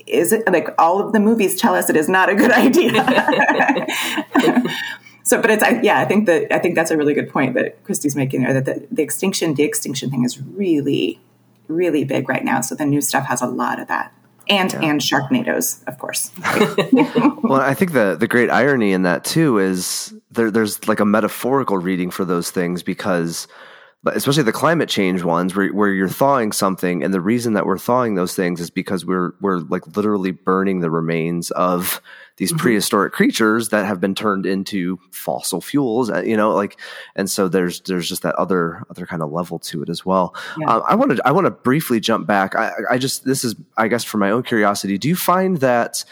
is 0.06 0.32
it 0.32 0.46
like 0.46 0.68
all 0.78 1.00
of 1.00 1.12
the 1.14 1.20
movies 1.20 1.58
tell 1.58 1.74
us 1.74 1.88
it 1.88 1.96
is 1.96 2.08
not 2.08 2.28
a 2.28 2.34
good 2.34 2.50
idea? 2.52 2.92
so, 5.24 5.40
but 5.40 5.50
it's, 5.50 5.62
I, 5.62 5.80
yeah, 5.82 5.98
I 5.98 6.04
think 6.04 6.26
that, 6.26 6.54
I 6.54 6.58
think 6.58 6.74
that's 6.74 6.90
a 6.90 6.96
really 6.96 7.14
good 7.14 7.30
point 7.30 7.54
that 7.54 7.82
Christy's 7.84 8.14
making 8.14 8.42
there 8.42 8.52
that 8.54 8.64
the, 8.64 8.86
the 8.90 9.02
extinction, 9.02 9.54
de-extinction 9.54 10.10
thing 10.10 10.24
is 10.24 10.40
really, 10.40 11.18
really 11.66 12.04
big 12.04 12.28
right 12.28 12.44
now. 12.44 12.60
So 12.60 12.74
the 12.74 12.86
new 12.86 13.00
stuff 13.00 13.26
has 13.26 13.42
a 13.42 13.46
lot 13.46 13.80
of 13.80 13.88
that 13.88 14.12
and 14.48 14.72
yeah. 14.72 14.80
and 14.80 15.00
Sharknadoes, 15.00 15.86
of 15.86 15.98
course. 15.98 16.30
well, 17.42 17.60
I 17.60 17.74
think 17.74 17.92
the 17.92 18.16
the 18.18 18.28
great 18.28 18.50
irony 18.50 18.92
in 18.92 19.02
that 19.02 19.24
too 19.24 19.58
is 19.58 20.14
there, 20.30 20.50
there's 20.50 20.86
like 20.88 21.00
a 21.00 21.04
metaphorical 21.04 21.78
reading 21.78 22.10
for 22.10 22.24
those 22.24 22.50
things 22.50 22.82
because, 22.82 23.48
especially 24.06 24.42
the 24.42 24.52
climate 24.52 24.88
change 24.88 25.22
ones, 25.22 25.54
where 25.54 25.68
where 25.68 25.90
you're 25.90 26.08
thawing 26.08 26.52
something, 26.52 27.02
and 27.02 27.12
the 27.12 27.20
reason 27.20 27.54
that 27.54 27.66
we're 27.66 27.78
thawing 27.78 28.14
those 28.14 28.34
things 28.34 28.60
is 28.60 28.70
because 28.70 29.04
we're 29.04 29.32
we're 29.40 29.58
like 29.58 29.96
literally 29.96 30.30
burning 30.30 30.80
the 30.80 30.90
remains 30.90 31.50
of 31.52 32.00
these 32.36 32.50
mm-hmm. 32.50 32.60
prehistoric 32.60 33.12
creatures 33.12 33.68
that 33.68 33.86
have 33.86 34.00
been 34.00 34.14
turned 34.14 34.44
into 34.44 34.98
fossil 35.12 35.60
fuels 35.60 36.10
uh, 36.10 36.20
you 36.22 36.36
know 36.36 36.50
like 36.50 36.80
and 37.14 37.30
so 37.30 37.46
there's 37.46 37.80
there's 37.82 38.08
just 38.08 38.22
that 38.22 38.34
other 38.34 38.82
other 38.90 39.06
kind 39.06 39.22
of 39.22 39.30
level 39.30 39.60
to 39.60 39.82
it 39.82 39.88
as 39.88 40.04
well 40.04 40.34
yeah. 40.58 40.66
um, 40.66 40.82
i 40.88 40.96
want 40.96 41.12
to 41.12 41.22
i 41.24 41.30
want 41.30 41.44
to 41.44 41.50
briefly 41.52 42.00
jump 42.00 42.26
back 42.26 42.56
I, 42.56 42.72
I 42.90 42.98
just 42.98 43.24
this 43.24 43.44
is 43.44 43.54
i 43.76 43.86
guess 43.86 44.02
for 44.02 44.18
my 44.18 44.30
own 44.30 44.42
curiosity 44.42 44.98
do 44.98 45.08
you 45.08 45.14
find 45.14 45.58
that 45.58 46.04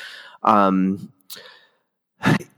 um 0.45 1.13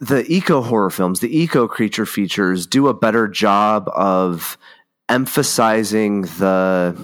the 0.00 0.24
eco 0.30 0.60
horror 0.60 0.90
films, 0.90 1.20
the 1.20 1.36
eco 1.36 1.66
creature 1.66 2.06
features 2.06 2.66
do 2.66 2.88
a 2.88 2.94
better 2.94 3.26
job 3.28 3.88
of 3.94 4.58
emphasizing 5.08 6.22
the 6.22 6.96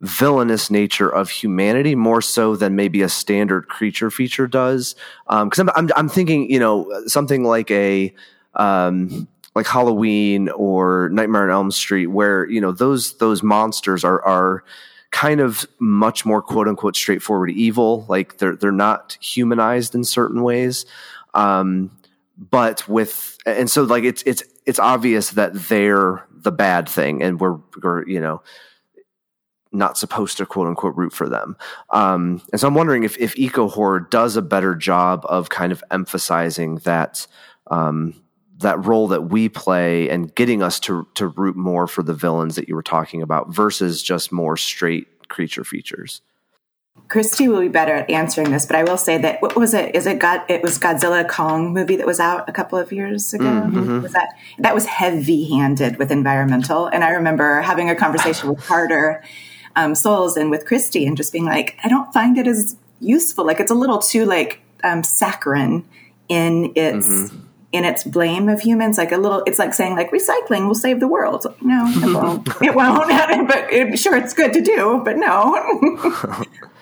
villainous 0.00 0.70
nature 0.70 1.08
of 1.08 1.30
humanity 1.30 1.94
more 1.94 2.20
so 2.20 2.56
than 2.56 2.76
maybe 2.76 3.00
a 3.02 3.08
standard 3.08 3.68
creature 3.68 4.10
feature 4.10 4.46
does. 4.46 4.94
Because 5.26 5.58
um, 5.58 5.70
I'm, 5.74 5.86
I'm, 5.86 5.90
I'm 5.96 6.08
thinking, 6.08 6.50
you 6.50 6.58
know, 6.58 7.04
something 7.06 7.44
like 7.44 7.70
a 7.70 8.14
um, 8.54 9.28
like 9.54 9.66
Halloween 9.66 10.48
or 10.50 11.08
Nightmare 11.10 11.44
on 11.44 11.50
Elm 11.50 11.70
Street, 11.70 12.08
where 12.08 12.48
you 12.48 12.60
know 12.60 12.72
those 12.72 13.18
those 13.18 13.42
monsters 13.42 14.04
are 14.04 14.22
are 14.22 14.64
kind 15.10 15.40
of 15.40 15.64
much 15.78 16.26
more 16.26 16.42
quote 16.42 16.68
unquote 16.68 16.96
straightforward 16.96 17.50
evil. 17.50 18.04
Like 18.08 18.38
they're 18.38 18.56
they're 18.56 18.72
not 18.72 19.16
humanized 19.20 19.94
in 19.94 20.04
certain 20.04 20.42
ways. 20.42 20.86
Um, 21.34 21.90
but 22.36 22.88
with 22.88 23.38
and 23.46 23.70
so 23.70 23.84
like 23.84 24.04
it's 24.04 24.22
it's 24.26 24.42
it's 24.66 24.78
obvious 24.78 25.30
that 25.30 25.54
they're 25.54 26.26
the 26.30 26.52
bad 26.52 26.88
thing 26.88 27.22
and 27.22 27.40
we're, 27.40 27.58
we're 27.82 28.06
you 28.06 28.20
know 28.20 28.42
not 29.74 29.98
supposed 29.98 30.38
to 30.38 30.46
quote 30.46 30.68
unquote 30.68 30.96
root 30.96 31.12
for 31.12 31.28
them. 31.28 31.56
Um, 31.90 32.40
and 32.52 32.60
so 32.60 32.68
I'm 32.68 32.74
wondering 32.74 33.02
if, 33.04 33.18
if 33.18 33.36
eco 33.36 33.68
horror 33.68 34.00
does 34.00 34.36
a 34.36 34.42
better 34.42 34.74
job 34.74 35.24
of 35.28 35.48
kind 35.48 35.72
of 35.72 35.82
emphasizing 35.90 36.76
that, 36.78 37.26
um, 37.66 38.14
that 38.58 38.84
role 38.86 39.08
that 39.08 39.30
we 39.30 39.48
play 39.48 40.08
and 40.08 40.32
getting 40.34 40.62
us 40.62 40.78
to, 40.80 41.06
to 41.14 41.26
root 41.26 41.56
more 41.56 41.86
for 41.88 42.02
the 42.02 42.14
villains 42.14 42.54
that 42.54 42.68
you 42.68 42.74
were 42.74 42.82
talking 42.84 43.20
about 43.20 43.52
versus 43.52 44.00
just 44.00 44.30
more 44.30 44.56
straight 44.56 45.28
creature 45.28 45.64
features. 45.64 46.22
Christy 47.08 47.48
will 47.48 47.60
be 47.60 47.68
better 47.68 47.94
at 47.94 48.10
answering 48.10 48.50
this, 48.50 48.66
but 48.66 48.76
I 48.76 48.82
will 48.82 48.96
say 48.96 49.18
that 49.18 49.42
what 49.42 49.56
was 49.56 49.74
it? 49.74 49.94
Is 49.94 50.06
it 50.06 50.18
God? 50.18 50.42
It 50.48 50.62
was 50.62 50.78
Godzilla 50.78 51.28
Kong 51.28 51.72
movie 51.72 51.96
that 51.96 52.06
was 52.06 52.18
out 52.18 52.48
a 52.48 52.52
couple 52.52 52.78
of 52.78 52.92
years 52.92 53.34
ago. 53.34 53.44
Mm-hmm. 53.44 54.02
Was 54.02 54.12
that 54.12 54.30
that 54.58 54.74
was 54.74 54.86
heavy 54.86 55.44
handed 55.50 55.98
with 55.98 56.10
environmental? 56.10 56.86
And 56.86 57.04
I 57.04 57.10
remember 57.10 57.60
having 57.60 57.90
a 57.90 57.94
conversation 57.94 58.48
with 58.48 58.64
Carter 58.64 59.22
um, 59.76 59.94
Soles 59.94 60.36
and 60.36 60.50
with 60.50 60.66
Christy 60.66 61.06
and 61.06 61.16
just 61.16 61.32
being 61.32 61.44
like, 61.44 61.76
I 61.84 61.88
don't 61.88 62.12
find 62.12 62.38
it 62.38 62.46
as 62.46 62.76
useful. 63.00 63.46
Like 63.46 63.60
it's 63.60 63.70
a 63.70 63.76
little 63.76 63.98
too 63.98 64.24
like 64.24 64.60
um, 64.82 65.02
saccharine 65.02 65.84
in 66.28 66.72
its 66.74 67.06
mm-hmm. 67.06 67.36
in 67.72 67.84
its 67.84 68.02
blame 68.04 68.48
of 68.48 68.60
humans. 68.60 68.98
Like 68.98 69.12
a 69.12 69.18
little, 69.18 69.42
it's 69.46 69.58
like 69.58 69.74
saying 69.74 69.94
like 69.94 70.10
recycling 70.10 70.66
will 70.66 70.74
save 70.74 71.00
the 71.00 71.08
world. 71.08 71.46
No, 71.60 71.84
it 71.86 72.14
won't. 72.14 72.48
it 72.62 72.74
won't. 72.74 73.08
but 73.48 73.72
it, 73.72 73.98
sure, 73.98 74.16
it's 74.16 74.34
good 74.34 74.52
to 74.54 74.62
do, 74.62 75.02
but 75.04 75.16
no. 75.16 76.44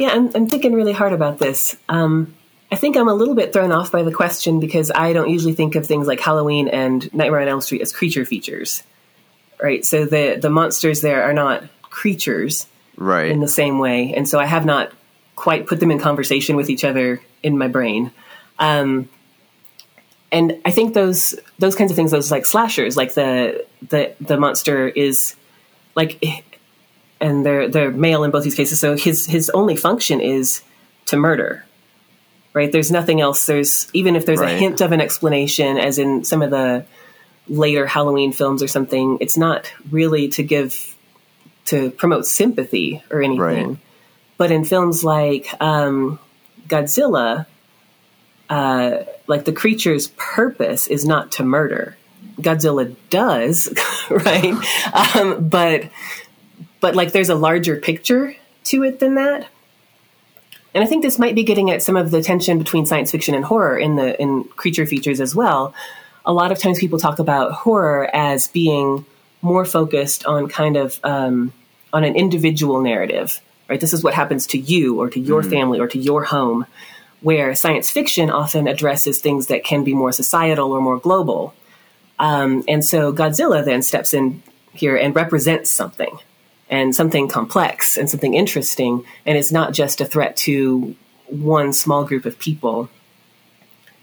yeah, 0.00 0.08
I'm, 0.08 0.30
I'm, 0.34 0.46
thinking 0.46 0.72
really 0.72 0.92
hard 0.92 1.12
about 1.12 1.38
this. 1.38 1.76
Um, 1.88 2.34
I 2.72 2.76
think 2.76 2.96
I'm 2.96 3.08
a 3.08 3.14
little 3.14 3.34
bit 3.34 3.52
thrown 3.52 3.72
off 3.72 3.92
by 3.92 4.02
the 4.02 4.12
question 4.12 4.60
because 4.60 4.90
I 4.94 5.12
don't 5.12 5.28
usually 5.28 5.54
think 5.54 5.74
of 5.74 5.86
things 5.86 6.06
like 6.06 6.20
Halloween 6.20 6.68
and 6.68 7.12
Nightmare 7.12 7.42
on 7.42 7.48
Elm 7.48 7.60
Street 7.60 7.82
as 7.82 7.92
creature 7.92 8.24
features, 8.24 8.82
right? 9.60 9.84
So 9.84 10.04
the 10.04 10.38
the 10.40 10.50
monsters 10.50 11.00
there 11.00 11.24
are 11.24 11.32
not 11.32 11.64
creatures 11.90 12.66
right 12.96 13.30
in 13.30 13.40
the 13.40 13.48
same 13.48 13.78
way 13.78 14.14
and 14.14 14.28
so 14.28 14.38
i 14.38 14.44
have 14.44 14.64
not 14.64 14.92
quite 15.34 15.66
put 15.66 15.80
them 15.80 15.90
in 15.90 15.98
conversation 15.98 16.54
with 16.54 16.70
each 16.70 16.84
other 16.84 17.20
in 17.42 17.58
my 17.58 17.66
brain 17.66 18.12
um, 18.58 19.08
and 20.30 20.60
i 20.64 20.70
think 20.70 20.94
those 20.94 21.34
those 21.58 21.74
kinds 21.74 21.90
of 21.90 21.96
things 21.96 22.10
those 22.10 22.30
like 22.30 22.46
slashers 22.46 22.96
like 22.96 23.14
the 23.14 23.66
the 23.88 24.14
the 24.20 24.36
monster 24.36 24.86
is 24.88 25.34
like 25.96 26.22
and 27.20 27.44
they're 27.44 27.68
they're 27.68 27.90
male 27.90 28.24
in 28.24 28.30
both 28.30 28.44
these 28.44 28.54
cases 28.54 28.80
so 28.80 28.96
his 28.96 29.26
his 29.26 29.50
only 29.50 29.76
function 29.76 30.20
is 30.20 30.62
to 31.06 31.16
murder 31.16 31.64
right 32.52 32.72
there's 32.72 32.90
nothing 32.90 33.20
else 33.20 33.46
there's 33.46 33.88
even 33.92 34.16
if 34.16 34.26
there's 34.26 34.40
right. 34.40 34.54
a 34.54 34.58
hint 34.58 34.80
of 34.80 34.92
an 34.92 35.00
explanation 35.00 35.78
as 35.78 35.98
in 35.98 36.24
some 36.24 36.42
of 36.42 36.50
the 36.50 36.84
later 37.48 37.86
halloween 37.86 38.32
films 38.32 38.62
or 38.62 38.68
something 38.68 39.18
it's 39.20 39.36
not 39.36 39.72
really 39.90 40.28
to 40.28 40.42
give 40.42 40.90
to 41.70 41.90
promote 41.92 42.26
sympathy 42.26 43.02
or 43.10 43.22
anything. 43.22 43.68
Right. 43.68 43.76
But 44.36 44.50
in 44.50 44.64
films 44.64 45.04
like 45.04 45.46
um, 45.60 46.18
Godzilla, 46.66 47.46
uh, 48.48 49.04
like 49.28 49.44
the 49.44 49.52
creature's 49.52 50.08
purpose 50.16 50.88
is 50.88 51.04
not 51.04 51.32
to 51.32 51.44
murder. 51.44 51.96
Godzilla 52.40 52.96
does, 53.08 53.72
right? 54.10 54.54
Um, 55.14 55.48
but 55.48 55.84
but 56.80 56.96
like 56.96 57.12
there's 57.12 57.28
a 57.28 57.34
larger 57.34 57.76
picture 57.76 58.34
to 58.64 58.82
it 58.82 58.98
than 58.98 59.14
that. 59.14 59.48
And 60.74 60.84
I 60.84 60.86
think 60.86 61.02
this 61.02 61.18
might 61.18 61.34
be 61.34 61.42
getting 61.42 61.70
at 61.70 61.82
some 61.82 61.96
of 61.96 62.10
the 62.10 62.22
tension 62.22 62.58
between 62.58 62.86
science 62.86 63.10
fiction 63.10 63.34
and 63.34 63.44
horror 63.44 63.78
in 63.78 63.96
the 63.96 64.20
in 64.20 64.44
creature 64.44 64.86
features 64.86 65.20
as 65.20 65.34
well. 65.34 65.74
A 66.24 66.32
lot 66.32 66.52
of 66.52 66.58
times 66.58 66.78
people 66.78 66.98
talk 66.98 67.18
about 67.18 67.52
horror 67.52 68.08
as 68.12 68.48
being 68.48 69.04
more 69.42 69.64
focused 69.64 70.24
on 70.26 70.48
kind 70.48 70.76
of 70.76 71.00
um, 71.02 71.52
on 71.92 72.04
an 72.04 72.14
individual 72.14 72.80
narrative, 72.80 73.40
right? 73.68 73.80
This 73.80 73.92
is 73.92 74.04
what 74.04 74.14
happens 74.14 74.46
to 74.48 74.58
you 74.58 75.00
or 75.00 75.10
to 75.10 75.18
your 75.18 75.42
mm. 75.42 75.50
family 75.50 75.80
or 75.80 75.88
to 75.88 75.98
your 75.98 76.24
home. 76.24 76.66
Where 77.22 77.54
science 77.54 77.90
fiction 77.90 78.30
often 78.30 78.66
addresses 78.66 79.20
things 79.20 79.48
that 79.48 79.62
can 79.62 79.84
be 79.84 79.92
more 79.92 80.10
societal 80.10 80.72
or 80.72 80.80
more 80.80 80.98
global. 80.98 81.54
Um, 82.18 82.64
and 82.66 82.82
so 82.82 83.12
Godzilla 83.12 83.62
then 83.62 83.82
steps 83.82 84.14
in 84.14 84.42
here 84.72 84.96
and 84.96 85.14
represents 85.14 85.74
something 85.74 86.18
and 86.70 86.94
something 86.94 87.28
complex 87.28 87.98
and 87.98 88.08
something 88.08 88.34
interesting. 88.34 89.04
And 89.26 89.36
it's 89.36 89.52
not 89.52 89.74
just 89.74 90.00
a 90.00 90.06
threat 90.06 90.36
to 90.38 90.94
one 91.26 91.72
small 91.72 92.04
group 92.04 92.24
of 92.24 92.38
people. 92.38 92.88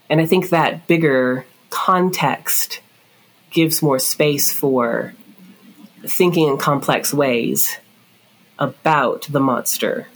And 0.10 0.22
I 0.22 0.26
think 0.26 0.50
that 0.50 0.86
bigger 0.86 1.46
context 1.70 2.82
gives 3.52 3.82
more 3.82 4.00
space 4.00 4.52
for 4.52 5.14
thinking 6.06 6.48
in 6.48 6.58
complex 6.58 7.14
ways 7.14 7.78
about 8.60 9.24
the 9.30 9.40
monster 9.40 10.08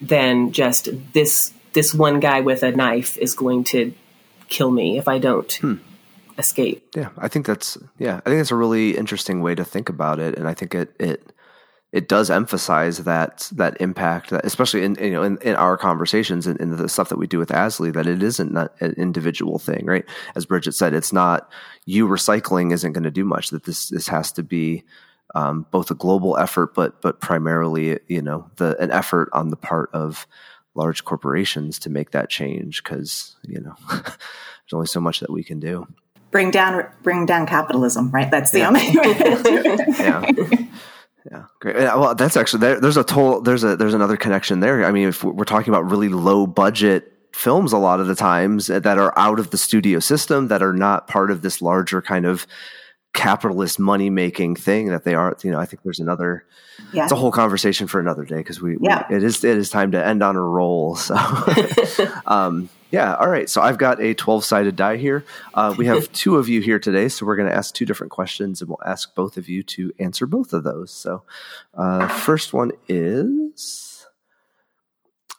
than 0.00 0.52
just 0.52 0.88
this 1.12 1.52
this 1.72 1.92
one 1.92 2.20
guy 2.20 2.40
with 2.40 2.62
a 2.62 2.70
knife 2.70 3.18
is 3.18 3.34
going 3.34 3.62
to 3.62 3.92
kill 4.48 4.70
me 4.70 4.98
if 4.98 5.08
I 5.08 5.18
don't 5.18 5.52
hmm. 5.54 5.74
escape. 6.38 6.86
Yeah, 6.94 7.10
I 7.18 7.28
think 7.28 7.46
that's 7.46 7.76
yeah, 7.98 8.20
I 8.24 8.30
think 8.30 8.38
that's 8.38 8.50
a 8.50 8.56
really 8.56 8.96
interesting 8.96 9.42
way 9.42 9.54
to 9.54 9.64
think 9.64 9.88
about 9.88 10.18
it, 10.18 10.38
and 10.38 10.48
I 10.48 10.54
think 10.54 10.74
it 10.74 10.94
it 10.98 11.32
it 11.92 12.08
does 12.08 12.30
emphasize 12.30 12.98
that 12.98 13.48
that 13.54 13.80
impact, 13.80 14.30
that 14.30 14.44
especially 14.44 14.84
in 14.84 14.96
you 14.96 15.12
know 15.12 15.22
in, 15.22 15.38
in 15.42 15.54
our 15.54 15.76
conversations 15.76 16.46
and 16.46 16.60
in, 16.60 16.72
in, 16.72 16.76
the 16.76 16.88
stuff 16.88 17.08
that 17.08 17.18
we 17.18 17.26
do 17.26 17.38
with 17.38 17.50
ASLE, 17.50 17.92
that 17.92 18.06
it 18.06 18.22
isn't 18.22 18.56
an 18.56 18.94
individual 18.96 19.58
thing, 19.58 19.86
right? 19.86 20.04
As 20.34 20.46
Bridget 20.46 20.72
said, 20.72 20.94
it's 20.94 21.12
not 21.12 21.50
you 21.84 22.08
recycling 22.08 22.72
isn't 22.72 22.92
going 22.92 23.04
to 23.04 23.10
do 23.10 23.24
much. 23.24 23.50
That 23.50 23.64
this 23.64 23.88
this 23.88 24.08
has 24.08 24.32
to 24.32 24.42
be 24.42 24.84
um, 25.34 25.66
both 25.70 25.90
a 25.90 25.94
global 25.94 26.36
effort, 26.36 26.74
but 26.74 27.00
but 27.00 27.20
primarily 27.20 27.98
you 28.08 28.22
know 28.22 28.50
the 28.56 28.76
an 28.78 28.90
effort 28.90 29.28
on 29.32 29.48
the 29.50 29.56
part 29.56 29.90
of 29.92 30.26
large 30.74 31.04
corporations 31.04 31.78
to 31.78 31.90
make 31.90 32.10
that 32.10 32.28
change 32.28 32.82
because 32.82 33.36
you 33.42 33.60
know 33.60 33.74
there's 33.88 34.72
only 34.72 34.86
so 34.86 35.00
much 35.00 35.20
that 35.20 35.30
we 35.30 35.44
can 35.44 35.60
do. 35.60 35.86
Bring 36.30 36.50
down 36.50 36.86
bring 37.02 37.26
down 37.26 37.46
capitalism, 37.46 38.10
right? 38.10 38.30
That's 38.30 38.50
the 38.50 38.58
yeah. 38.58 38.68
only 38.68 38.80
way 38.80 39.14
to 39.14 39.42
do 39.42 39.62
it. 39.64 39.98
yeah. 39.98 40.66
Yeah, 41.30 41.44
great. 41.60 41.76
Well, 41.76 42.14
that's 42.14 42.36
actually 42.36 42.60
there, 42.60 42.80
there's 42.80 42.96
a 42.96 43.04
total 43.04 43.40
there's 43.40 43.64
a 43.64 43.76
there's 43.76 43.94
another 43.94 44.16
connection 44.16 44.60
there. 44.60 44.84
I 44.84 44.92
mean, 44.92 45.08
if 45.08 45.24
we're 45.24 45.44
talking 45.44 45.72
about 45.72 45.90
really 45.90 46.08
low 46.08 46.46
budget 46.46 47.12
films, 47.32 47.72
a 47.72 47.78
lot 47.78 48.00
of 48.00 48.06
the 48.06 48.14
times 48.14 48.68
that 48.68 48.86
are 48.86 49.12
out 49.18 49.40
of 49.40 49.50
the 49.50 49.58
studio 49.58 49.98
system, 49.98 50.48
that 50.48 50.62
are 50.62 50.72
not 50.72 51.08
part 51.08 51.30
of 51.30 51.42
this 51.42 51.60
larger 51.60 52.00
kind 52.00 52.26
of 52.26 52.46
capitalist 53.12 53.78
money 53.78 54.10
making 54.10 54.54
thing 54.54 54.88
that 54.88 55.04
they 55.04 55.14
are. 55.14 55.36
You 55.42 55.50
know, 55.50 55.58
I 55.58 55.66
think 55.66 55.82
there's 55.82 55.98
another. 55.98 56.44
Yeah. 56.92 57.04
It's 57.04 57.12
a 57.12 57.16
whole 57.16 57.32
conversation 57.32 57.88
for 57.88 57.98
another 57.98 58.24
day 58.24 58.36
because 58.36 58.60
we, 58.60 58.76
yeah. 58.80 59.04
we, 59.08 59.16
it 59.16 59.24
is 59.24 59.42
it 59.42 59.56
is 59.56 59.70
time 59.70 59.92
to 59.92 60.06
end 60.06 60.22
on 60.22 60.36
a 60.36 60.42
roll. 60.42 60.94
So, 60.94 61.16
um, 62.26 62.68
yeah. 62.90 63.14
All 63.14 63.28
right. 63.28 63.48
So 63.48 63.60
I've 63.62 63.78
got 63.78 64.00
a 64.00 64.14
12 64.14 64.44
sided 64.44 64.76
die 64.76 64.96
here. 64.96 65.24
Uh, 65.54 65.74
we 65.76 65.86
have 65.86 66.10
two 66.14 66.36
of 66.36 66.48
you 66.48 66.60
here 66.60 66.78
today. 66.78 67.08
So 67.08 67.26
we're 67.26 67.36
going 67.36 67.48
to 67.48 67.54
ask 67.54 67.74
two 67.74 67.84
different 67.84 68.10
questions 68.10 68.60
and 68.60 68.68
we'll 68.68 68.78
ask 68.86 69.14
both 69.14 69.36
of 69.36 69.48
you 69.48 69.62
to 69.64 69.92
answer 69.98 70.26
both 70.26 70.52
of 70.52 70.64
those. 70.64 70.90
So, 70.90 71.22
uh, 71.74 72.08
first 72.08 72.52
one 72.52 72.72
is, 72.88 74.06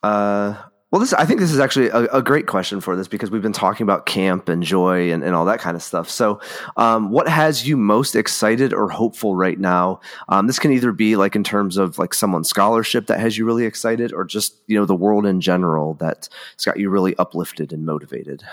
uh, 0.03 0.55
well, 0.91 1.01
this 1.01 1.11
I 1.11 1.25
think 1.25 1.41
this 1.41 1.51
is 1.51 1.59
actually 1.59 1.89
a, 1.89 2.05
a, 2.13 2.21
great 2.21 2.47
question 2.47 2.79
for 2.79 2.95
this 2.95 3.09
because 3.09 3.29
we've 3.29 3.41
been 3.41 3.51
talking 3.51 3.83
about 3.83 4.05
camp 4.05 4.47
and 4.47 4.63
joy 4.63 5.11
and, 5.11 5.21
and 5.21 5.35
all 5.35 5.43
that 5.43 5.59
kind 5.59 5.75
of 5.75 5.83
stuff. 5.83 6.09
So, 6.09 6.39
um, 6.77 7.11
what 7.11 7.27
has 7.27 7.67
you 7.67 7.75
most 7.75 8.15
excited 8.15 8.73
or 8.73 8.87
hopeful 8.87 9.35
right 9.35 9.59
now? 9.59 9.99
Um, 10.29 10.47
this 10.47 10.59
can 10.59 10.71
either 10.71 10.93
be 10.93 11.17
like 11.17 11.35
in 11.35 11.43
terms 11.43 11.75
of 11.75 11.97
like 11.97 12.13
someone's 12.13 12.47
scholarship 12.47 13.07
that 13.07 13.19
has 13.19 13.37
you 13.37 13.45
really 13.45 13.65
excited, 13.65 14.13
or 14.13 14.23
just 14.23 14.55
you 14.67 14.79
know 14.79 14.85
the 14.85 14.95
world 14.95 15.25
in 15.25 15.41
general 15.41 15.95
that's 15.95 16.29
got 16.63 16.79
you 16.79 16.89
really 16.89 17.17
uplifted 17.17 17.73
and 17.73 17.85
motivated. 17.85 18.43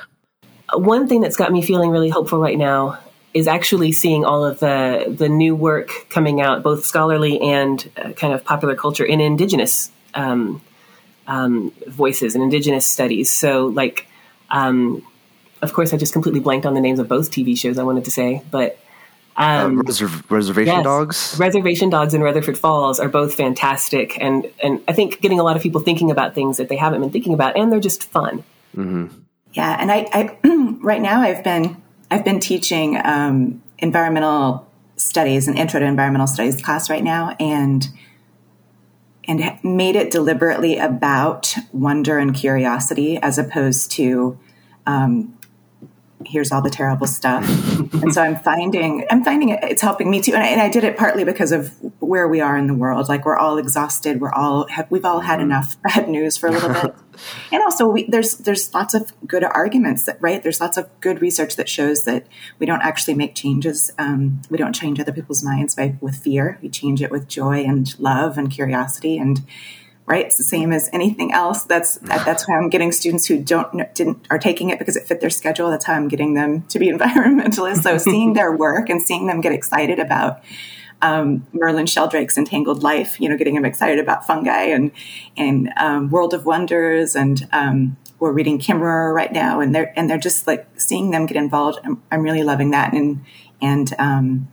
One 0.72 1.06
thing 1.06 1.20
that's 1.20 1.36
got 1.36 1.52
me 1.52 1.62
feeling 1.62 1.90
really 1.90 2.08
hopeful 2.08 2.40
right 2.40 2.58
now 2.58 2.98
is 3.32 3.46
actually 3.46 3.92
seeing 3.92 4.24
all 4.24 4.44
of 4.44 4.58
the 4.58 5.14
the 5.16 5.28
new 5.28 5.54
work 5.54 5.92
coming 6.10 6.40
out, 6.40 6.64
both 6.64 6.84
scholarly 6.84 7.40
and 7.40 7.88
uh, 7.96 8.10
kind 8.10 8.32
of 8.32 8.42
popular 8.42 8.74
culture 8.74 9.04
in 9.04 9.20
Indigenous. 9.20 9.92
Um, 10.14 10.60
um, 11.26 11.72
voices 11.86 12.34
and 12.34 12.42
indigenous 12.42 12.86
studies. 12.86 13.32
So, 13.32 13.66
like, 13.66 14.06
um, 14.50 15.06
of 15.62 15.72
course, 15.72 15.92
I 15.92 15.96
just 15.96 16.12
completely 16.12 16.40
blanked 16.40 16.66
on 16.66 16.74
the 16.74 16.80
names 16.80 16.98
of 16.98 17.08
both 17.08 17.30
TV 17.30 17.56
shows 17.56 17.78
I 17.78 17.82
wanted 17.82 18.04
to 18.04 18.10
say, 18.10 18.42
but 18.50 18.78
um, 19.36 19.80
uh, 19.80 19.82
Reserv- 19.82 20.30
Reservation 20.30 20.74
yes, 20.74 20.84
Dogs, 20.84 21.36
Reservation 21.38 21.90
Dogs, 21.90 22.14
and 22.14 22.22
Rutherford 22.22 22.56
Falls 22.56 23.00
are 23.00 23.08
both 23.08 23.34
fantastic, 23.34 24.16
and 24.20 24.48
and 24.62 24.80
I 24.86 24.92
think 24.92 25.20
getting 25.20 25.40
a 25.40 25.42
lot 25.42 25.56
of 25.56 25.62
people 25.62 25.80
thinking 25.80 26.10
about 26.10 26.34
things 26.34 26.58
that 26.58 26.68
they 26.68 26.76
haven't 26.76 27.00
been 27.00 27.10
thinking 27.10 27.34
about, 27.34 27.56
and 27.56 27.72
they're 27.72 27.80
just 27.80 28.04
fun. 28.04 28.44
Mm-hmm. 28.76 29.06
Yeah, 29.52 29.76
and 29.80 29.90
I, 29.90 30.06
I 30.12 30.38
right 30.80 31.00
now 31.00 31.20
I've 31.20 31.42
been 31.42 31.82
I've 32.12 32.24
been 32.24 32.38
teaching 32.38 33.00
um, 33.02 33.60
environmental 33.78 34.70
studies 34.96 35.48
and 35.48 35.58
intro 35.58 35.80
to 35.80 35.86
environmental 35.86 36.28
studies 36.28 36.62
class 36.62 36.88
right 36.88 37.02
now, 37.02 37.34
and 37.40 37.88
and 39.26 39.58
made 39.64 39.96
it 39.96 40.10
deliberately 40.10 40.78
about 40.78 41.54
wonder 41.72 42.18
and 42.18 42.34
curiosity 42.34 43.18
as 43.18 43.38
opposed 43.38 43.90
to 43.92 44.38
um, 44.86 45.36
here's 46.26 46.52
all 46.52 46.62
the 46.62 46.70
terrible 46.70 47.06
stuff. 47.06 47.44
And 47.94 48.12
so 48.12 48.22
i'm 48.22 48.36
finding 48.36 49.06
i'm 49.10 49.24
finding 49.24 49.50
it, 49.50 49.62
it's 49.62 49.82
helping 49.82 50.10
me 50.10 50.20
too. 50.20 50.32
And 50.34 50.42
I, 50.42 50.46
and 50.48 50.60
I, 50.60 50.68
did 50.68 50.84
it 50.84 50.96
partly 50.96 51.24
because 51.24 51.52
of 51.52 51.72
where 52.00 52.26
we 52.26 52.40
are 52.40 52.56
in 52.56 52.66
the 52.66 52.74
world. 52.74 53.08
Like 53.08 53.24
we're 53.24 53.36
all 53.36 53.58
exhausted. 53.58 54.20
We're 54.20 54.32
all 54.32 54.66
have, 54.68 54.90
we've 54.90 55.04
all 55.04 55.20
had 55.20 55.40
enough 55.40 55.80
bad 55.82 56.08
news 56.08 56.36
for 56.36 56.48
a 56.48 56.52
little 56.52 56.72
bit. 56.72 56.94
And 57.52 57.62
also 57.62 57.86
we, 57.86 58.08
there's 58.08 58.38
there's 58.38 58.74
lots 58.74 58.92
of 58.92 59.12
good 59.24 59.44
arguments 59.44 60.04
that 60.06 60.20
right? 60.20 60.42
There's 60.42 60.60
lots 60.60 60.76
of 60.76 60.88
good 60.98 61.22
research 61.22 61.54
that 61.54 61.68
shows 61.68 62.04
that 62.06 62.26
we 62.58 62.66
don't 62.66 62.82
actually 62.82 63.14
make 63.14 63.36
changes 63.36 63.92
um, 63.98 64.42
we 64.50 64.58
don't 64.58 64.72
change 64.72 64.98
other 64.98 65.12
people's 65.12 65.44
minds 65.44 65.76
by 65.76 65.94
with 66.00 66.16
fear. 66.16 66.58
We 66.60 66.68
change 66.68 67.00
it 67.02 67.12
with 67.12 67.28
joy 67.28 67.62
and 67.62 67.96
love 68.00 68.36
and 68.36 68.50
curiosity 68.50 69.16
and 69.16 69.42
right? 70.06 70.26
It's 70.26 70.36
the 70.36 70.44
same 70.44 70.72
as 70.72 70.90
anything 70.92 71.32
else. 71.32 71.64
That's 71.64 71.96
that, 71.96 72.24
that's 72.26 72.46
how 72.46 72.54
I'm 72.54 72.68
getting 72.68 72.92
students 72.92 73.26
who 73.26 73.42
don't 73.42 73.94
didn't 73.94 74.26
are 74.30 74.38
taking 74.38 74.70
it 74.70 74.78
because 74.78 74.96
it 74.96 75.06
fit 75.06 75.20
their 75.20 75.30
schedule. 75.30 75.70
That's 75.70 75.84
how 75.84 75.94
I'm 75.94 76.08
getting 76.08 76.34
them 76.34 76.62
to 76.68 76.78
be 76.78 76.88
environmentalists. 76.92 77.82
So 77.82 77.98
seeing 77.98 78.34
their 78.34 78.54
work 78.54 78.88
and 78.88 79.00
seeing 79.00 79.26
them 79.26 79.40
get 79.40 79.52
excited 79.52 79.98
about 79.98 80.42
um, 81.02 81.46
Merlin 81.52 81.86
Sheldrake's 81.86 82.38
Entangled 82.38 82.82
Life, 82.82 83.20
you 83.20 83.28
know, 83.28 83.36
getting 83.36 83.54
them 83.54 83.64
excited 83.64 83.98
about 83.98 84.26
fungi 84.26 84.64
and 84.64 84.90
and 85.36 85.70
um, 85.76 86.10
World 86.10 86.34
of 86.34 86.46
Wonders, 86.46 87.14
and 87.14 87.46
um, 87.52 87.96
we're 88.18 88.32
reading 88.32 88.58
Kimmerer 88.58 89.14
right 89.14 89.32
now, 89.32 89.60
and 89.60 89.74
they're 89.74 89.92
and 89.98 90.08
they're 90.08 90.18
just 90.18 90.46
like 90.46 90.66
seeing 90.76 91.10
them 91.10 91.26
get 91.26 91.36
involved. 91.36 91.78
I'm, 91.84 92.02
I'm 92.10 92.22
really 92.22 92.42
loving 92.42 92.70
that, 92.70 92.94
and 92.94 93.24
and 93.60 93.92
um, 93.98 94.48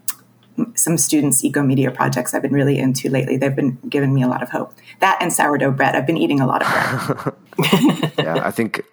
some 0.76 0.97
students' 0.97 1.43
eco 1.43 1.62
media 1.62 1.91
projects 1.91 2.34
I've 2.34 2.41
been 2.41 2.53
really 2.53 2.78
into 2.78 3.09
lately. 3.09 3.38
They've 3.38 3.55
been 3.55 3.78
giving 3.88 4.14
me 4.14 4.24
a 4.24 4.28
lot 4.28 4.43
of 4.43 4.49
hope. 4.49 4.74
That 4.99 5.18
and 5.22 5.32
sourdough 5.32 5.72
bread. 5.72 5.95
I've 5.95 6.07
been 6.07 6.18
eating 6.18 6.39
a 6.39 6.47
lot 6.47 6.62
of 6.64 7.36
bread. 7.57 8.12
yeah, 8.18 8.45
I 8.45 8.51
think 8.51 8.84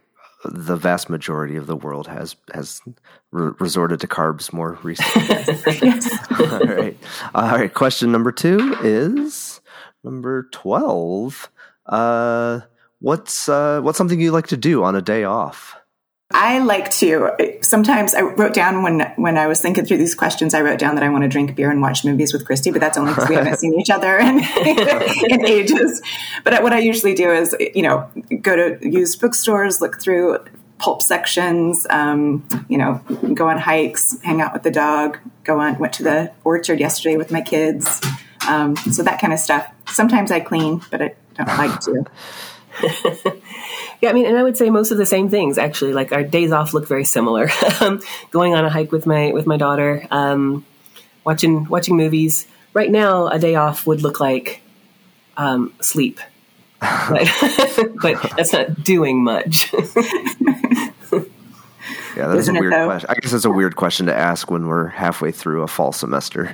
the 0.45 0.77
vast 0.77 1.11
majority 1.11 1.57
of 1.57 1.67
the 1.67 1.77
world 1.77 2.07
has 2.07 2.37
has 2.55 2.81
re- 3.33 3.53
resorted 3.59 4.01
to 4.01 4.07
carbs 4.07 4.53
more 4.53 4.79
recently. 4.83 5.27
yes. 5.83 6.09
All 6.41 6.59
right. 6.61 6.97
All 7.35 7.59
right. 7.59 7.73
Question 7.73 8.13
number 8.13 8.33
two 8.33 8.77
is 8.83 9.61
number 10.05 10.45
twelve. 10.53 11.51
Uh, 11.87 12.61
what's 13.01 13.49
uh, 13.49 13.81
what's 13.81 13.99
something 13.99 14.21
you 14.21 14.31
like 14.31 14.49
to 14.49 14.57
do 14.57 14.85
on 14.85 14.95
a 14.95 15.03
day 15.03 15.25
off? 15.25 15.77
I 16.31 16.59
like 16.59 16.91
to 16.93 17.31
sometimes 17.63 18.13
I 18.13 18.21
wrote 18.21 18.53
down 18.53 18.83
when 18.83 19.01
when 19.17 19.39
I 19.39 19.47
was 19.47 19.63
thinking 19.63 19.87
through 19.87 19.97
these 19.97 20.15
questions, 20.15 20.53
I 20.53 20.61
wrote 20.61 20.79
down 20.79 20.95
that 20.97 21.05
I 21.05 21.09
want 21.09 21.23
to 21.23 21.29
drink 21.29 21.57
beer 21.57 21.71
and 21.71 21.81
watch 21.81 22.05
movies 22.05 22.35
with 22.35 22.45
Christy, 22.45 22.71
but 22.71 22.83
that's 22.83 22.99
only 22.99 23.13
because 23.13 23.31
we 23.31 23.35
haven't 23.35 23.59
seen 23.59 23.81
each 23.81 23.89
other 23.89 24.19
in, 24.19 24.39
in 25.31 25.47
ages. 25.47 26.03
But 26.45 26.63
what 26.63 26.75
I 26.75 26.81
usually 26.81 27.15
do 27.15 27.33
is, 27.33 27.57
you 27.75 27.83
know, 27.83 28.11
go 28.43 28.57
to 28.57 28.87
used 28.87 29.23
bookstores, 29.23 29.81
look 29.81 30.03
through 30.03 30.45
pulp 30.79 31.01
sections, 31.01 31.87
um, 31.89 32.47
you 32.69 32.77
know, 32.77 33.01
go 33.33 33.49
on 33.49 33.59
hikes, 33.59 34.21
hang 34.21 34.43
out 34.43 34.53
with 34.53 34.65
the 34.65 34.71
dog, 34.71 35.19
go 35.45 35.59
on, 35.61 35.79
went 35.79 35.95
to 35.95 36.03
the 36.03 36.31
orchard 36.45 36.79
yesterday 36.79 37.17
with 37.17 37.31
my 37.31 37.41
kids. 37.41 38.03
Um, 38.47 38.77
so 38.77 39.03
that 39.03 39.19
kind 39.19 39.33
of 39.33 39.39
stuff. 39.39 39.67
Sometimes 39.87 40.31
I 40.31 40.41
clean, 40.41 40.83
but 40.91 41.01
I 41.01 41.15
don't 41.35 41.49
like 41.59 41.81
to. 41.81 42.05
yeah, 44.01 44.11
I 44.11 44.13
mean, 44.13 44.27
and 44.27 44.37
I 44.37 44.43
would 44.43 44.57
say 44.57 44.71
most 44.71 44.91
of 44.91 44.99
the 44.99 45.07
same 45.07 45.29
things 45.29 45.59
actually. 45.59 45.93
Like 45.93 46.13
our 46.13 46.23
days 46.23 46.53
off 46.53 46.75
look 46.75 46.89
very 46.89 47.05
similar. 47.05 47.51
Um, 47.81 48.01
going 48.31 48.55
on 48.55 48.65
a 48.65 48.71
hike 48.71 48.91
with 48.91 49.07
my 49.07 49.31
with 49.31 49.47
my 49.47 49.57
daughter, 49.57 50.05
um, 50.11 50.67
watching 51.25 51.67
watching 51.67 51.97
movies. 51.97 52.47
Right 52.75 52.91
now, 52.91 53.29
a 53.29 53.39
day 53.39 53.55
off 53.55 53.87
would 53.87 54.03
look 54.03 54.19
like 54.21 54.63
um, 55.37 55.73
sleep, 55.81 56.19
but, 56.81 57.29
but 58.03 58.33
that's 58.37 58.53
not 58.53 58.83
doing 58.83 59.23
much. 59.23 59.73
Yeah, 62.19 62.27
that's 62.27 62.41
Isn't 62.41 62.57
a 62.57 62.61
weird 62.61 62.73
question. 62.73 63.11
I 63.11 63.15
guess 63.15 63.31
that's 63.31 63.45
a 63.45 63.51
weird 63.51 63.77
question 63.77 64.07
to 64.07 64.15
ask 64.15 64.51
when 64.51 64.67
we're 64.67 64.89
halfway 64.89 65.31
through 65.31 65.63
a 65.63 65.69
fall 65.69 65.93
semester. 65.93 66.53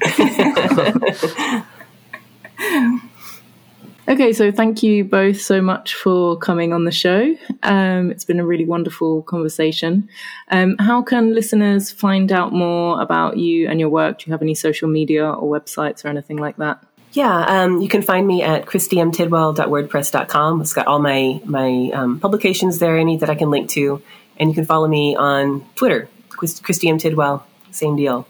Okay, 4.08 4.32
so 4.32 4.50
thank 4.50 4.82
you 4.82 5.04
both 5.04 5.40
so 5.40 5.60
much 5.62 5.94
for 5.94 6.36
coming 6.36 6.72
on 6.72 6.84
the 6.84 6.92
show. 6.92 7.36
Um, 7.62 8.10
it's 8.10 8.24
been 8.24 8.40
a 8.40 8.46
really 8.46 8.64
wonderful 8.64 9.22
conversation. 9.22 10.08
Um, 10.48 10.76
how 10.78 11.02
can 11.02 11.34
listeners 11.34 11.90
find 11.90 12.32
out 12.32 12.52
more 12.52 13.00
about 13.00 13.36
you 13.36 13.68
and 13.68 13.80
your 13.80 13.88
work? 13.88 14.18
Do 14.18 14.24
you 14.26 14.32
have 14.32 14.42
any 14.42 14.54
social 14.54 14.88
media 14.88 15.28
or 15.28 15.48
websites 15.48 16.04
or 16.04 16.08
anything 16.08 16.36
like 16.38 16.56
that? 16.58 16.82
Yeah, 17.12 17.44
um, 17.46 17.80
you 17.80 17.88
can 17.88 18.02
find 18.02 18.26
me 18.26 18.42
at 18.42 18.66
christymtidwell.wordpress.com. 18.66 20.60
It's 20.60 20.72
got 20.72 20.88
all 20.88 20.98
my 20.98 21.40
my 21.44 21.90
um, 21.94 22.18
publications 22.18 22.80
there, 22.80 22.98
any 22.98 23.18
that 23.18 23.30
I 23.30 23.36
can 23.36 23.50
link 23.50 23.70
to. 23.70 24.02
And 24.36 24.50
you 24.50 24.54
can 24.54 24.66
follow 24.66 24.88
me 24.88 25.14
on 25.14 25.64
Twitter, 25.76 26.08
Christy 26.28 26.88
M. 26.88 26.98
Tidwell, 26.98 27.46
same 27.70 27.94
deal. 27.94 28.26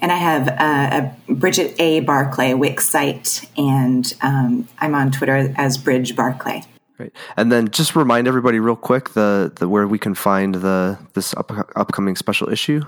And 0.00 0.12
I 0.12 0.16
have 0.16 0.48
uh, 0.48 1.10
a 1.28 1.32
Bridget 1.32 1.74
A. 1.78 2.00
Barclay 2.00 2.54
Wix 2.54 2.88
site, 2.88 3.48
and 3.56 4.12
um, 4.20 4.68
I'm 4.78 4.94
on 4.94 5.10
Twitter 5.10 5.54
as 5.56 5.78
Bridge 5.78 6.14
Barclay. 6.14 6.62
Right, 6.98 7.12
and 7.36 7.50
then 7.50 7.70
just 7.70 7.96
remind 7.96 8.28
everybody 8.28 8.60
real 8.60 8.76
quick 8.76 9.10
the, 9.10 9.50
the 9.56 9.68
where 9.68 9.88
we 9.88 9.98
can 9.98 10.14
find 10.14 10.56
the 10.56 10.98
this 11.14 11.34
up, 11.34 11.50
upcoming 11.74 12.16
special 12.16 12.50
issue. 12.50 12.82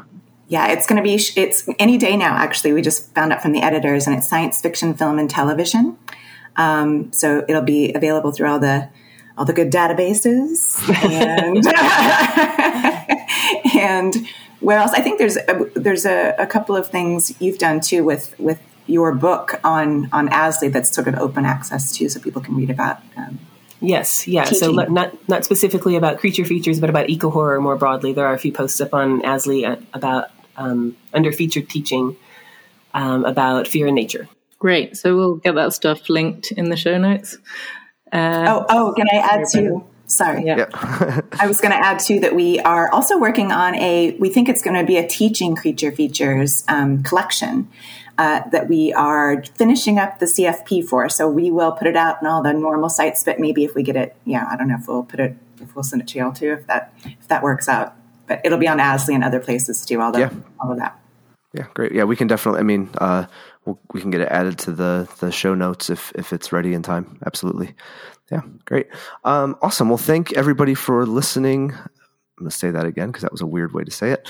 Yeah, 0.48 0.68
it's 0.68 0.86
going 0.86 0.96
to 0.96 1.02
be 1.02 1.14
it's 1.14 1.68
any 1.78 1.98
day 1.98 2.16
now. 2.16 2.36
Actually, 2.36 2.72
we 2.72 2.82
just 2.82 3.12
found 3.14 3.32
out 3.32 3.42
from 3.42 3.52
the 3.52 3.62
editors, 3.62 4.07
and 4.07 4.16
it's 4.16 4.28
science 4.28 4.61
fiction, 4.61 4.94
film, 4.94 5.18
and 5.18 5.28
television. 5.28 5.98
Um, 6.57 7.12
so 7.12 7.44
it'll 7.48 7.62
be 7.62 7.92
available 7.92 8.32
through 8.32 8.48
all 8.48 8.59
the 8.61 8.88
all 9.36 9.44
the 9.44 9.52
good 9.52 9.70
databases 9.70 10.80
and 11.04 11.62
and 13.87 14.14
where 14.61 14.78
else? 14.78 14.93
I 14.93 15.01
think 15.01 15.18
there's 15.18 15.37
a, 15.37 15.70
there's 15.74 16.07
a, 16.07 16.34
a, 16.39 16.47
couple 16.47 16.76
of 16.76 16.89
things 16.89 17.34
you've 17.41 17.59
done 17.59 17.80
too 17.80 18.05
with 18.05 18.39
with 18.39 18.61
your 18.87 19.14
book 19.14 19.61
on 19.64 20.09
on 20.12 20.28
ASLE 20.28 20.72
that's 20.72 20.95
sort 20.95 21.09
of 21.09 21.14
open 21.16 21.45
access 21.45 21.97
too, 21.97 22.09
so 22.09 22.20
people 22.20 22.43
can 22.43 22.57
read 22.57 22.70
about. 22.70 23.01
Um, 23.16 23.39
yes, 23.80 24.26
yeah. 24.26 24.45
Teaching. 24.45 24.59
So 24.59 24.72
not 24.72 25.28
not 25.28 25.45
specifically 25.45 25.97
about 25.97 26.18
creature 26.18 26.45
features, 26.45 26.80
but 26.80 26.91
about 26.91 27.09
eco 27.09 27.30
horror 27.30 27.61
more 27.61 27.76
broadly. 27.76 28.12
There 28.12 28.26
are 28.26 28.34
a 28.34 28.39
few 28.39 28.53
posts 28.53 28.80
up 28.80 28.95
on 28.95 29.22
ASLE 29.22 29.87
about 29.93 30.30
um, 30.57 30.97
under 31.12 31.32
featured 31.32 31.68
teaching 31.68 32.16
um, 32.95 33.24
about 33.24 33.68
Fear 33.68 33.87
and 33.89 33.95
Nature. 33.95 34.28
Great. 34.59 34.97
So 34.97 35.14
we'll 35.14 35.37
get 35.37 35.55
that 35.55 35.74
stuff 35.74 36.09
linked 36.09 36.51
in 36.53 36.70
the 36.70 36.76
show 36.76 36.97
notes. 36.99 37.37
Uh, 38.12 38.45
oh, 38.49 38.66
oh, 38.70 38.95
can 38.97 39.07
I 39.12 39.16
add 39.16 39.45
to? 39.53 39.84
Sorry. 40.07 40.44
Yeah. 40.44 40.68
I 41.40 41.46
was 41.46 41.61
going 41.61 41.72
to 41.72 41.78
add 41.78 41.98
too 41.98 42.20
that 42.20 42.34
we 42.34 42.61
are 42.61 42.90
also 42.92 43.18
working 43.18 43.50
on 43.50 43.74
a, 43.74 44.16
we 44.18 44.28
think 44.28 44.48
it's 44.48 44.62
going 44.62 44.76
to 44.76 44.84
be 44.84 44.96
a 44.96 45.07
teaching 45.07 45.57
creature 45.57 45.90
features 45.90 46.64
um, 46.68 47.02
collection 47.02 47.68
uh, 48.18 48.48
that 48.50 48.68
we 48.68 48.92
are 48.92 49.42
finishing 49.42 49.98
up 49.98 50.20
the 50.20 50.26
CFP 50.26 50.86
for. 50.88 51.09
So 51.09 51.28
we 51.28 51.50
will 51.50 51.72
put 51.72 51.86
it 51.86 51.96
out 51.96 52.20
in 52.22 52.28
all 52.28 52.42
the 52.42 52.52
normal 52.52 52.88
sites, 52.88 53.24
but 53.24 53.40
maybe 53.40 53.64
if 53.64 53.74
we 53.74 53.82
get 53.82 53.96
it, 53.96 54.16
yeah, 54.24 54.46
I 54.50 54.57
don't 54.57 54.68
know 54.68 54.76
if 54.80 54.88
we'll 54.88 55.02
put 55.02 55.20
it, 55.20 55.36
if 55.61 55.74
we'll 55.74 55.82
send 55.82 56.02
it 56.02 56.09
to 56.09 56.18
y'all 56.18 56.32
too, 56.32 56.52
if 56.52 56.66
that, 56.66 56.92
if 57.04 57.28
that 57.28 57.42
works 57.42 57.68
out. 57.68 57.94
But 58.26 58.40
it'll 58.44 58.59
be 58.59 58.68
on 58.68 58.78
ASLE 58.78 59.14
and 59.14 59.24
other 59.24 59.40
places 59.40 59.84
too, 59.84 60.00
all, 60.00 60.12
the, 60.12 60.20
yeah. 60.20 60.30
all 60.61 60.72
of 60.72 60.78
that. 60.78 60.98
Yeah, 61.52 61.66
great. 61.74 61.92
Yeah, 61.92 62.04
we 62.04 62.16
can 62.16 62.26
definitely, 62.26 62.61
I 62.61 62.64
mean, 62.64 62.90
uh, 62.98 63.26
we 63.92 64.00
can 64.00 64.11
get 64.11 64.20
it 64.20 64.28
added 64.28 64.59
to 64.61 64.72
the, 64.72 65.09
the 65.20 65.32
show 65.32 65.54
notes 65.54 65.90
if, 65.90 66.12
if 66.14 66.32
it's 66.32 66.52
ready 66.52 66.74
in 66.74 66.82
time. 66.82 67.18
Absolutely. 67.26 67.74
Yeah, 68.31 68.43
great. 68.64 68.89
Um, 69.24 69.57
awesome. 69.62 69.89
Well, 69.89 69.99
thank 69.99 70.33
everybody 70.33 70.74
for 70.74 71.07
listening. 71.07 71.72
I'm 71.72 72.45
going 72.45 72.51
to 72.51 72.57
say 72.57 72.70
that 72.70 72.85
again 72.85 73.09
because 73.09 73.22
that 73.22 73.33
was 73.33 73.41
a 73.41 73.47
weird 73.47 73.72
way 73.72 73.85
to 73.85 73.91
say 73.91 74.11
it. 74.11 74.29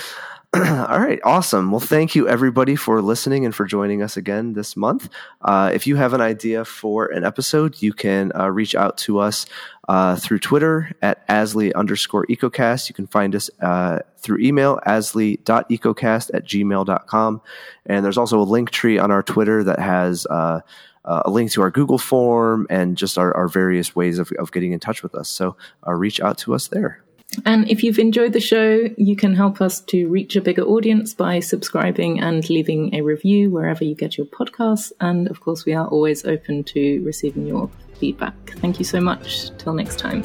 All 0.54 1.00
right, 1.00 1.18
awesome. 1.24 1.70
Well, 1.70 1.80
thank 1.80 2.14
you 2.14 2.28
everybody 2.28 2.76
for 2.76 3.02
listening 3.02 3.44
and 3.44 3.54
for 3.54 3.66
joining 3.66 4.02
us 4.02 4.16
again 4.16 4.52
this 4.52 4.76
month. 4.76 5.08
Uh, 5.42 5.70
if 5.74 5.86
you 5.86 5.96
have 5.96 6.14
an 6.14 6.20
idea 6.20 6.64
for 6.64 7.06
an 7.06 7.24
episode, 7.24 7.82
you 7.82 7.92
can 7.92 8.32
uh, 8.34 8.48
reach 8.48 8.74
out 8.74 8.96
to 8.98 9.18
us 9.18 9.44
uh, 9.88 10.16
through 10.16 10.38
Twitter 10.38 10.92
at 11.02 11.26
asle 11.28 11.74
underscore 11.74 12.26
ecocast. 12.26 12.88
You 12.88 12.94
can 12.94 13.06
find 13.06 13.34
us 13.34 13.50
uh, 13.60 13.98
through 14.18 14.38
email, 14.38 14.80
asle.ecocast 14.86 16.30
at 16.32 16.44
gmail.com. 16.44 17.40
And 17.86 18.04
there's 18.04 18.18
also 18.18 18.38
a 18.38 18.44
link 18.44 18.70
tree 18.70 18.98
on 18.98 19.10
our 19.10 19.22
Twitter 19.22 19.64
that 19.64 19.80
has 19.80 20.26
uh, 20.26 20.60
uh, 21.06 21.22
a 21.24 21.30
link 21.30 21.50
to 21.52 21.62
our 21.62 21.70
Google 21.70 21.98
form 21.98 22.66
and 22.68 22.96
just 22.96 23.18
our, 23.18 23.34
our 23.36 23.48
various 23.48 23.94
ways 23.94 24.18
of, 24.18 24.32
of 24.38 24.52
getting 24.52 24.72
in 24.72 24.80
touch 24.80 25.02
with 25.02 25.14
us. 25.14 25.28
So 25.28 25.56
uh, 25.86 25.92
reach 25.94 26.20
out 26.20 26.38
to 26.38 26.54
us 26.54 26.68
there. 26.68 27.02
And 27.44 27.68
if 27.68 27.82
you've 27.82 27.98
enjoyed 27.98 28.32
the 28.32 28.40
show, 28.40 28.88
you 28.96 29.16
can 29.16 29.34
help 29.34 29.60
us 29.60 29.80
to 29.80 30.08
reach 30.08 30.36
a 30.36 30.40
bigger 30.40 30.62
audience 30.62 31.12
by 31.12 31.40
subscribing 31.40 32.20
and 32.20 32.48
leaving 32.48 32.94
a 32.94 33.02
review 33.02 33.50
wherever 33.50 33.84
you 33.84 33.94
get 33.94 34.16
your 34.16 34.26
podcasts. 34.26 34.92
And 35.00 35.28
of 35.28 35.40
course, 35.40 35.64
we 35.64 35.74
are 35.74 35.86
always 35.88 36.24
open 36.24 36.64
to 36.64 37.02
receiving 37.04 37.46
your 37.46 37.68
feedback. 37.98 38.34
Thank 38.58 38.78
you 38.78 38.84
so 38.84 39.00
much. 39.00 39.50
Till 39.58 39.74
next 39.74 39.98
time. 39.98 40.22